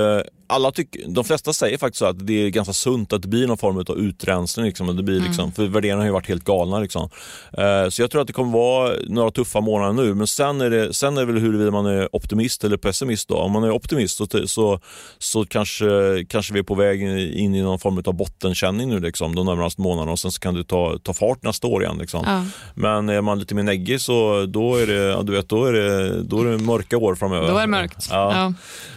alla 0.50 0.72
tycker, 0.72 1.02
de 1.08 1.24
flesta 1.24 1.54
säger 1.54 1.78
faktiskt 1.78 2.02
att 2.02 2.28
det 2.28 2.34
är 2.46 2.50
ganska 2.50 2.74
sunt 2.74 3.14
att 3.14 3.22
det 3.22 3.28
blir 3.28 3.48
någon 3.48 3.58
form 3.58 3.78
av 3.78 3.98
utrensning. 4.00 4.66
Liksom, 4.66 4.90
och 4.90 4.96
det 4.96 5.04
blir 5.04 5.16
Mm. 5.16 5.28
liksom, 5.28 5.52
För 5.52 5.68
värderingarna 5.68 6.02
har 6.02 6.06
ju 6.06 6.12
varit 6.14 6.28
helt 6.28 6.44
galna. 6.44 6.80
Liksom. 6.80 7.10
Eh, 7.58 7.90
så 7.90 8.02
jag 8.02 8.12
tror 8.12 8.22
att 8.22 8.28
det 8.28 8.34
kommer 8.34 8.52
vara 8.52 8.94
några 9.08 9.32
tuffa 9.32 9.62
månader 9.62 9.94
nu. 9.94 10.14
Men 10.14 10.28
sen 10.28 10.62
är 10.62 10.70
det, 10.70 10.94
sen 10.94 11.18
är 11.18 11.22
det 11.26 11.34
väl 11.34 11.42
huruvida 11.42 11.72
man 11.72 11.86
är 11.86 12.16
optimist 12.16 12.64
eller 12.64 12.78
pessimist. 12.78 13.30
Då. 13.30 13.36
Om 13.36 13.52
man 13.52 13.64
är 13.64 13.72
optimist 13.72 14.18
så, 14.18 14.28
så, 14.46 14.80
så 15.18 15.46
kanske, 15.46 15.86
kanske 16.30 16.54
vi 16.54 16.60
är 16.60 16.64
på 16.64 16.76
väg 16.76 17.02
in 17.36 17.56
i 17.56 17.62
någon 17.62 17.80
form 17.80 18.04
av 18.06 18.14
bottenkänning 18.14 18.90
nu 18.90 19.00
liksom, 19.00 19.36
de 19.36 19.46
närmaste 19.46 19.82
månaderna 19.82 20.12
och 20.12 20.20
sen 20.20 20.32
så 20.32 20.40
kan 20.40 20.54
det 20.54 20.64
ta, 20.64 20.98
ta 21.04 21.14
fart 21.14 21.44
nästa 21.44 21.68
år 21.68 21.84
igen. 21.84 21.98
Liksom. 21.98 22.24
Ja. 22.26 22.46
Men 22.76 23.10
är 23.10 23.22
man 23.22 23.40
lite 23.40 23.56
mer 23.56 23.64
neggig 23.64 24.02
så 24.02 24.46
då 24.46 24.76
är 24.76 24.88
det, 24.88 24.94
ja, 24.94 25.22
du 25.24 25.32
vet, 25.32 25.50
då 25.50 25.66
är 25.66 25.74
det, 25.74 26.24
då 26.24 26.42
är 26.42 26.46
det 26.46 26.58
mörka 26.58 26.98
år 26.98 27.16
framöver. 27.16 27.48
Då 27.48 27.58
är 27.58 27.62
det 27.62 27.68
mörkt. 27.68 28.08
Ja. 28.12 28.34
Ja. 28.36 28.54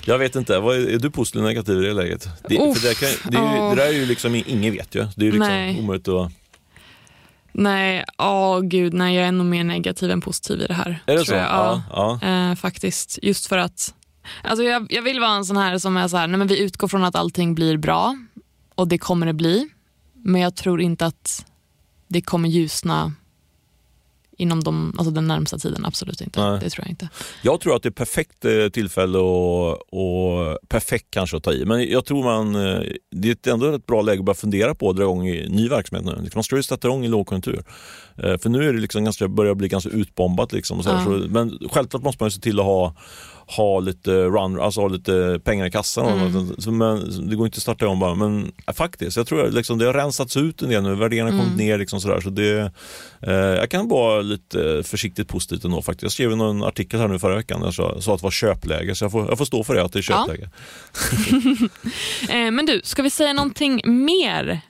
Jag 0.07 0.19
vet 0.19 0.37
inte, 0.37 0.59
vad 0.59 0.77
är, 0.77 0.99
du 0.99 1.11
positiv 1.11 1.42
negativ 1.43 1.83
i 1.83 1.87
det 1.87 1.93
läget? 1.93 2.29
Det, 2.49 2.59
Uff, 2.59 2.79
för 2.79 2.89
det, 2.89 2.95
kan, 2.95 3.31
det, 3.31 3.39
är 3.39 3.53
ju, 3.53 3.59
ja. 3.59 3.71
det 3.71 3.77
där 3.77 3.89
är 3.89 3.93
ju 3.93 4.07
liksom, 4.07 4.35
ingen 4.35 4.73
vet 4.73 4.95
ju. 4.95 5.07
Det 5.17 5.23
är 5.23 5.27
ju 5.27 5.33
liksom 5.33 5.49
Nej. 5.49 5.81
omöjligt 5.81 6.09
att... 6.09 6.33
Nej, 7.53 8.05
åh 8.19 8.61
gud, 8.61 8.95
nej, 8.95 9.17
jag 9.17 9.27
är 9.27 9.33
nog 9.33 9.47
mer 9.47 9.65
negativ 9.65 10.11
än 10.11 10.21
positiv 10.21 10.61
i 10.61 10.67
det 10.67 10.75
här. 10.75 11.03
Är 11.07 11.17
det 11.17 11.25
så? 11.25 11.35
Ja. 11.35 11.83
Ja. 11.91 12.21
Eh, 12.23 12.55
faktiskt. 12.55 13.19
Just 13.23 13.47
för 13.47 13.59
att 13.59 13.95
alltså 14.43 14.65
jag, 14.65 14.87
jag 14.93 15.03
vill 15.03 15.21
vara 15.21 15.31
en 15.31 15.45
sån 15.45 15.57
här 15.57 15.79
som 15.79 15.97
är 15.97 16.09
så 16.09 16.17
här, 16.17 16.27
nej 16.27 16.39
men 16.39 16.49
vi 16.49 16.61
utgår 16.61 16.89
från 16.89 17.05
att 17.05 17.17
allting 17.17 17.55
blir 17.55 17.77
bra 17.77 18.17
och 18.75 18.89
det 18.89 18.99
kommer 18.99 19.27
det 19.27 19.33
bli. 19.33 19.69
Men 20.13 20.41
jag 20.41 20.57
tror 20.57 20.81
inte 20.81 21.07
att 21.07 21.45
det 22.09 22.21
kommer 22.21 22.49
ljusna 22.49 23.13
inom 24.39 24.65
de, 24.65 24.95
alltså 24.99 25.11
den 25.11 25.27
närmsta 25.27 25.59
tiden. 25.59 25.87
Absolut 25.87 26.21
inte. 26.21 26.51
Nej. 26.51 26.61
Det 26.61 26.71
tror 26.71 26.85
jag 26.85 26.91
inte. 26.91 27.09
Jag 27.43 27.61
tror 27.61 27.77
att 27.77 27.83
det 27.83 27.89
är 27.89 27.91
perfekt 27.91 28.45
eh, 28.45 28.69
tillfälle 28.69 29.19
och, 29.19 29.71
och 29.73 30.59
perfekt 30.69 31.07
kanske 31.11 31.37
att 31.37 31.43
ta 31.43 31.53
i. 31.53 31.65
Men 31.65 31.91
jag 31.91 32.05
tror 32.05 32.25
man, 32.25 32.55
eh, 32.55 32.83
det 33.11 33.47
är 33.47 33.53
ändå 33.53 33.75
ett 33.75 33.87
bra 33.87 34.03
läge 34.03 34.19
att 34.19 34.25
börja 34.25 34.35
fundera 34.35 34.75
på 34.75 34.91
att 34.91 34.97
dra 34.97 35.03
igång 35.03 35.29
i 35.29 35.49
ny 35.49 35.69
verksamhet 35.69 36.07
nu. 36.07 36.31
Man 36.35 36.45
ska 36.45 36.57
ju 36.57 36.63
sätta 36.63 36.89
igång 36.89 37.05
i 37.05 37.09
lågkonjunktur. 37.09 37.65
Eh, 38.19 38.39
För 38.39 38.49
nu 38.49 38.69
är 38.69 38.73
det 38.73 38.81
liksom 38.81 39.05
ganska, 39.05 39.29
börjar 39.29 39.55
bli 39.55 39.69
ganska 39.69 39.91
utbombat. 39.91 40.53
Liksom 40.53 40.83
så. 40.83 40.91
Ja. 40.91 41.05
så, 41.05 41.11
men 41.11 41.59
självklart 41.71 42.03
måste 42.03 42.23
man 42.23 42.31
se 42.31 42.41
till 42.41 42.61
att 42.61 42.67
ha 42.67 42.95
ha 43.47 43.81
lite 43.81 44.11
run, 44.11 44.61
alltså 44.61 44.81
ha 44.81 44.89
lite 44.89 45.41
pengar 45.45 45.67
i 45.67 45.71
kassan. 45.71 46.21
Mm. 46.21 46.55
Så, 46.59 46.71
men, 46.73 47.29
det 47.31 47.37
går 47.37 47.47
inte 47.47 47.57
att 47.57 47.63
starta 47.63 47.89
om 47.89 48.01
bara. 48.01 48.15
Men 48.15 48.53
eh, 48.67 48.75
faktiskt, 48.75 49.17
jag 49.17 49.27
tror 49.27 49.51
liksom, 49.51 49.79
det 49.79 49.87
har 49.87 49.93
rensats 49.95 50.37
ut 50.37 50.63
en 50.63 50.69
del 50.69 50.83
nu. 50.83 50.95
Värderingarna 50.95 51.31
har 51.31 51.39
kommit 51.39 51.55
Mm. 51.55 51.67
ner. 51.67 51.79
Liksom 51.79 52.01
sådär, 52.01 52.21
så 52.21 52.31
det, 52.31 52.73
eh, 53.21 53.33
jag 53.35 53.71
kan 53.71 53.89
vara 53.89 54.21
lite 54.23 54.83
försiktigt 54.85 55.29
positivt 55.29 55.65
ändå 55.65 55.83
faktiskt. 55.83 56.03
Jag 56.03 56.13
skrev 56.13 56.37
någon 56.37 56.63
artikel 56.63 57.01
här 57.01 57.09
nu 57.09 57.19
förra 57.19 57.37
veckan 57.37 57.61
där 57.61 57.67
jag 57.67 57.75
sa, 57.75 58.01
sa 58.01 58.15
att 58.15 58.21
det 58.21 58.25
var 58.25 58.31
köpläge. 58.31 58.95
Så 58.95 59.05
jag 59.05 59.13
får, 59.13 59.29
jag 59.29 59.39
får 59.39 59.45
stå 59.45 59.65
för 59.65 59.75
det, 59.75 59.83
att 59.83 59.93
det 59.93 59.99
är 59.99 60.07
Ja. 60.11 60.27
köpläge. 60.27 60.51
Eh, 62.31 62.51
men 62.51 62.67
du, 62.67 62.81
ska 62.85 63.03
vi 63.03 63.11
säga 63.11 63.33
någonting 63.33 63.81
mer 64.05 64.61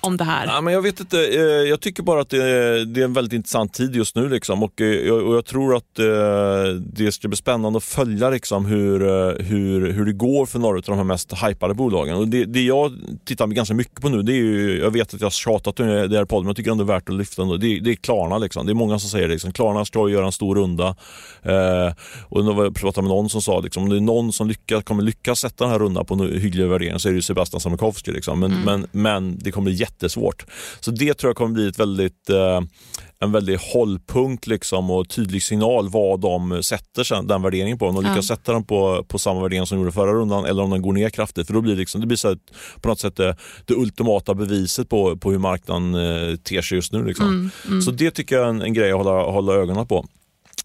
om 0.00 0.16
det 0.16 0.24
här? 0.24 0.46
Ja, 0.46 0.60
men 0.60 0.74
jag 0.74 0.82
vet 0.82 1.00
inte, 1.00 1.18
eh, 1.26 1.42
jag 1.42 1.80
tycker 1.80 2.02
bara 2.02 2.20
att 2.20 2.30
det 2.30 2.44
är, 2.44 2.98
en 3.04 3.12
väldigt 3.12 3.32
intressant 3.32 3.72
tid 3.74 3.96
just 3.96 4.16
nu 4.16 4.28
liksom. 4.28 4.62
och, 4.62 4.80
eh, 4.80 4.86
jag- 4.86 5.44
tror 5.44 5.76
att 5.76 5.98
eh, 5.98 6.74
det 6.92 7.12
ska 7.12 7.28
bli 7.28 7.36
spännande 7.36 7.76
att 7.76 7.84
följa 7.84 8.30
liksom, 8.30 8.66
hur, 8.66 9.00
hur, 9.42 9.92
hur 9.92 10.04
det 10.04 10.12
går 10.12 10.46
för 10.46 10.58
några 10.58 10.76
av 10.76 10.82
de 10.82 10.96
här 10.96 11.04
mest 11.04 11.32
hypade 11.32 11.74
bolagen. 11.74 12.16
Och 12.16 12.28
det, 12.28 12.44
det 12.44 12.62
jag 12.62 12.92
tittar 13.24 13.46
ganska 13.46 13.74
mycket 13.74 14.00
på 14.00 14.08
nu, 14.08 14.22
det 14.22 14.32
är 14.32 14.36
ju, 14.36 14.78
jag 14.78 14.90
vet 14.90 15.14
att 15.14 15.20
jag 15.20 15.26
har 15.26 15.30
tjatat 15.30 15.80
om 15.80 15.86
det 15.86 16.16
här 16.16 16.24
podden, 16.24 16.44
men 16.44 16.48
jag 16.50 16.56
tycker 16.56 16.70
ändå 16.70 16.84
det 16.84 16.92
är 16.92 16.94
värt 16.94 17.08
att 17.08 17.14
lyfta 17.14 17.42
ändå. 17.42 17.56
Det, 17.56 17.80
det 17.80 17.90
är 17.90 17.94
Klarna. 17.94 18.38
Liksom. 18.38 18.66
Det 18.66 18.72
är 18.72 18.74
många 18.74 18.98
som 18.98 19.10
säger 19.10 19.28
det. 19.28 19.34
Liksom. 19.34 19.52
Klarna 19.52 19.84
ska 19.84 20.08
göra 20.08 20.26
en 20.26 20.32
stor 20.32 20.54
runda. 20.54 20.96
Eh, 21.42 21.92
och 22.28 22.44
var 22.44 22.64
jag 22.64 22.74
pratade 22.74 23.02
med 23.02 23.16
någon 23.16 23.30
som 23.30 23.42
sa 23.42 23.60
liksom, 23.60 23.82
om 23.82 23.88
det 23.88 23.96
är 23.96 24.00
någon 24.00 24.32
som 24.32 24.48
lyckas, 24.48 24.84
kommer 24.84 25.02
lyckas 25.02 25.40
sätta 25.40 25.64
den 25.64 25.72
här 25.72 25.78
rundan 25.78 26.04
på 26.04 26.14
en 26.14 26.40
hygglig 26.40 26.66
värdering 26.66 26.98
så 26.98 27.08
är 27.08 27.12
det 27.12 27.16
ju 27.16 27.22
Sebastian 27.22 27.60
Samukovsky. 27.60 28.12
Liksom. 28.12 28.40
Men, 28.40 28.52
men, 28.64 28.86
men 28.92 29.38
det 29.38 29.50
kommer 29.50 29.64
bli 29.70 29.74
jättesvårt. 29.92 30.46
Så 30.80 30.90
det 30.90 31.14
tror 31.14 31.28
jag 31.28 31.36
kommer 31.36 31.54
bli 31.54 31.68
ett 31.68 31.78
väldigt 31.80 32.30
eh, 32.30 32.60
en 33.20 33.32
väldigt 33.32 33.60
hållpunkt 33.60 34.46
liksom 34.46 34.90
och 34.90 35.08
tydlig 35.08 35.42
signal 35.42 35.88
vad 35.88 36.20
de 36.20 36.62
sätter 36.62 37.04
sen, 37.04 37.26
den 37.26 37.42
värderingen 37.42 37.78
på. 37.78 37.86
Om 37.86 37.94
de 37.94 38.04
Ja. 38.04 38.10
lyckas 38.10 38.26
sätta 38.26 38.52
den 38.52 38.64
på, 38.64 39.04
på 39.08 39.18
samma 39.18 39.42
värdering 39.42 39.66
som 39.66 39.76
de 39.78 39.82
gjorde 39.82 39.92
förra 39.92 40.12
rundan 40.12 40.44
eller 40.44 40.62
om 40.62 40.70
den 40.70 40.82
går 40.82 40.92
ner 40.92 41.10
kraftigt. 41.10 41.46
För 41.46 41.54
då 41.54 41.60
blir 41.60 41.74
det, 41.74 41.80
liksom, 41.80 42.00
det 42.00 42.06
blir 42.06 42.16
så 42.16 42.28
här, 42.28 42.38
på 42.80 42.88
något 42.88 43.00
sätt 43.00 43.16
det, 43.16 43.36
det 43.64 43.74
ultimata 43.74 44.34
beviset 44.34 44.88
på, 44.88 45.16
på 45.16 45.30
hur 45.30 45.38
marknaden 45.38 45.94
eh, 45.94 46.36
ter 46.36 46.62
sig 46.62 46.76
just 46.78 46.92
nu. 46.92 47.04
Liksom. 47.04 47.26
Mm, 47.26 47.50
mm. 47.66 47.82
Så 47.82 47.90
det 47.90 48.10
tycker 48.10 48.36
jag 48.36 48.44
är 48.44 48.48
en, 48.48 48.62
en 48.62 48.74
grej 48.74 48.90
att 48.90 48.96
hålla, 48.96 49.22
hålla 49.30 49.52
ögonen 49.52 49.86
på. 49.86 50.06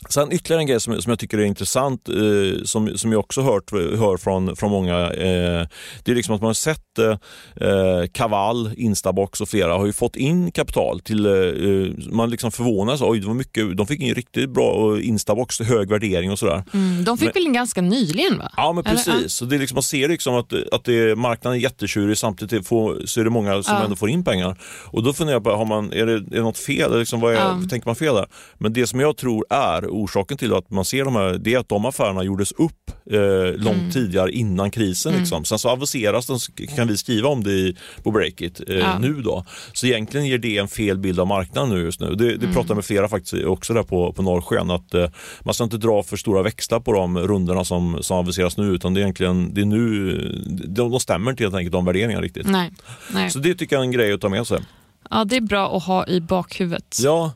Sen 0.10 0.32
ytterligare 0.32 0.62
en 0.62 0.68
grej 0.68 0.80
som, 0.80 1.02
som 1.02 1.10
jag 1.10 1.20
tycker 1.20 1.38
är 1.38 1.44
intressant, 1.44 2.10
eh, 2.10 2.63
som, 2.63 2.98
som 2.98 3.12
jag 3.12 3.20
också 3.20 3.42
hört, 3.42 3.72
hör 3.72 4.18
från, 4.18 4.56
från 4.56 4.72
många, 4.72 5.00
eh, 5.00 5.68
det 6.04 6.12
är 6.12 6.16
liksom 6.16 6.36
att 6.36 6.42
man 6.42 6.48
har 6.48 6.54
sett 6.54 7.00
eh, 7.00 8.08
Kaval, 8.13 8.72
Instabox 8.78 9.42
och 9.42 9.50
flera 9.50 9.74
har 9.74 9.86
ju 9.86 9.94
fått 9.94 10.16
in 10.16 10.52
kapital 10.52 11.00
till, 11.00 11.26
eh, 11.26 12.12
man 12.12 12.30
liksom 12.30 12.52
förvånas, 12.52 13.02
oj 13.02 13.20
det 13.20 13.28
var 13.28 13.34
mycket, 13.34 13.78
de 13.78 13.88
fick 13.88 14.02
in 14.02 14.16
riktigt 14.16 14.50
bra 14.50 15.02
Instabox, 15.02 15.60
hög 15.60 15.89
värdering 15.89 16.32
och 16.32 16.39
sådär. 16.39 16.63
Mm, 16.74 17.04
de 17.04 17.18
fick 17.18 17.26
men, 17.26 17.34
väl 17.34 17.46
in 17.46 17.54
ganska 17.54 17.82
nyligen 17.82 18.38
va? 18.38 18.52
Ja 18.58 18.74
men 18.74 18.84
precis, 18.84 19.08
Eller, 19.08 19.28
så 19.28 19.46
det 19.46 19.56
är 19.56 19.60
liksom, 19.60 19.76
man 19.76 19.84
ser 19.84 20.10
liksom 20.10 20.36
att, 20.36 20.54
att 20.72 20.86
det, 20.86 21.16
marknaden 21.16 21.60
är 21.60 21.63
jättetjurig 21.63 22.18
samtidigt 22.18 22.68
får, 22.68 23.06
så 23.06 23.20
är 23.20 23.24
det 23.24 23.30
många 23.30 23.63
som 23.63 23.76
ja. 23.76 23.84
ändå 23.84 23.96
får 23.96 24.10
in 24.10 24.24
pengar. 24.24 24.58
Och 24.86 25.04
då 25.04 25.13
funderar 25.13 25.36
jag 25.36 25.44
på, 25.44 25.52
har 25.52 25.66
man, 25.66 25.94
är, 25.94 26.06
det, 26.06 26.13
är 26.13 26.20
det 26.20 26.42
något 26.42 26.58
fel? 26.58 27.00
Liksom, 27.00 27.20
vad 27.20 27.34
är, 27.34 27.38
ja. 27.38 27.62
Tänker 27.70 27.88
man 27.88 27.96
fel 27.96 28.16
där? 28.16 28.28
Men 28.58 28.74
det 28.74 28.88
som 28.88 29.00
jag 29.00 29.18
tror 29.18 29.46
är 29.50 29.88
orsaken 29.93 30.38
till 30.38 30.53
att 30.53 30.69
man 30.69 30.86
ser 30.86 31.06
de 31.06 31.15
här, 31.15 31.38
det 31.38 31.53
är 31.53 31.60
att 31.60 31.69
de 31.69 31.86
affärerna 31.86 32.23
gjordes 32.23 32.51
upp 32.51 32.91
eh, 33.12 33.19
långt 33.56 33.77
mm. 33.77 33.91
tidigare 33.91 34.32
innan 34.32 34.71
krisen. 34.71 35.12
Mm. 35.12 35.21
Liksom. 35.21 35.45
Sen 35.45 35.60
så 35.60 35.69
aviseras 35.69 36.27
den, 36.27 36.67
kan 36.75 36.88
vi 36.88 36.97
skriva 36.97 37.29
om 37.29 37.43
det 37.43 37.51
i, 37.51 37.77
på 38.03 38.12
Breakit 38.12 38.62
eh, 38.69 38.75
ja. 38.75 38.99
nu 38.99 39.13
då. 39.13 39.45
Så 39.73 39.86
egentligen 39.86 40.27
ger 40.27 40.38
det 40.38 40.58
en 40.58 40.67
fel 40.67 40.97
bild 40.97 41.19
av 41.19 41.27
marknaden 41.27 41.69
nu 41.69 41.84
just 41.84 41.99
nu. 41.99 42.15
Det, 42.15 42.25
det 42.25 42.43
mm. 42.43 42.53
pratar 42.53 42.75
med 42.75 42.86
flera 42.86 43.10
faktiskt 43.10 43.45
också 43.45 43.73
där 43.73 43.84
på, 43.84 44.13
på 44.13 44.21
Norrsken 44.21 44.71
att 44.71 44.93
eh, 44.93 45.10
man 45.41 45.53
ska 45.53 45.63
inte 45.63 45.77
dra 45.77 46.03
för 46.03 46.17
stora 46.17 46.43
växlar 46.43 46.79
på 46.79 46.93
de 46.93 47.19
rundorna 47.19 47.65
som, 47.65 47.97
som 48.01 48.17
aviseras 48.17 48.58
nu 48.58 48.63
utan 48.63 48.93
det 48.93 48.99
är 48.99 49.01
egentligen, 49.01 49.53
det 49.53 49.62
är 49.62 49.65
nu, 49.65 50.17
de, 50.67 50.91
de 50.91 50.99
stämmer 50.99 51.32
inte 51.32 51.43
helt 51.43 51.56
enkelt 51.56 51.71
de 51.71 51.86
värderingarna 51.86 52.21
riktigt. 52.21 52.47
Nej. 52.47 52.71
Nej. 53.13 53.29
Så 53.29 53.39
det 53.39 53.56
tycker 53.56 53.75
jag 53.75 53.82
är 53.82 53.86
en 53.86 53.91
grej 53.91 54.13
att 54.13 54.21
ta 54.21 54.29
med 54.29 54.47
sig. 54.47 54.60
Ja, 55.10 55.25
det 55.25 55.36
är 55.36 55.41
bra 55.41 55.77
att 55.77 55.84
ha 55.84 56.08
i 56.08 56.21
bakhuvudet. 56.21 56.97
Ja. 57.03 57.32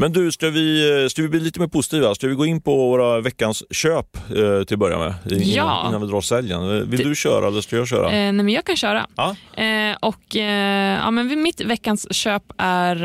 Men 0.00 0.12
du, 0.12 0.32
ska 0.32 0.50
vi, 0.50 1.08
ska 1.10 1.22
vi 1.22 1.28
bli 1.28 1.40
lite 1.40 1.60
mer 1.60 1.66
positiva? 1.66 2.14
Ska 2.14 2.28
vi 2.28 2.34
gå 2.34 2.46
in 2.46 2.62
på 2.62 2.76
våra 2.76 3.20
veckans 3.20 3.64
köp 3.70 4.16
eh, 4.16 4.64
till 4.64 4.74
att 4.74 4.78
börja 4.78 4.98
med? 4.98 5.14
Innan, 5.30 5.48
ja. 5.48 5.88
innan 5.88 6.00
vi 6.00 6.06
drar 6.06 6.20
säljen. 6.20 6.90
Vill 6.90 7.08
du 7.08 7.14
köra 7.14 7.46
eller 7.46 7.60
ska 7.60 7.76
jag 7.76 7.88
köra? 7.88 8.06
Eh, 8.06 8.12
nej, 8.12 8.32
men 8.32 8.48
jag 8.48 8.64
kan 8.64 8.76
köra. 8.76 9.06
Ja. 9.16 9.36
Eh, 9.62 9.96
och, 10.00 10.36
eh, 10.36 10.98
ja, 10.98 11.10
men 11.10 11.42
mitt 11.42 11.60
veckans 11.60 12.14
köp 12.14 12.42
är 12.58 13.04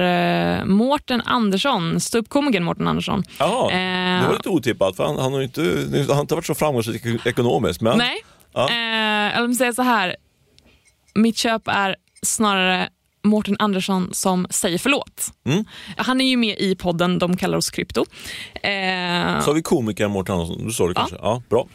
eh, 0.59 0.65
Mårten 0.65 1.21
Andersson, 1.21 1.99
ståuppkomikern 1.99 2.63
Mårten 2.63 2.87
Andersson. 2.87 3.23
Eh, 3.39 3.47
det 3.47 4.27
var 4.27 4.33
lite 4.33 4.49
otippat 4.49 4.95
för 4.95 5.03
han, 5.03 5.17
han, 5.17 5.33
har 5.33 5.41
inte, 5.41 5.61
han 6.07 6.15
har 6.15 6.21
inte 6.21 6.35
varit 6.35 6.45
så 6.45 6.55
framgångsrik 6.55 7.25
ekonomiskt. 7.25 7.81
Men, 7.81 7.97
nej, 7.97 8.15
ja. 8.53 8.69
eh, 8.69 9.37
eller 9.37 9.53
säga 9.53 9.73
så 9.73 9.81
här. 9.81 10.15
Mitt 11.15 11.37
köp 11.37 11.67
är 11.67 11.95
snarare 12.21 12.89
Mårten 13.25 13.55
Andersson 13.59 14.09
som 14.11 14.47
säger 14.49 14.77
förlåt. 14.77 15.31
Mm. 15.45 15.65
Han 15.97 16.21
är 16.21 16.25
ju 16.25 16.37
med 16.37 16.57
i 16.59 16.75
podden 16.75 17.19
De 17.19 17.37
kallar 17.37 17.57
oss 17.57 17.69
krypto. 17.69 18.05
Eh... 18.53 19.41
Så 19.41 19.49
har 19.49 19.53
vi 19.53 19.61
komikern 19.61 20.11
Mårten 20.11 20.35
Andersson, 20.35 20.67
du 20.67 20.73
sa 20.73 20.87
det 20.87 20.93
kanske? 20.93 21.15
Ja, 21.15 21.21
ja 21.23 21.43
bra. 21.49 21.67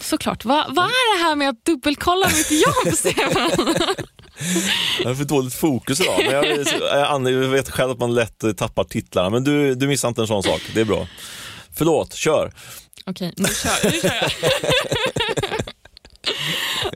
Såklart. 0.00 0.44
Vad 0.44 0.74
va 0.74 0.82
är 0.82 1.18
det 1.18 1.24
här 1.24 1.36
med 1.36 1.48
att 1.48 1.64
dubbelkolla 1.64 2.26
mitt 2.28 2.50
jobb, 2.50 2.94
Stefan? 2.96 3.50
Jag 5.02 5.08
har 5.08 5.14
för 5.14 5.24
dåligt 5.24 5.54
fokus 5.54 6.00
idag. 6.00 6.20
Men 6.24 7.24
jag, 7.24 7.44
jag 7.44 7.48
vet 7.48 7.70
själv 7.70 7.90
att 7.90 7.98
man 7.98 8.14
lätt 8.14 8.44
tappar 8.56 8.84
titlarna, 8.84 9.30
men 9.30 9.44
du, 9.44 9.74
du 9.74 9.86
missar 9.86 10.08
inte 10.08 10.20
en 10.20 10.26
sån 10.26 10.42
sak. 10.42 10.60
Det 10.74 10.80
är 10.80 10.84
bra. 10.84 11.06
Förlåt, 11.74 12.14
kör. 12.14 12.52
Okej, 13.06 13.34
nu 13.36 13.48
kör, 13.48 13.90
nu 13.90 14.00
kör 14.00 14.14
jag. 14.14 14.30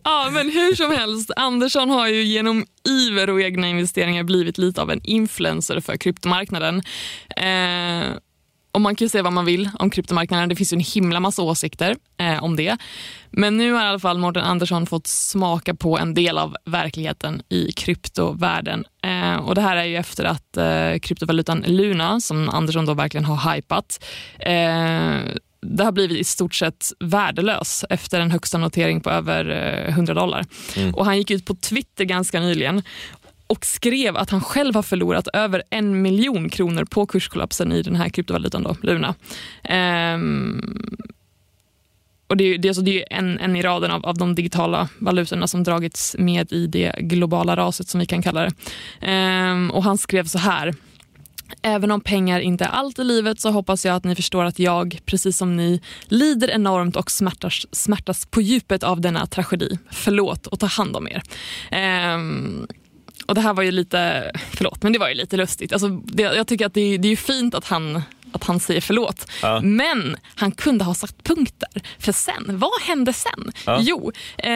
ja, 0.04 0.28
men 0.32 0.50
hur 0.50 0.74
som 0.74 0.90
helst, 0.90 1.30
Andersson 1.36 1.90
har 1.90 2.08
ju 2.08 2.22
genom 2.22 2.66
iver 2.88 3.30
och 3.30 3.40
egna 3.40 3.68
investeringar 3.68 4.22
blivit 4.22 4.58
lite 4.58 4.82
av 4.82 4.90
en 4.90 5.00
influencer 5.04 5.80
för 5.80 5.96
kryptomarknaden. 5.96 6.82
Eh, 7.36 8.16
och 8.72 8.80
Man 8.80 8.96
kan 8.96 9.04
ju 9.04 9.08
säga 9.08 9.22
vad 9.22 9.32
man 9.32 9.44
vill 9.44 9.70
om 9.78 9.90
kryptomarknaden. 9.90 10.48
Det 10.48 10.56
finns 10.56 10.72
ju 10.72 10.74
en 10.74 10.80
himla 10.80 11.20
massa 11.20 11.42
åsikter 11.42 11.96
eh, 12.18 12.44
om 12.44 12.56
det. 12.56 12.76
Men 13.30 13.56
nu 13.56 13.72
har 13.72 13.84
i 13.84 13.88
alla 13.88 13.98
fall 13.98 14.18
Mårten 14.18 14.42
Andersson 14.42 14.86
fått 14.86 15.06
smaka 15.06 15.74
på 15.74 15.98
en 15.98 16.14
del 16.14 16.38
av 16.38 16.56
verkligheten 16.64 17.42
i 17.48 17.72
kryptovärlden. 17.72 18.84
Eh, 19.02 19.36
och 19.36 19.54
Det 19.54 19.60
här 19.60 19.76
är 19.76 19.84
ju 19.84 19.96
efter 19.96 20.24
att 20.24 20.56
eh, 20.56 20.98
kryptovalutan 20.98 21.64
Luna, 21.66 22.20
som 22.20 22.48
Andersson 22.48 22.86
då 22.86 22.94
verkligen 22.94 23.24
har 23.24 23.54
hypat, 23.54 24.04
eh, 24.38 25.34
det 25.62 25.84
har 25.84 25.92
blivit 25.92 26.18
i 26.18 26.24
stort 26.24 26.54
sett 26.54 26.92
värdelös 27.00 27.84
efter 27.90 28.20
en 28.20 28.30
högsta 28.30 28.58
notering 28.58 29.00
på 29.00 29.10
över 29.10 29.44
100 29.88 30.12
eh, 30.12 30.16
dollar. 30.16 30.44
Mm. 30.76 30.94
Och 30.94 31.04
Han 31.04 31.18
gick 31.18 31.30
ut 31.30 31.44
på 31.44 31.54
Twitter 31.54 32.04
ganska 32.04 32.40
nyligen 32.40 32.82
och 33.46 33.66
skrev 33.66 34.16
att 34.16 34.30
han 34.30 34.40
själv 34.40 34.74
har 34.74 34.82
förlorat 34.82 35.28
över 35.32 35.62
en 35.70 36.02
miljon 36.02 36.48
kronor 36.48 36.84
på 36.84 37.06
kurskollapsen 37.06 37.72
i 37.72 37.82
den 37.82 37.96
här 37.96 38.08
kryptovalutan 38.08 38.62
då, 38.62 38.76
Luna. 38.82 39.14
Um, 40.14 40.96
och 42.26 42.36
det 42.36 42.44
är, 42.44 42.58
det, 42.58 42.68
alltså, 42.68 42.82
det 42.82 43.02
är 43.02 43.18
en, 43.18 43.38
en 43.38 43.56
i 43.56 43.62
raden 43.62 43.90
av, 43.90 44.06
av 44.06 44.18
de 44.18 44.34
digitala 44.34 44.88
valutorna 44.98 45.46
som 45.46 45.64
dragits 45.64 46.16
med 46.18 46.52
i 46.52 46.66
det 46.66 46.94
globala 46.98 47.56
raset 47.56 47.88
som 47.88 48.00
vi 48.00 48.06
kan 48.06 48.22
kalla 48.22 48.40
det. 48.40 48.52
Um, 49.52 49.70
och 49.70 49.84
Han 49.84 49.98
skrev 49.98 50.24
så 50.24 50.38
här 50.38 50.74
Även 51.62 51.90
om 51.90 52.00
pengar 52.00 52.40
inte 52.40 52.64
är 52.64 52.68
allt 52.68 52.98
i 52.98 53.04
livet 53.04 53.40
så 53.40 53.50
hoppas 53.50 53.84
jag 53.84 53.96
att 53.96 54.04
ni 54.04 54.14
förstår 54.14 54.44
att 54.44 54.58
jag, 54.58 55.00
precis 55.04 55.36
som 55.36 55.56
ni, 55.56 55.80
lider 56.04 56.50
enormt 56.50 56.96
och 56.96 57.10
smärtas, 57.10 57.66
smärtas 57.72 58.26
på 58.26 58.40
djupet 58.40 58.82
av 58.82 59.00
denna 59.00 59.26
tragedi. 59.26 59.78
Förlåt 59.90 60.46
och 60.46 60.60
ta 60.60 60.66
hand 60.66 60.96
om 60.96 61.08
er. 61.08 61.22
Um, 62.14 62.66
och 63.26 63.34
Det 63.34 63.40
här 63.40 63.54
var 63.54 63.62
ju 63.62 63.70
lite, 63.70 64.32
förlåt, 64.52 64.82
men 64.82 64.92
det 64.92 64.98
var 64.98 65.08
ju 65.08 65.14
lite 65.14 65.36
lustigt. 65.36 65.72
Alltså, 65.72 65.88
det, 65.88 66.22
jag 66.22 66.46
tycker 66.46 66.66
att 66.66 66.74
det, 66.74 66.98
det 66.98 67.08
är 67.08 67.16
fint 67.16 67.54
att 67.54 67.64
han 67.64 68.02
att 68.32 68.44
han 68.44 68.60
säger 68.60 68.80
förlåt. 68.80 69.26
Ja. 69.42 69.60
Men 69.60 70.16
han 70.34 70.52
kunde 70.52 70.84
ha 70.84 70.94
sagt 70.94 71.24
punkter. 71.24 71.68
För 71.98 72.12
sen, 72.12 72.44
vad 72.58 72.82
hände 72.82 73.12
sen? 73.12 73.52
Ja. 73.66 73.78
Jo, 73.80 74.12
eh, 74.38 74.50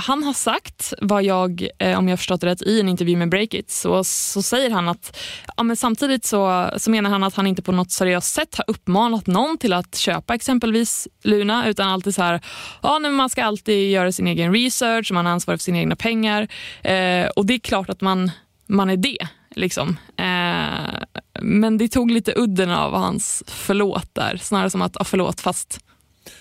han 0.00 0.22
har 0.22 0.32
sagt, 0.32 0.94
vad 1.00 1.22
jag, 1.22 1.68
eh, 1.78 1.98
om 1.98 2.08
jag 2.08 2.18
förstått 2.18 2.40
det 2.40 2.46
rätt, 2.46 2.62
i 2.62 2.80
en 2.80 2.88
intervju 2.88 3.16
med 3.16 3.28
Breakit 3.28 3.70
så, 3.70 4.04
så 4.04 4.42
säger 4.42 4.70
han 4.70 4.88
att 4.88 5.18
ja, 5.56 5.62
men 5.62 5.76
samtidigt 5.76 6.24
så, 6.24 6.70
så 6.76 6.90
menar 6.90 7.10
han 7.10 7.24
att 7.24 7.34
han 7.34 7.46
inte 7.46 7.62
på 7.62 7.72
något 7.72 7.90
seriöst 7.90 8.34
sätt 8.34 8.54
har 8.56 8.64
uppmanat 8.68 9.26
någon 9.26 9.58
till 9.58 9.72
att 9.72 9.96
köpa 9.96 10.34
exempelvis 10.34 11.08
Luna 11.22 11.68
utan 11.68 11.88
alltid 11.88 12.14
så 12.14 12.22
här, 12.22 12.40
ja, 12.82 12.98
men 12.98 13.14
man 13.14 13.30
ska 13.30 13.44
alltid 13.44 13.90
göra 13.90 14.12
sin 14.12 14.26
egen 14.26 14.54
research, 14.54 15.12
man 15.12 15.26
har 15.26 15.32
ansvar 15.32 15.56
för 15.56 15.62
sina 15.62 15.78
egna 15.78 15.96
pengar 15.96 16.48
eh, 16.82 17.26
och 17.36 17.46
det 17.46 17.54
är 17.54 17.58
klart 17.58 17.90
att 17.90 18.00
man, 18.00 18.30
man 18.66 18.90
är 18.90 18.96
det. 18.96 19.28
Liksom. 19.54 19.96
Eh, 20.16 21.22
men 21.40 21.78
det 21.78 21.88
tog 21.88 22.10
lite 22.10 22.32
udden 22.36 22.70
av 22.70 22.92
hans 22.94 23.42
förlåt 23.46 24.08
där. 24.12 24.36
Snarare 24.36 24.70
som 24.70 24.82
att, 24.82 24.96
ah, 25.00 25.04
förlåt 25.04 25.40
fast 25.40 25.80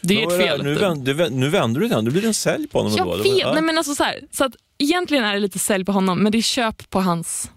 det 0.02 0.24
är 0.24 0.28
ett 0.28 0.38
fel. 0.38 0.64
Nu, 0.64 0.76
vänder, 0.76 1.30
nu 1.30 1.50
vänder 1.50 1.82
du 1.82 1.88
den, 1.88 2.06
nu 2.06 2.12
blir 2.12 2.22
det 2.22 2.28
en 2.28 2.34
sälj 2.34 2.68
på 2.68 2.78
honom. 2.78 2.94
Jag 2.98 3.08
då, 3.08 3.24
vet, 3.24 3.54
nej, 3.54 3.62
men 3.62 3.78
alltså 3.78 3.96
så, 3.96 4.04
här, 4.04 4.20
så 4.32 4.46
att 4.46 4.54
egentligen 4.78 5.24
är 5.24 5.34
det 5.34 5.40
lite 5.40 5.60
sälj 5.60 5.86
på 5.86 5.92
honom 5.92 6.24
men 6.24 6.32
det 6.32 6.38
är 6.38 6.42
köp 6.42 6.90
på 6.90 7.00
hans 7.02 7.52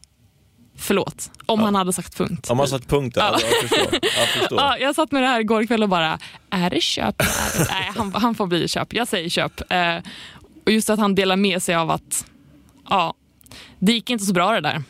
Förlåt, 0.77 1.31
om 1.47 1.61
ja. 1.61 1.64
han 1.64 1.75
hade 1.75 1.93
sagt 1.93 2.17
punkt. 2.17 2.51
Om 2.51 2.59
han 2.59 2.69
sagt 2.69 2.88
punkt, 2.88 3.17
ja. 3.17 3.38
jag 3.40 3.69
förstår. 3.71 3.99
Jag, 4.03 4.29
förstår. 4.29 4.59
Ja, 4.61 4.79
jag 4.79 4.95
satt 4.95 5.12
med 5.12 5.23
det 5.23 5.27
här 5.27 5.40
igår 5.40 5.67
kväll 5.67 5.83
och 5.83 5.88
bara, 5.88 6.19
är 6.51 6.71
det 6.71 6.81
köp? 6.81 7.14
Nej, 7.59 7.93
han, 7.97 8.14
han 8.14 8.35
får 8.35 8.47
bli 8.47 8.69
köp. 8.69 8.93
Jag 8.93 9.09
säger 9.09 9.29
köp. 9.29 9.73
Eh, 9.73 9.97
och 10.67 10.73
just 10.73 10.90
att 10.90 10.99
han 10.99 11.14
delar 11.14 11.37
med 11.37 11.62
sig 11.62 11.75
av 11.75 11.90
att, 11.90 12.27
ja, 12.88 13.14
det 13.79 13.93
gick 13.93 14.11
inte 14.11 14.25
så 14.25 14.33
bra 14.33 14.53
det 14.53 14.61
där. 14.61 14.83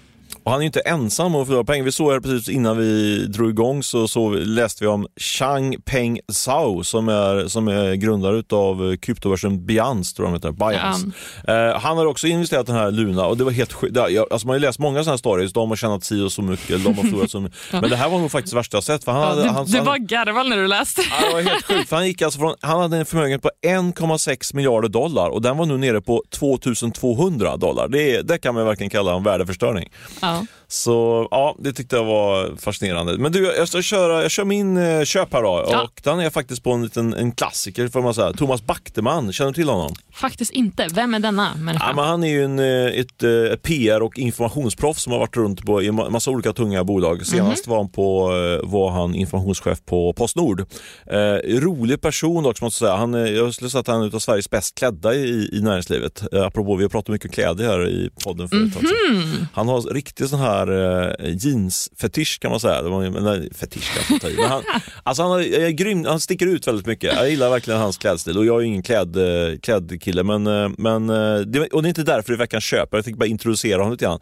Och 0.44 0.52
han 0.52 0.60
är 0.60 0.66
inte 0.66 0.80
ensam 0.80 1.34
om 1.34 1.40
att 1.40 1.46
förlora 1.46 1.64
pengar. 1.64 1.84
Vi 1.84 1.92
såg 1.92 2.12
här 2.12 2.20
precis 2.20 2.48
innan 2.48 2.78
vi 2.78 3.26
drog 3.26 3.50
igång 3.50 3.82
så, 3.82 4.08
så 4.08 4.30
läste 4.30 4.84
vi 4.84 4.88
om 4.88 5.06
Chang 5.16 5.76
Peng 5.84 6.20
Zhao 6.32 6.84
som 6.84 7.08
är, 7.08 7.48
som 7.48 7.68
är 7.68 7.94
grundare 7.94 8.42
av 8.50 8.96
kryptobörsen 8.96 9.66
Binance, 9.66 10.16
tror 10.16 10.28
jag 10.28 10.34
heter. 10.34 10.52
Binance. 10.52 11.06
Ja. 11.46 11.68
Uh, 11.68 11.78
han 11.78 11.96
har 11.96 12.06
också 12.06 12.26
investerat 12.26 12.68
i 12.68 12.72
den 12.72 12.80
här 12.80 12.90
Luna 12.90 13.26
och 13.26 13.36
det 13.36 13.44
var 13.44 13.52
helt 13.52 13.72
sjukt. 13.72 13.96
Alltså 13.98 14.46
man 14.46 14.48
har 14.48 14.54
ju 14.54 14.60
läst 14.60 14.78
många 14.78 15.04
sådana 15.04 15.18
stories, 15.18 15.52
de 15.52 15.68
har 15.68 15.76
tjänat 15.76 16.04
si 16.04 16.20
och 16.20 16.32
så 16.32 16.42
mycket, 16.42 16.84
de 16.84 16.94
har 16.94 17.02
förlorat 17.02 17.30
så 17.30 17.40
mycket. 17.40 17.58
Men 17.72 17.90
det 17.90 17.96
här 17.96 18.08
var 18.08 18.18
nog 18.18 18.30
faktiskt 18.30 18.54
värsta 18.54 18.76
jag 18.76 18.84
sett. 18.84 19.04
För 19.04 19.12
han 19.12 19.20
ja, 19.20 19.28
hade, 19.28 19.42
du 19.42 19.48
han, 19.48 19.66
du 19.66 19.80
var 19.80 19.96
garvad 19.96 20.48
när 20.48 20.56
du 20.56 20.66
läste. 20.66 21.02
Ja, 21.10 21.26
det 21.26 21.34
var 21.34 21.42
helt 21.42 21.64
sjukt. 21.66 21.90
Han, 21.90 22.06
gick 22.06 22.22
alltså 22.22 22.38
från, 22.38 22.54
han 22.60 22.80
hade 22.80 22.96
en 22.96 23.06
förmögenhet 23.06 23.42
på 23.42 23.50
1,6 23.66 24.56
miljarder 24.56 24.88
dollar 24.88 25.28
och 25.28 25.42
den 25.42 25.56
var 25.56 25.66
nu 25.66 25.76
nere 25.76 26.00
på 26.00 26.22
2200 26.30 27.56
dollar. 27.56 27.88
Det, 27.88 28.22
det 28.22 28.38
kan 28.38 28.54
man 28.54 28.66
verkligen 28.66 28.90
kalla 28.90 29.16
en 29.16 29.22
värdeförstöring. 29.22 29.88
Ja. 30.20 30.33
Så 30.74 31.28
ja, 31.30 31.56
det 31.58 31.72
tyckte 31.72 31.96
jag 31.96 32.04
var 32.04 32.56
fascinerande. 32.56 33.18
Men 33.18 33.32
du, 33.32 33.44
jag 33.44 33.68
ska 33.68 33.82
köra, 33.82 34.22
jag 34.22 34.30
kör 34.30 34.44
min 34.44 34.76
eh, 34.76 35.04
köp 35.04 35.32
här 35.32 35.42
då. 35.42 35.66
Ja. 35.70 35.82
Och 35.82 36.00
den 36.04 36.20
är 36.20 36.30
faktiskt 36.30 36.62
på 36.62 36.72
en 36.72 36.82
liten 36.82 37.14
en 37.14 37.32
klassiker 37.32 37.88
får 37.88 38.02
man 38.02 38.14
säga. 38.14 38.32
Thomas 38.32 38.62
Backteman, 38.62 39.32
känner 39.32 39.50
du 39.50 39.54
till 39.54 39.68
honom? 39.68 39.94
Faktiskt 40.12 40.50
inte. 40.50 40.88
Vem 40.94 41.14
är 41.14 41.18
denna 41.18 41.54
människa? 41.54 41.84
Ja, 41.88 41.94
men 41.96 42.04
han 42.04 42.24
är 42.24 42.28
ju 42.28 42.44
en, 42.44 42.58
eh, 42.58 43.00
ett, 43.00 43.22
ett 43.22 43.22
eh, 43.22 43.56
PR 43.56 44.02
och 44.02 44.18
informationsproffs 44.18 45.02
som 45.02 45.12
har 45.12 45.20
varit 45.20 45.36
runt 45.36 45.66
på, 45.66 45.82
i 45.82 45.92
massa 45.92 46.30
olika 46.30 46.52
tunga 46.52 46.84
bolag. 46.84 47.26
Senast 47.26 47.36
mm 47.36 47.54
-hmm. 47.54 47.68
var, 47.68 47.76
han 47.76 47.88
på, 47.88 48.68
var 48.68 48.90
han 48.90 49.14
informationschef 49.14 49.78
på 49.84 50.12
Postnord. 50.12 50.60
Eh, 51.06 51.60
rolig 51.60 52.00
person 52.00 52.46
också 52.46 52.64
måste 52.64 52.84
jag 52.84 52.90
säga. 52.90 52.98
Han, 52.98 53.36
jag 53.36 53.54
skulle 53.54 53.70
säga 53.70 53.80
att 53.80 53.86
han 53.86 54.02
är 54.02 54.06
utav 54.06 54.18
Sveriges 54.18 54.50
bäst 54.50 54.74
klädda 54.74 55.14
i, 55.14 55.50
i 55.52 55.60
näringslivet. 55.62 56.32
Eh, 56.32 56.46
apropå, 56.46 56.76
vi 56.76 56.84
har 56.84 56.90
pratat 56.90 57.08
mycket 57.08 57.32
kläder 57.32 57.64
här 57.64 57.88
i 57.88 58.10
podden 58.24 58.48
förut. 58.48 58.72
Mm 58.76 59.22
-hmm. 59.22 59.46
Han 59.52 59.68
har 59.68 59.80
riktigt 59.80 60.30
sån 60.30 60.40
här 60.40 60.63
här 60.66 61.10
eh, 61.20 61.34
jeansfetisch 61.36 62.38
kan 62.40 62.50
man 62.50 62.60
säga. 62.60 62.82
Det 62.82 62.88
var, 62.90 63.20
nej, 63.20 63.48
fetisch 63.54 63.94
kan 63.94 64.02
jag 64.08 64.16
inte 64.16 64.26
ta 64.26 64.32
i. 64.32 64.36
Men 64.36 64.50
han, 64.50 64.62
alltså 65.02 65.22
han, 65.22 65.40
är 65.40 65.70
grym, 65.70 66.04
han 66.04 66.20
sticker 66.20 66.46
ut 66.46 66.66
väldigt 66.66 66.86
mycket. 66.86 67.14
Jag 67.16 67.30
gillar 67.30 67.50
verkligen 67.50 67.80
hans 67.80 67.98
klädstil 67.98 68.38
och 68.38 68.44
jag 68.46 68.60
är 68.60 68.64
ingen 68.64 68.82
kläd, 68.82 69.16
eh, 69.16 69.58
klädkille. 69.62 70.22
Men, 70.22 70.46
eh, 70.46 70.68
men, 70.78 71.10
eh, 71.10 71.38
det, 71.38 71.66
och 71.66 71.82
det 71.82 71.86
är 71.86 71.88
inte 71.88 72.02
därför 72.02 72.32
i 72.32 72.36
veckans 72.36 72.64
köp. 72.64 72.88
Jag 72.92 73.04
tänkte 73.04 73.18
bara 73.18 73.26
introducera 73.26 73.76
honom 73.78 73.92
lite 73.92 74.04
grann. 74.04 74.20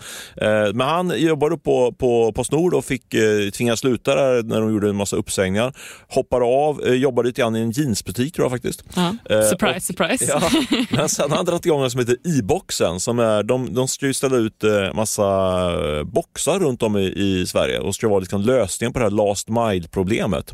Men 0.75 0.81
han 0.89 1.13
jobbade 1.17 1.57
på, 1.59 1.93
på 1.93 2.33
Postnord 2.33 2.75
och 2.75 2.85
fick 2.85 3.05
tvingas 3.55 3.81
sluta 3.81 4.15
där 4.15 4.43
när 4.43 4.61
de 4.61 4.73
gjorde 4.73 4.89
en 4.89 4.97
massa 4.97 5.17
uppsägningar. 5.17 5.73
Hoppade 6.09 6.45
av, 6.45 6.95
jobbade 6.95 7.29
lite 7.29 7.41
grann 7.41 7.57
i 7.57 7.61
en 7.61 7.71
jeansbutik 7.71 8.35
tror 8.35 8.45
jag 8.45 8.51
faktiskt. 8.53 8.83
Ja. 8.97 9.15
Surprise, 9.51 9.77
och- 9.77 9.83
surprise. 9.83 10.25
Ja, 10.29 10.43
men 10.91 11.09
sen 11.09 11.31
har 11.31 11.37
han 11.37 11.47
dragit 11.47 11.67
igång 11.67 11.81
något 11.81 11.93
som 11.93 11.99
heter 11.99 12.15
e-boxen. 12.15 13.01
Som 13.01 13.19
är, 13.19 13.43
de, 13.43 13.75
de 13.75 13.89
ska 13.89 14.07
ju 14.07 14.15
ställa 14.15 14.37
ut 14.37 14.65
massa 14.95 15.23
eh, 15.99 16.05
boxar 16.23 16.59
runt 16.59 16.83
om 16.83 16.97
i, 16.97 17.13
i 17.17 17.47
Sverige 17.47 17.79
och 17.79 17.95
ska 17.95 18.09
vara 18.09 18.21
liksom 18.21 18.41
lösningen 18.41 18.93
på 18.93 18.99
det 18.99 19.05
här 19.05 19.11
last 19.11 19.49
mile-problemet. 19.49 20.51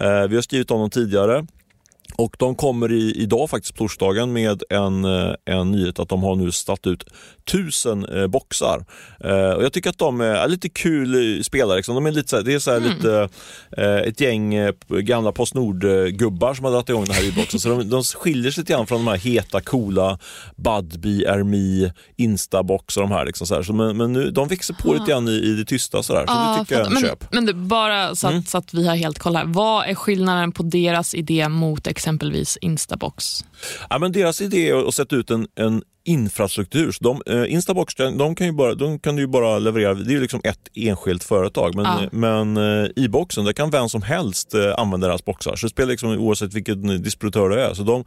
Eh, 0.00 0.22
vi 0.28 0.34
har 0.34 0.42
skrivit 0.42 0.70
om 0.70 0.80
dem 0.80 0.90
tidigare. 0.90 1.46
Och 2.18 2.36
de 2.38 2.54
kommer 2.54 2.92
i, 2.92 3.12
idag 3.16 3.50
faktiskt 3.50 3.74
på 3.74 3.78
torsdagen 3.78 4.32
med 4.32 4.62
en, 4.70 5.04
eh, 5.04 5.34
en 5.44 5.70
nyhet 5.70 5.98
att 5.98 6.08
de 6.08 6.22
har 6.22 6.36
nu 6.36 6.52
satt 6.52 6.86
ut 6.86 7.04
tusen 7.50 8.04
eh, 8.04 8.26
boxar. 8.26 8.84
Eh, 9.24 9.50
och 9.50 9.64
jag 9.64 9.72
tycker 9.72 9.90
att 9.90 9.98
de 9.98 10.20
är 10.20 10.48
lite 10.48 10.68
kul 10.68 11.36
eh, 11.38 11.42
spelare. 11.42 11.76
Liksom. 11.76 11.94
De 11.94 12.06
är 12.06 12.12
lite 12.12 12.42
det 12.42 12.54
är 12.54 12.58
så 12.58 12.70
här 12.70 12.80
lite, 12.80 13.28
eh, 13.76 13.96
ett 13.96 14.20
gäng 14.20 14.54
eh, 14.54 14.72
gamla 14.88 15.32
Postnord-gubbar 15.32 16.54
som 16.54 16.64
har 16.64 16.72
dragit 16.72 16.88
igång 16.88 17.04
den 17.04 17.14
här 17.14 17.28
e-boxen. 17.28 17.60
Så 17.60 17.68
de, 17.68 17.90
de 17.90 18.02
skiljer 18.02 18.50
sig 18.50 18.62
lite 18.62 18.72
grann 18.72 18.86
från 18.86 19.04
de 19.04 19.10
här 19.10 19.18
heta, 19.18 19.60
coola 19.60 20.18
Budbee, 20.56 21.24
Ermi, 21.26 21.92
Instabox 22.16 22.96
och 22.96 23.02
de 23.02 23.10
här. 23.10 23.26
Liksom 23.26 23.46
så. 23.46 23.64
Så, 23.64 23.72
men 23.72 23.96
men 23.96 24.12
nu, 24.12 24.30
de 24.30 24.48
växer 24.48 24.74
på 24.74 24.92
lite 24.92 25.10
grann 25.10 25.28
i, 25.28 25.32
i 25.32 25.52
det 25.52 25.64
tysta. 25.64 26.02
Så, 26.02 26.12
där. 26.12 26.26
så 26.26 26.32
Ja, 26.32 26.56
det 26.58 26.64
tycker 26.64 26.74
jag 26.74 26.82
är 26.82 26.86
en 26.86 26.92
men, 26.92 27.02
köp. 27.02 27.32
Mm. 27.32 27.44
men 27.44 27.46
du, 27.46 27.52
bara 27.52 28.14
så 28.14 28.28
att, 28.28 28.48
så 28.48 28.58
att 28.58 28.74
vi 28.74 28.88
har 28.88 28.96
helt 28.96 29.18
koll 29.18 29.36
här. 29.36 29.44
Vad 29.46 29.88
är 29.88 29.94
skillnaden 29.94 30.52
på 30.52 30.62
deras 30.62 31.14
idé 31.14 31.48
mot 31.48 31.86
exempelvis 32.06 32.58
Instabox? 32.60 33.44
Ja, 33.90 33.98
men 33.98 34.12
deras 34.12 34.40
idé 34.40 34.68
är 34.70 34.88
att 34.88 34.94
sätta 34.94 35.16
ut 35.16 35.30
en, 35.30 35.46
en 35.54 35.82
infrastruktur. 36.04 36.92
Så 36.92 37.04
de, 37.04 37.22
eh, 37.26 37.52
Instabox 37.52 37.94
de, 37.94 38.34
kan 38.34 38.46
ju 38.46 38.52
bara, 38.52 38.74
de 38.74 38.98
kan 38.98 39.18
ju 39.18 39.26
bara 39.26 39.58
leverera, 39.58 39.94
det 39.94 40.14
är 40.14 40.20
liksom 40.20 40.40
ett 40.44 40.68
enskilt 40.74 41.24
företag. 41.24 41.74
Men, 41.74 41.84
Ja. 41.84 42.08
men 42.12 42.56
eh, 42.56 43.04
e-boxen, 43.04 43.44
där 43.44 43.52
kan 43.52 43.70
vem 43.70 43.88
som 43.88 44.02
helst 44.02 44.54
eh, 44.54 44.74
använda 44.78 45.06
deras 45.06 45.24
boxar. 45.24 45.56
Så 45.56 45.66
det 45.66 45.70
spelar 45.70 45.90
liksom 45.90 46.10
oavsett 46.10 46.54
vilken 46.54 47.02
distributör 47.02 47.48
det 47.48 47.62
är. 47.62 47.74
Så 47.74 47.82
de, 47.82 48.04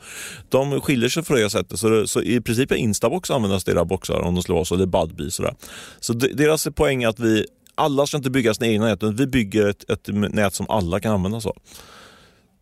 de 0.50 0.82
skiljer 0.82 1.10
sig 1.10 1.24
på 1.24 1.34
det 1.36 1.50
sättet. 1.50 1.80
Så, 1.80 1.90
det, 1.90 2.08
så 2.08 2.22
i 2.22 2.42
princip 2.42 2.72
är 2.72 2.76
Instabox 2.76 3.32
användas 3.32 3.64
deras 3.64 3.88
boxar 3.88 4.20
om 4.20 4.36
de 4.36 4.54
vara 4.54 4.66
så, 4.66 4.76
eller 4.76 4.86
Budbee. 4.86 5.32
Sådär. 5.32 5.56
Så 6.00 6.14
de, 6.14 6.28
deras 6.34 6.68
poäng 6.76 7.04
är 7.04 7.08
att 7.08 7.20
vi 7.20 7.46
alla 7.76 8.08
ska 8.08 8.18
inte 8.18 8.30
bygga 8.30 8.54
sina 8.54 8.68
egna 8.68 8.86
nät, 8.86 9.04
utan 9.04 9.16
vi 9.16 9.28
bygger 9.28 9.68
ett, 9.70 9.90
ett 9.90 10.08
nät 10.08 10.54
som 10.54 10.70
alla 10.70 11.00
kan 11.00 11.12
använda. 11.14 11.42
så. 11.42 11.54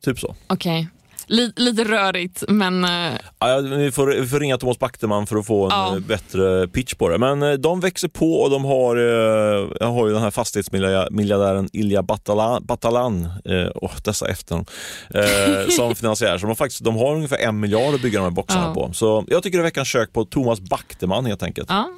Typ 0.05 0.19
så. 0.19 0.35
Okej. 0.47 0.79
Li, 0.79 0.87
lite 1.55 1.83
rörigt, 1.83 2.43
men 2.47 2.83
eh, 2.83 3.13
Ja, 3.39 3.57
vi, 3.57 3.91
får, 3.91 4.07
vi 4.07 4.27
får 4.27 4.39
ringa 4.39 4.57
Thomas 4.57 4.79
Backteman 4.79 5.27
för 5.27 5.35
att 5.37 5.45
få 5.47 5.63
en 5.65 5.69
Ja. 5.71 5.93
eh, 5.95 5.99
bättre 5.99 6.67
pitch 6.67 6.93
på 6.93 7.09
det. 7.09 7.17
Men 7.17 7.43
eh, 7.43 7.53
de 7.53 7.79
växer 7.79 8.07
på 8.07 8.33
och 8.41 8.49
de 8.49 8.65
har, 8.65 8.95
jag 9.79 9.87
har 9.87 10.07
ju 10.07 10.13
den 10.13 10.21
här 10.21 10.31
fastighetsmiljardären 10.31 11.69
Ilja 11.73 12.03
Batalan, 12.03 12.65
Batalan 12.65 13.27
oh, 13.75 13.91
dessa 14.03 14.27
efternamn, 14.29 14.65
som 15.69 15.95
finansiär. 15.95 16.37
Så 16.37 16.41
de 16.41 16.47
har, 16.47 16.55
faktiskt, 16.55 16.83
de 16.83 16.95
har 16.95 17.15
ungefär 17.15 17.37
en 17.37 17.59
miljard 17.59 17.95
att 17.95 18.01
bygga 18.01 18.19
de 18.19 18.23
här 18.23 18.31
boxarna 18.31 18.65
Ja. 18.67 18.73
på. 18.73 18.93
Så 18.93 19.25
jag 19.27 19.43
tycker 19.43 19.57
det 19.57 19.61
är 19.61 19.63
veckans 19.63 19.87
kök 19.87 20.13
på 20.13 20.25
Thomas 20.25 20.59
Backteman 20.59 21.25
helt 21.25 21.43
enkelt. 21.43 21.69
ja. 21.69 21.89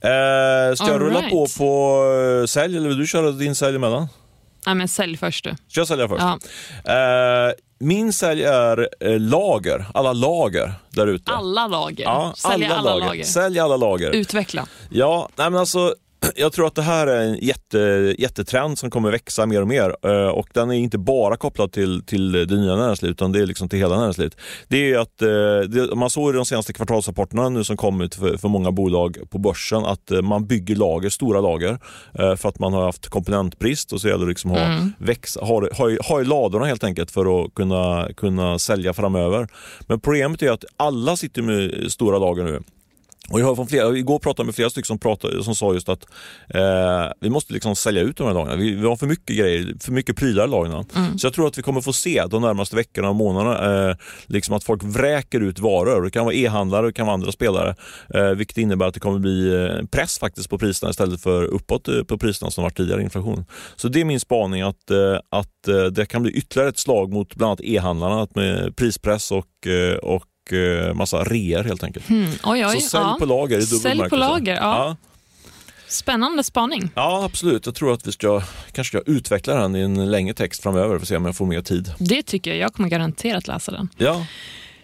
Eh, 0.00 0.74
ska 0.74 0.86
jag 0.86 0.94
All 0.94 1.00
rulla 1.00 1.18
right. 1.20 1.30
på 1.30 1.46
på 1.58 2.46
sälj 2.48 2.76
eller 2.76 2.88
vill 2.88 2.98
du 2.98 3.06
köra 3.06 3.30
din 3.30 3.54
sälj 3.54 3.76
emellan? 3.76 4.08
Nej, 4.66 4.74
men 4.74 4.88
sälj 4.88 5.16
först 5.16 5.44
du. 5.44 5.50
Ska 5.68 5.80
jag 5.80 5.88
sälja 5.88 6.08
först? 6.08 6.22
Ja. 6.22 6.38
Eh, 6.92 7.52
min 7.78 8.12
sälj 8.12 8.44
är 8.44 8.88
eh, 9.00 9.20
lager, 9.20 9.86
alla 9.94 10.12
lager 10.12 10.72
där 10.90 11.06
ute. 11.06 11.32
Alla 11.32 11.66
lager. 11.66 12.04
Ja, 12.04 12.32
Sälja 12.36 12.74
alla, 12.74 12.94
lager. 12.96 13.24
Sälj 13.24 13.58
alla 13.58 13.76
lager. 13.76 14.10
Utveckla. 14.10 14.66
Ja, 14.90 15.28
nej 15.36 15.50
men 15.50 15.60
alltså 15.60 15.94
jag 16.36 16.52
tror 16.52 16.66
att 16.66 16.74
det 16.74 16.82
här 16.82 17.06
är 17.06 17.20
en 17.22 17.38
jätte, 17.38 18.14
jättetrend 18.18 18.78
som 18.78 18.90
kommer 18.90 19.10
växa 19.10 19.46
mer 19.46 19.60
och 19.62 19.68
mer 19.68 19.96
eh, 20.02 20.28
och 20.28 20.48
den 20.54 20.70
är 20.70 20.74
inte 20.74 20.98
bara 20.98 21.36
kopplad 21.36 21.72
till, 21.72 22.02
till 22.06 22.32
det 22.32 22.46
nya 22.56 22.76
näringslivet 22.76 23.14
utan 23.16 23.32
det 23.32 23.40
är 23.40 23.46
liksom 23.46 23.68
till 23.68 23.78
hela 23.78 23.98
näringslivet. 24.00 24.36
Det 24.68 24.92
är 24.92 24.98
att 24.98 25.22
eh, 25.22 25.28
det, 25.68 25.94
man 25.96 26.10
såg 26.10 26.34
i 26.34 26.36
de 26.36 26.44
senaste 26.44 26.72
kvartalsrapporterna 26.72 27.48
nu 27.48 27.64
som 27.64 27.76
kommit 27.76 28.14
för, 28.14 28.36
för 28.36 28.48
många 28.48 28.70
bolag 28.72 29.18
på 29.30 29.38
börsen 29.38 29.84
att 29.84 30.10
eh, 30.10 30.22
man 30.22 30.46
bygger 30.46 30.76
lager, 30.76 31.08
stora 31.10 31.40
lager 31.40 31.78
för 32.36 32.48
att 32.48 32.58
man 32.58 32.72
har 32.72 32.82
haft 32.84 33.08
komponentbrist 33.08 33.92
och 33.92 34.00
så 34.00 34.08
gäller 34.08 34.24
det 34.24 34.28
liksom 34.30 34.50
ha, 34.50 34.58
Mm. 34.58 34.92
ha, 35.40 35.68
ha, 35.72 35.90
i- 35.90 35.98
ha 36.08 36.20
i 36.20 36.24
ladorna 36.24 36.66
helt 36.66 36.84
enkelt 36.84 37.10
för 37.10 37.44
att 37.44 37.54
kunna, 37.54 38.08
kunna 38.16 38.58
sälja 38.58 38.92
framöver. 38.92 39.48
Men 39.86 40.00
problemet 40.00 40.42
är 40.42 40.50
att 40.50 40.64
alla 40.76 41.16
sitter 41.16 41.42
med 41.42 41.92
stora 41.92 42.18
lager 42.18 42.44
nu. 42.44 42.60
Och 43.30 43.40
jag 43.40 43.46
har 43.46 43.56
från 43.56 43.66
flera, 43.66 43.96
igår 43.96 44.18
pratade 44.18 44.40
jag 44.42 44.46
med 44.46 44.54
flera 44.54 44.70
stycken 44.70 44.86
som, 44.86 44.98
pratade, 44.98 45.44
som 45.44 45.54
sa 45.54 45.74
just 45.74 45.88
att 45.88 46.06
eh, 46.48 47.12
vi 47.20 47.30
måste 47.30 47.52
liksom 47.52 47.76
sälja 47.76 48.02
ut 48.02 48.16
de 48.16 48.26
här 48.26 48.34
lagren. 48.34 48.58
Vi, 48.58 48.74
vi 48.74 48.86
har 48.86 48.96
för 48.96 49.06
mycket 49.06 49.36
grejer, 49.36 49.74
för 49.80 49.92
mycket 49.92 50.16
prylar 50.16 50.44
i 50.44 50.48
lagren. 50.48 50.84
Så 51.18 51.26
jag 51.26 51.34
tror 51.34 51.46
att 51.46 51.58
vi 51.58 51.62
kommer 51.62 51.80
få 51.80 51.92
se 51.92 52.24
de 52.26 52.42
närmaste 52.42 52.76
veckorna 52.76 53.08
och 53.08 53.16
månaderna 53.16 53.88
eh, 53.90 53.96
liksom 54.26 54.54
att 54.54 54.64
folk 54.64 54.82
vräker 54.82 55.40
ut 55.40 55.58
varor. 55.58 56.02
Det 56.02 56.10
kan 56.10 56.24
vara 56.24 56.34
e-handlare, 56.34 56.86
det 56.86 56.92
kan 56.92 57.06
vara 57.06 57.14
andra 57.14 57.32
spelare. 57.32 57.74
Eh, 58.14 58.30
vilket 58.30 58.58
innebär 58.58 58.86
att 58.86 58.94
det 58.94 59.00
kommer 59.00 59.18
bli 59.18 59.64
eh, 59.64 59.86
press 59.86 60.18
faktiskt 60.18 60.50
på 60.50 60.58
priserna 60.58 60.90
istället 60.90 61.20
för 61.20 61.44
uppåt 61.44 61.88
eh, 61.88 62.02
på 62.02 62.18
priserna 62.18 62.50
som 62.50 62.64
varit 62.64 62.76
tidigare 62.76 63.02
inflation. 63.02 63.44
Så 63.76 63.88
det 63.88 64.00
är 64.00 64.04
min 64.04 64.20
spaning 64.20 64.62
att, 64.62 64.90
eh, 64.90 65.18
att 65.30 65.92
det 65.92 66.06
kan 66.06 66.22
bli 66.22 66.32
ytterligare 66.32 66.68
ett 66.68 66.78
slag 66.78 67.12
mot 67.12 67.34
bland 67.34 67.48
annat 67.48 67.60
e-handlarna 67.60 68.28
med 68.34 68.76
prispress 68.76 69.32
och, 69.32 69.66
eh, 69.66 69.96
och 70.46 70.52
eh, 70.52 70.94
massa 70.94 71.24
reor 71.24 71.64
helt 71.64 71.84
enkelt. 71.84 72.08
Mm. 72.08 72.30
Oj, 72.44 72.66
oj. 72.66 72.80
Så 72.80 72.88
sälj 72.88 73.04
ja. 73.04 73.16
på 73.18 73.24
lager 73.24 73.58
i 73.58 73.64
dubbel 73.64 74.10
på 74.10 74.16
lager, 74.16 74.54
ja. 74.54 74.60
ja. 74.60 74.96
Spännande 75.88 76.44
spaning. 76.44 76.90
Ja, 76.94 77.24
absolut. 77.24 77.66
Jag 77.66 77.74
tror 77.74 77.92
att 77.92 78.06
vi 78.06 78.12
ska, 78.12 78.42
kanske 78.72 78.98
ska 78.98 79.10
utveckla 79.10 79.54
den 79.54 79.76
i 79.76 79.80
en 79.80 80.10
längre 80.10 80.34
text 80.34 80.62
framöver 80.62 80.88
för 80.88 81.02
att 81.02 81.08
se 81.08 81.16
om 81.16 81.24
jag 81.24 81.36
får 81.36 81.46
mer 81.46 81.62
tid. 81.62 81.92
Det 81.98 82.22
tycker 82.22 82.50
jag. 82.50 82.58
Jag 82.58 82.74
kommer 82.74 82.88
garanterat 82.88 83.48
läsa 83.48 83.72
den. 83.72 83.88
Ja, 83.96 84.26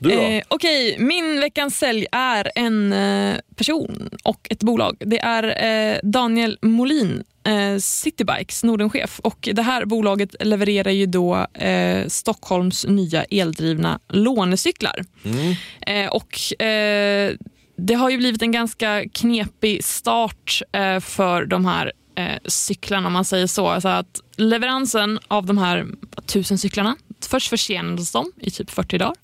du 0.03 0.17
då? 0.17 0.23
Eh, 0.23 0.43
Okej, 0.49 0.97
min 0.99 1.41
veckans 1.41 1.79
sälj 1.79 2.07
är 2.13 2.51
en 2.55 2.93
eh, 2.93 3.37
person 3.57 4.11
och 4.25 4.47
ett 4.51 4.63
bolag. 4.63 4.97
Det 4.99 5.19
är 5.19 5.65
eh, 5.93 5.99
Daniel 6.03 6.59
Molin, 6.63 7.23
eh, 7.45 7.79
Citybikes 7.79 8.65
Nordenchef. 8.65 9.21
Och 9.21 9.49
det 9.53 9.63
här 9.63 9.85
bolaget 9.85 10.35
levererar 10.41 10.91
ju 10.91 11.07
då 11.07 11.47
eh, 11.55 12.07
Stockholms 12.09 12.87
nya 12.89 13.25
eldrivna 13.25 14.01
lånecyklar. 14.09 15.05
Mm. 15.25 15.55
Eh, 15.87 16.11
och 16.13 16.63
eh, 16.63 17.33
det 17.77 17.95
har 17.95 18.11
ju 18.11 18.17
blivit 18.17 18.43
en 18.43 18.53
ganska 18.53 19.05
knepig 19.13 19.85
start 19.85 20.63
för 21.01 21.45
de 21.45 21.65
här 21.67 21.93
eh, 22.15 22.39
cyklarna 22.45 23.07
om 23.07 23.13
man 23.13 23.25
säger 23.25 23.47
så. 23.47 23.69
Alltså 23.69 23.89
att 23.89 24.21
leveransen 24.37 25.19
av 25.29 25.47
de 25.47 25.59
här 25.59 25.87
tusen 26.27 26.59
cyklarna, 26.59 26.97
först 27.27 27.49
försenades 27.49 28.13
de 28.13 28.33
i 28.37 28.51
typ 28.51 28.71
40 28.71 28.99
dagar. 28.99 29.15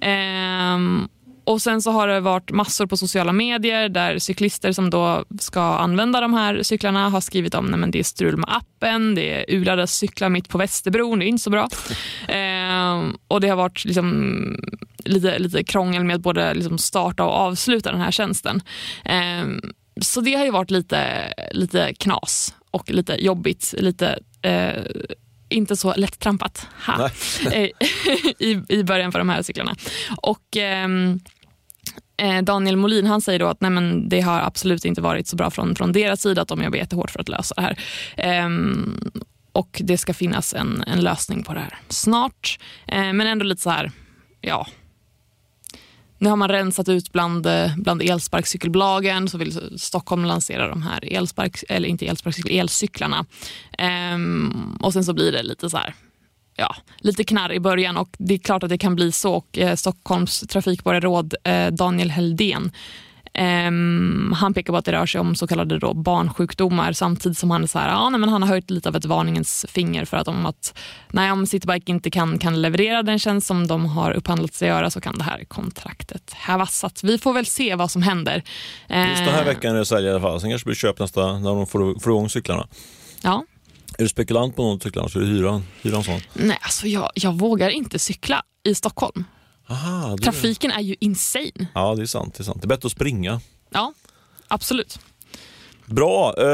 Ehm, 0.00 1.08
och 1.44 1.62
Sen 1.62 1.82
så 1.82 1.90
har 1.90 2.08
det 2.08 2.20
varit 2.20 2.50
massor 2.50 2.86
på 2.86 2.96
sociala 2.96 3.32
medier 3.32 3.88
där 3.88 4.18
cyklister 4.18 4.72
som 4.72 4.90
då 4.90 5.24
ska 5.40 5.60
använda 5.60 6.20
de 6.20 6.34
här 6.34 6.62
cyklarna 6.62 7.08
har 7.08 7.20
skrivit 7.20 7.54
om 7.54 7.84
att 7.84 7.92
det 7.92 7.98
är 7.98 8.02
strul 8.02 8.36
med 8.36 8.48
appen, 8.48 9.14
det 9.14 9.30
är 9.30 9.56
ulade 9.56 9.86
cyklar 9.86 10.28
mitt 10.28 10.48
på 10.48 10.58
Västerbron, 10.58 11.18
det 11.18 11.24
är 11.24 11.26
inte 11.26 11.42
så 11.42 11.50
bra. 11.50 11.68
Ehm, 12.28 13.16
och 13.28 13.40
Det 13.40 13.48
har 13.48 13.56
varit 13.56 13.84
liksom 13.84 14.56
lite, 15.04 15.38
lite 15.38 15.64
krångel 15.64 16.04
med 16.04 16.16
att 16.16 16.22
både 16.22 16.54
liksom 16.54 16.78
starta 16.78 17.24
och 17.24 17.32
avsluta 17.32 17.92
den 17.92 18.00
här 18.00 18.10
tjänsten. 18.10 18.62
Ehm, 19.04 19.60
så 20.00 20.20
det 20.20 20.34
har 20.34 20.44
ju 20.44 20.50
varit 20.50 20.70
lite, 20.70 21.32
lite 21.52 21.94
knas 21.94 22.54
och 22.70 22.90
lite 22.90 23.24
jobbigt, 23.24 23.74
lite 23.78 24.18
eh, 24.42 24.82
inte 25.52 25.76
så 25.76 25.94
lättrampat 25.94 26.66
ha, 26.86 27.10
eh, 27.52 27.68
i, 28.38 28.62
i 28.68 28.84
början 28.84 29.12
för 29.12 29.18
de 29.18 29.28
här 29.28 29.42
cyklarna. 29.42 29.76
Och 30.16 30.56
ehm, 30.56 31.20
eh, 32.16 32.42
Daniel 32.42 32.76
Molin 32.76 33.06
han 33.06 33.20
säger 33.20 33.38
då 33.38 33.46
att 33.46 33.60
nej 33.60 33.70
men, 33.70 34.08
det 34.08 34.20
har 34.20 34.40
absolut 34.40 34.84
inte 34.84 35.00
varit 35.00 35.28
så 35.28 35.36
bra 35.36 35.50
från, 35.50 35.74
från 35.74 35.92
deras 35.92 36.22
sida, 36.22 36.42
att 36.42 36.48
de 36.48 36.62
jobbar 36.62 36.78
jättehårt 36.78 37.10
för 37.10 37.20
att 37.20 37.28
lösa 37.28 37.54
det 37.54 37.62
här. 37.62 37.78
Ehm, 38.16 39.00
och 39.52 39.80
det 39.84 39.98
ska 39.98 40.14
finnas 40.14 40.54
en, 40.54 40.84
en 40.86 41.00
lösning 41.00 41.42
på 41.42 41.54
det 41.54 41.60
här 41.60 41.78
snart. 41.88 42.58
Eh, 42.86 43.12
men 43.12 43.20
ändå 43.20 43.44
lite 43.44 43.62
så 43.62 43.70
här, 43.70 43.90
ja, 44.40 44.66
nu 46.22 46.28
har 46.28 46.36
man 46.36 46.48
rensat 46.48 46.88
ut 46.88 47.12
bland, 47.12 47.46
eh, 47.46 47.76
bland 47.76 48.02
elsparkcykelbolagen 48.02 49.28
så 49.28 49.38
vill 49.38 49.78
Stockholm 49.80 50.24
lansera 50.24 50.68
de 50.68 50.82
här 50.82 51.12
elspark, 51.12 51.64
eller 51.68 51.88
inte 51.88 52.06
elsparkcykel, 52.06 52.58
elcyklarna. 52.58 53.24
Ehm, 53.78 54.76
och 54.80 54.92
sen 54.92 55.04
så 55.04 55.14
blir 55.14 55.32
det 55.32 55.42
lite 55.42 55.70
så 55.70 55.76
här, 55.76 55.94
ja, 56.56 56.76
lite 56.98 57.24
knarr 57.24 57.52
i 57.52 57.60
början 57.60 57.96
och 57.96 58.08
det 58.18 58.34
är 58.34 58.38
klart 58.38 58.62
att 58.62 58.68
det 58.68 58.78
kan 58.78 58.94
bli 58.94 59.12
så. 59.12 59.34
Och, 59.34 59.58
eh, 59.58 59.76
Stockholms 59.76 60.40
trafikborgarråd 60.40 61.34
eh, 61.44 61.66
Daniel 61.66 62.10
Heldén 62.10 62.72
Ehm, 63.34 64.34
han 64.36 64.54
pekar 64.54 64.72
på 64.72 64.76
att 64.76 64.84
det 64.84 64.92
rör 64.92 65.06
sig 65.06 65.20
om 65.20 65.34
så 65.34 65.46
kallade 65.46 65.78
då 65.78 65.94
barnsjukdomar 65.94 66.92
samtidigt 66.92 67.38
som 67.38 67.50
han 67.50 67.62
är 67.62 67.66
så 67.66 67.78
här, 67.78 67.88
ja, 67.88 68.10
nej, 68.10 68.20
men 68.20 68.28
han 68.28 68.42
har 68.42 68.48
höjt 68.48 68.70
lite 68.70 68.88
av 68.88 68.96
ett 68.96 69.04
varningens 69.04 69.66
finger 69.68 70.04
för 70.04 70.16
att 70.16 70.28
om, 70.28 70.46
att, 70.46 70.78
nej, 71.10 71.32
om 71.32 71.46
Citybike 71.46 71.92
inte 71.92 72.10
kan, 72.10 72.38
kan 72.38 72.62
leverera 72.62 73.02
den 73.02 73.18
tjänst 73.18 73.46
som 73.46 73.66
de 73.66 73.86
har 73.86 74.10
upphandlat 74.10 74.54
sig 74.54 74.68
göra 74.68 74.90
så 74.90 75.00
kan 75.00 75.18
det 75.18 75.24
här 75.24 75.44
kontraktet 75.44 76.32
hävas. 76.32 76.84
Så 76.94 77.06
vi 77.06 77.18
får 77.18 77.32
väl 77.32 77.46
se 77.46 77.74
vad 77.74 77.90
som 77.90 78.02
händer. 78.02 78.34
Just 78.34 78.44
den 78.88 79.34
här 79.34 79.40
Ehm, 79.40 79.46
veckan 79.46 79.74
är 79.74 79.78
det 79.78 79.86
sälj 79.86 80.06
i 80.06 80.10
alla 80.10 80.20
fall. 80.20 80.40
Sen 80.40 80.50
kanske 80.50 80.64
det 80.64 80.68
blir 80.68 80.76
köp 80.76 80.98
nästa 80.98 81.38
när 81.38 81.54
de 81.54 81.66
får, 81.66 82.00
får 82.00 82.12
igång 82.12 82.30
cyklarna. 82.30 82.68
Ja. 83.22 83.44
Är 83.98 84.02
du 84.02 84.08
spekulant 84.08 84.56
på 84.56 84.62
någon 84.62 84.74
av 84.74 84.78
cyklarna 84.78 85.08
så 85.08 85.18
är 85.18 85.22
det 85.22 85.28
hyra, 85.28 85.62
hyra 85.82 85.96
en 85.96 86.04
sån. 86.04 86.20
Nej, 86.32 86.58
alltså 86.60 86.86
jag, 86.86 87.10
jag 87.14 87.32
vågar 87.32 87.68
inte 87.70 87.98
cykla 87.98 88.42
i 88.64 88.74
Stockholm. 88.74 89.24
Aha, 89.72 90.16
det, 90.16 90.22
Trafiken 90.22 90.70
är 90.70 90.80
ju 90.80 90.96
insane. 91.00 91.66
Ja, 91.74 91.94
det 91.94 92.02
är 92.02 92.06
sant. 92.06 92.34
Det 92.34 92.42
är 92.42 92.44
sant. 92.44 92.58
Det 92.62 92.66
är 92.66 92.68
bättre 92.68 92.86
att 92.86 92.92
springa. 92.92 93.40
Ja, 93.70 93.92
absolut. 94.48 94.98
Bra, 95.86 96.34
eh, 96.38 96.46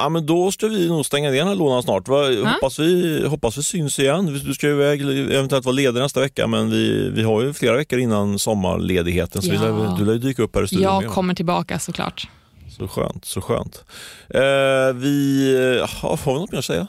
ja, 0.00 0.08
men 0.08 0.26
då 0.26 0.52
ska 0.52 0.66
vi 0.66 0.88
nog 0.88 1.06
stänga 1.06 1.30
ner 1.30 1.38
den 1.38 1.48
här 1.48 1.54
lådan 1.54 1.82
snart. 1.82 2.08
Va, 2.08 2.26
hoppas, 2.52 2.78
vi, 2.78 3.26
hoppas 3.28 3.58
vi 3.58 3.62
syns 3.62 3.98
igen. 3.98 4.40
Du 4.44 4.54
ska 4.54 4.66
ju 4.66 4.72
iväg, 4.72 5.00
eventuellt 5.34 5.64
vara 5.64 5.74
ledig 5.74 6.00
nästa 6.00 6.20
vecka 6.20 6.46
men 6.46 6.70
vi, 6.70 7.10
vi 7.10 7.22
har 7.22 7.42
ju 7.42 7.52
flera 7.52 7.76
veckor 7.76 7.98
innan 7.98 8.38
sommarledigheten 8.38 9.42
så 9.42 9.52
Ja. 9.52 9.60
lär, 9.60 9.96
du 9.98 10.04
lär 10.04 10.12
ju 10.12 10.18
dyka 10.18 10.42
upp 10.42 10.56
här 10.56 10.62
i 10.62 10.66
studion. 10.66 10.82
Jag 10.84 11.02
igen. 11.02 11.12
kommer 11.12 11.34
tillbaka 11.34 11.78
såklart. 11.78 12.28
Så 12.78 12.88
skönt, 12.88 13.24
så 13.24 13.40
skönt. 13.40 13.84
Eh, 14.28 14.40
vi, 14.94 15.78
ja, 15.80 15.88
har 16.16 16.34
vi 16.34 16.40
något 16.40 16.52
mer 16.52 16.58
att 16.58 16.64
säga? 16.64 16.86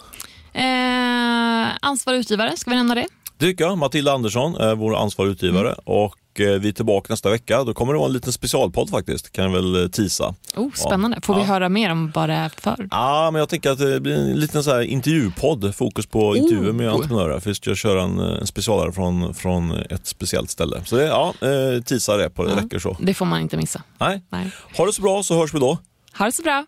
Eh, 0.53 1.77
ansvarig 1.81 2.19
utgivare, 2.19 2.57
ska 2.57 2.69
vi 2.69 2.75
nämna 2.75 2.95
det? 2.95 3.07
Jag. 3.39 3.77
Matilda 3.77 4.11
Andersson 4.13 4.55
är 4.55 4.75
vår 4.75 4.95
ansvariga 4.95 5.31
utgivare 5.33 5.67
Mm. 5.67 5.79
och 5.85 6.15
eh, 6.39 6.59
vi 6.59 6.67
är 6.69 6.71
tillbaka 6.71 7.13
nästa 7.13 7.29
vecka. 7.29 7.63
Då 7.63 7.73
kommer 7.73 7.93
det 7.93 7.99
vara 7.99 8.07
en 8.07 8.13
liten 8.13 8.33
specialpodd 8.33 8.89
faktiskt, 8.89 9.31
kan 9.31 9.43
jag 9.45 9.51
väl 9.51 9.83
eh, 9.83 9.87
tisa. 9.89 10.35
Oh, 10.55 10.71
spännande. 10.73 11.19
Får 11.23 11.35
Ja. 11.35 11.41
vi 11.41 11.47
höra 11.47 11.69
mer 11.69 11.91
om 11.91 12.11
vad 12.15 12.29
det 12.29 12.33
är 12.35 12.49
för? 12.49 12.87
Ja, 12.91 13.29
men 13.31 13.39
jag 13.39 13.49
tänker 13.49 13.71
att 13.71 13.77
det 13.79 13.99
blir 13.99 14.15
en 14.15 14.33
liten 14.39 14.63
så 14.63 14.71
här 14.71 14.81
intervjupodd, 14.81 15.75
fokus 15.75 16.05
på 16.07 16.35
intervjuer 16.37 16.71
med 16.71 16.87
Oh. 16.89 16.93
entreprenörer. 16.93 17.39
För 17.39 17.49
vi 17.49 17.55
ska 17.55 17.75
köra 17.75 18.01
en, 18.03 18.19
eh, 18.19 18.25
en 18.39 18.47
specialare 18.47 18.91
från, 18.91 19.33
från 19.33 19.71
ett 19.71 20.07
speciellt 20.07 20.49
ställe. 20.49 20.81
Så 20.85 20.95
det, 20.95 21.03
ja, 21.05 21.33
eh, 21.41 21.81
tisa 21.83 22.17
det 22.17 22.29
på 22.29 22.43
det, 22.43 22.49
Ja. 22.51 22.57
räcker 22.65 22.79
så. 22.79 22.97
Det 22.99 23.13
får 23.13 23.25
man 23.25 23.41
inte 23.41 23.57
missa. 23.57 23.81
Nej. 23.99 24.23
Nej. 24.29 24.51
Ha 24.77 24.85
det 24.85 24.93
så 24.93 25.01
bra 25.01 25.23
så 25.23 25.35
hörs 25.39 25.53
vi 25.53 25.59
då. 25.59 25.77
Ha 26.17 26.25
det 26.25 26.31
så 26.31 26.43
bra. 26.43 26.65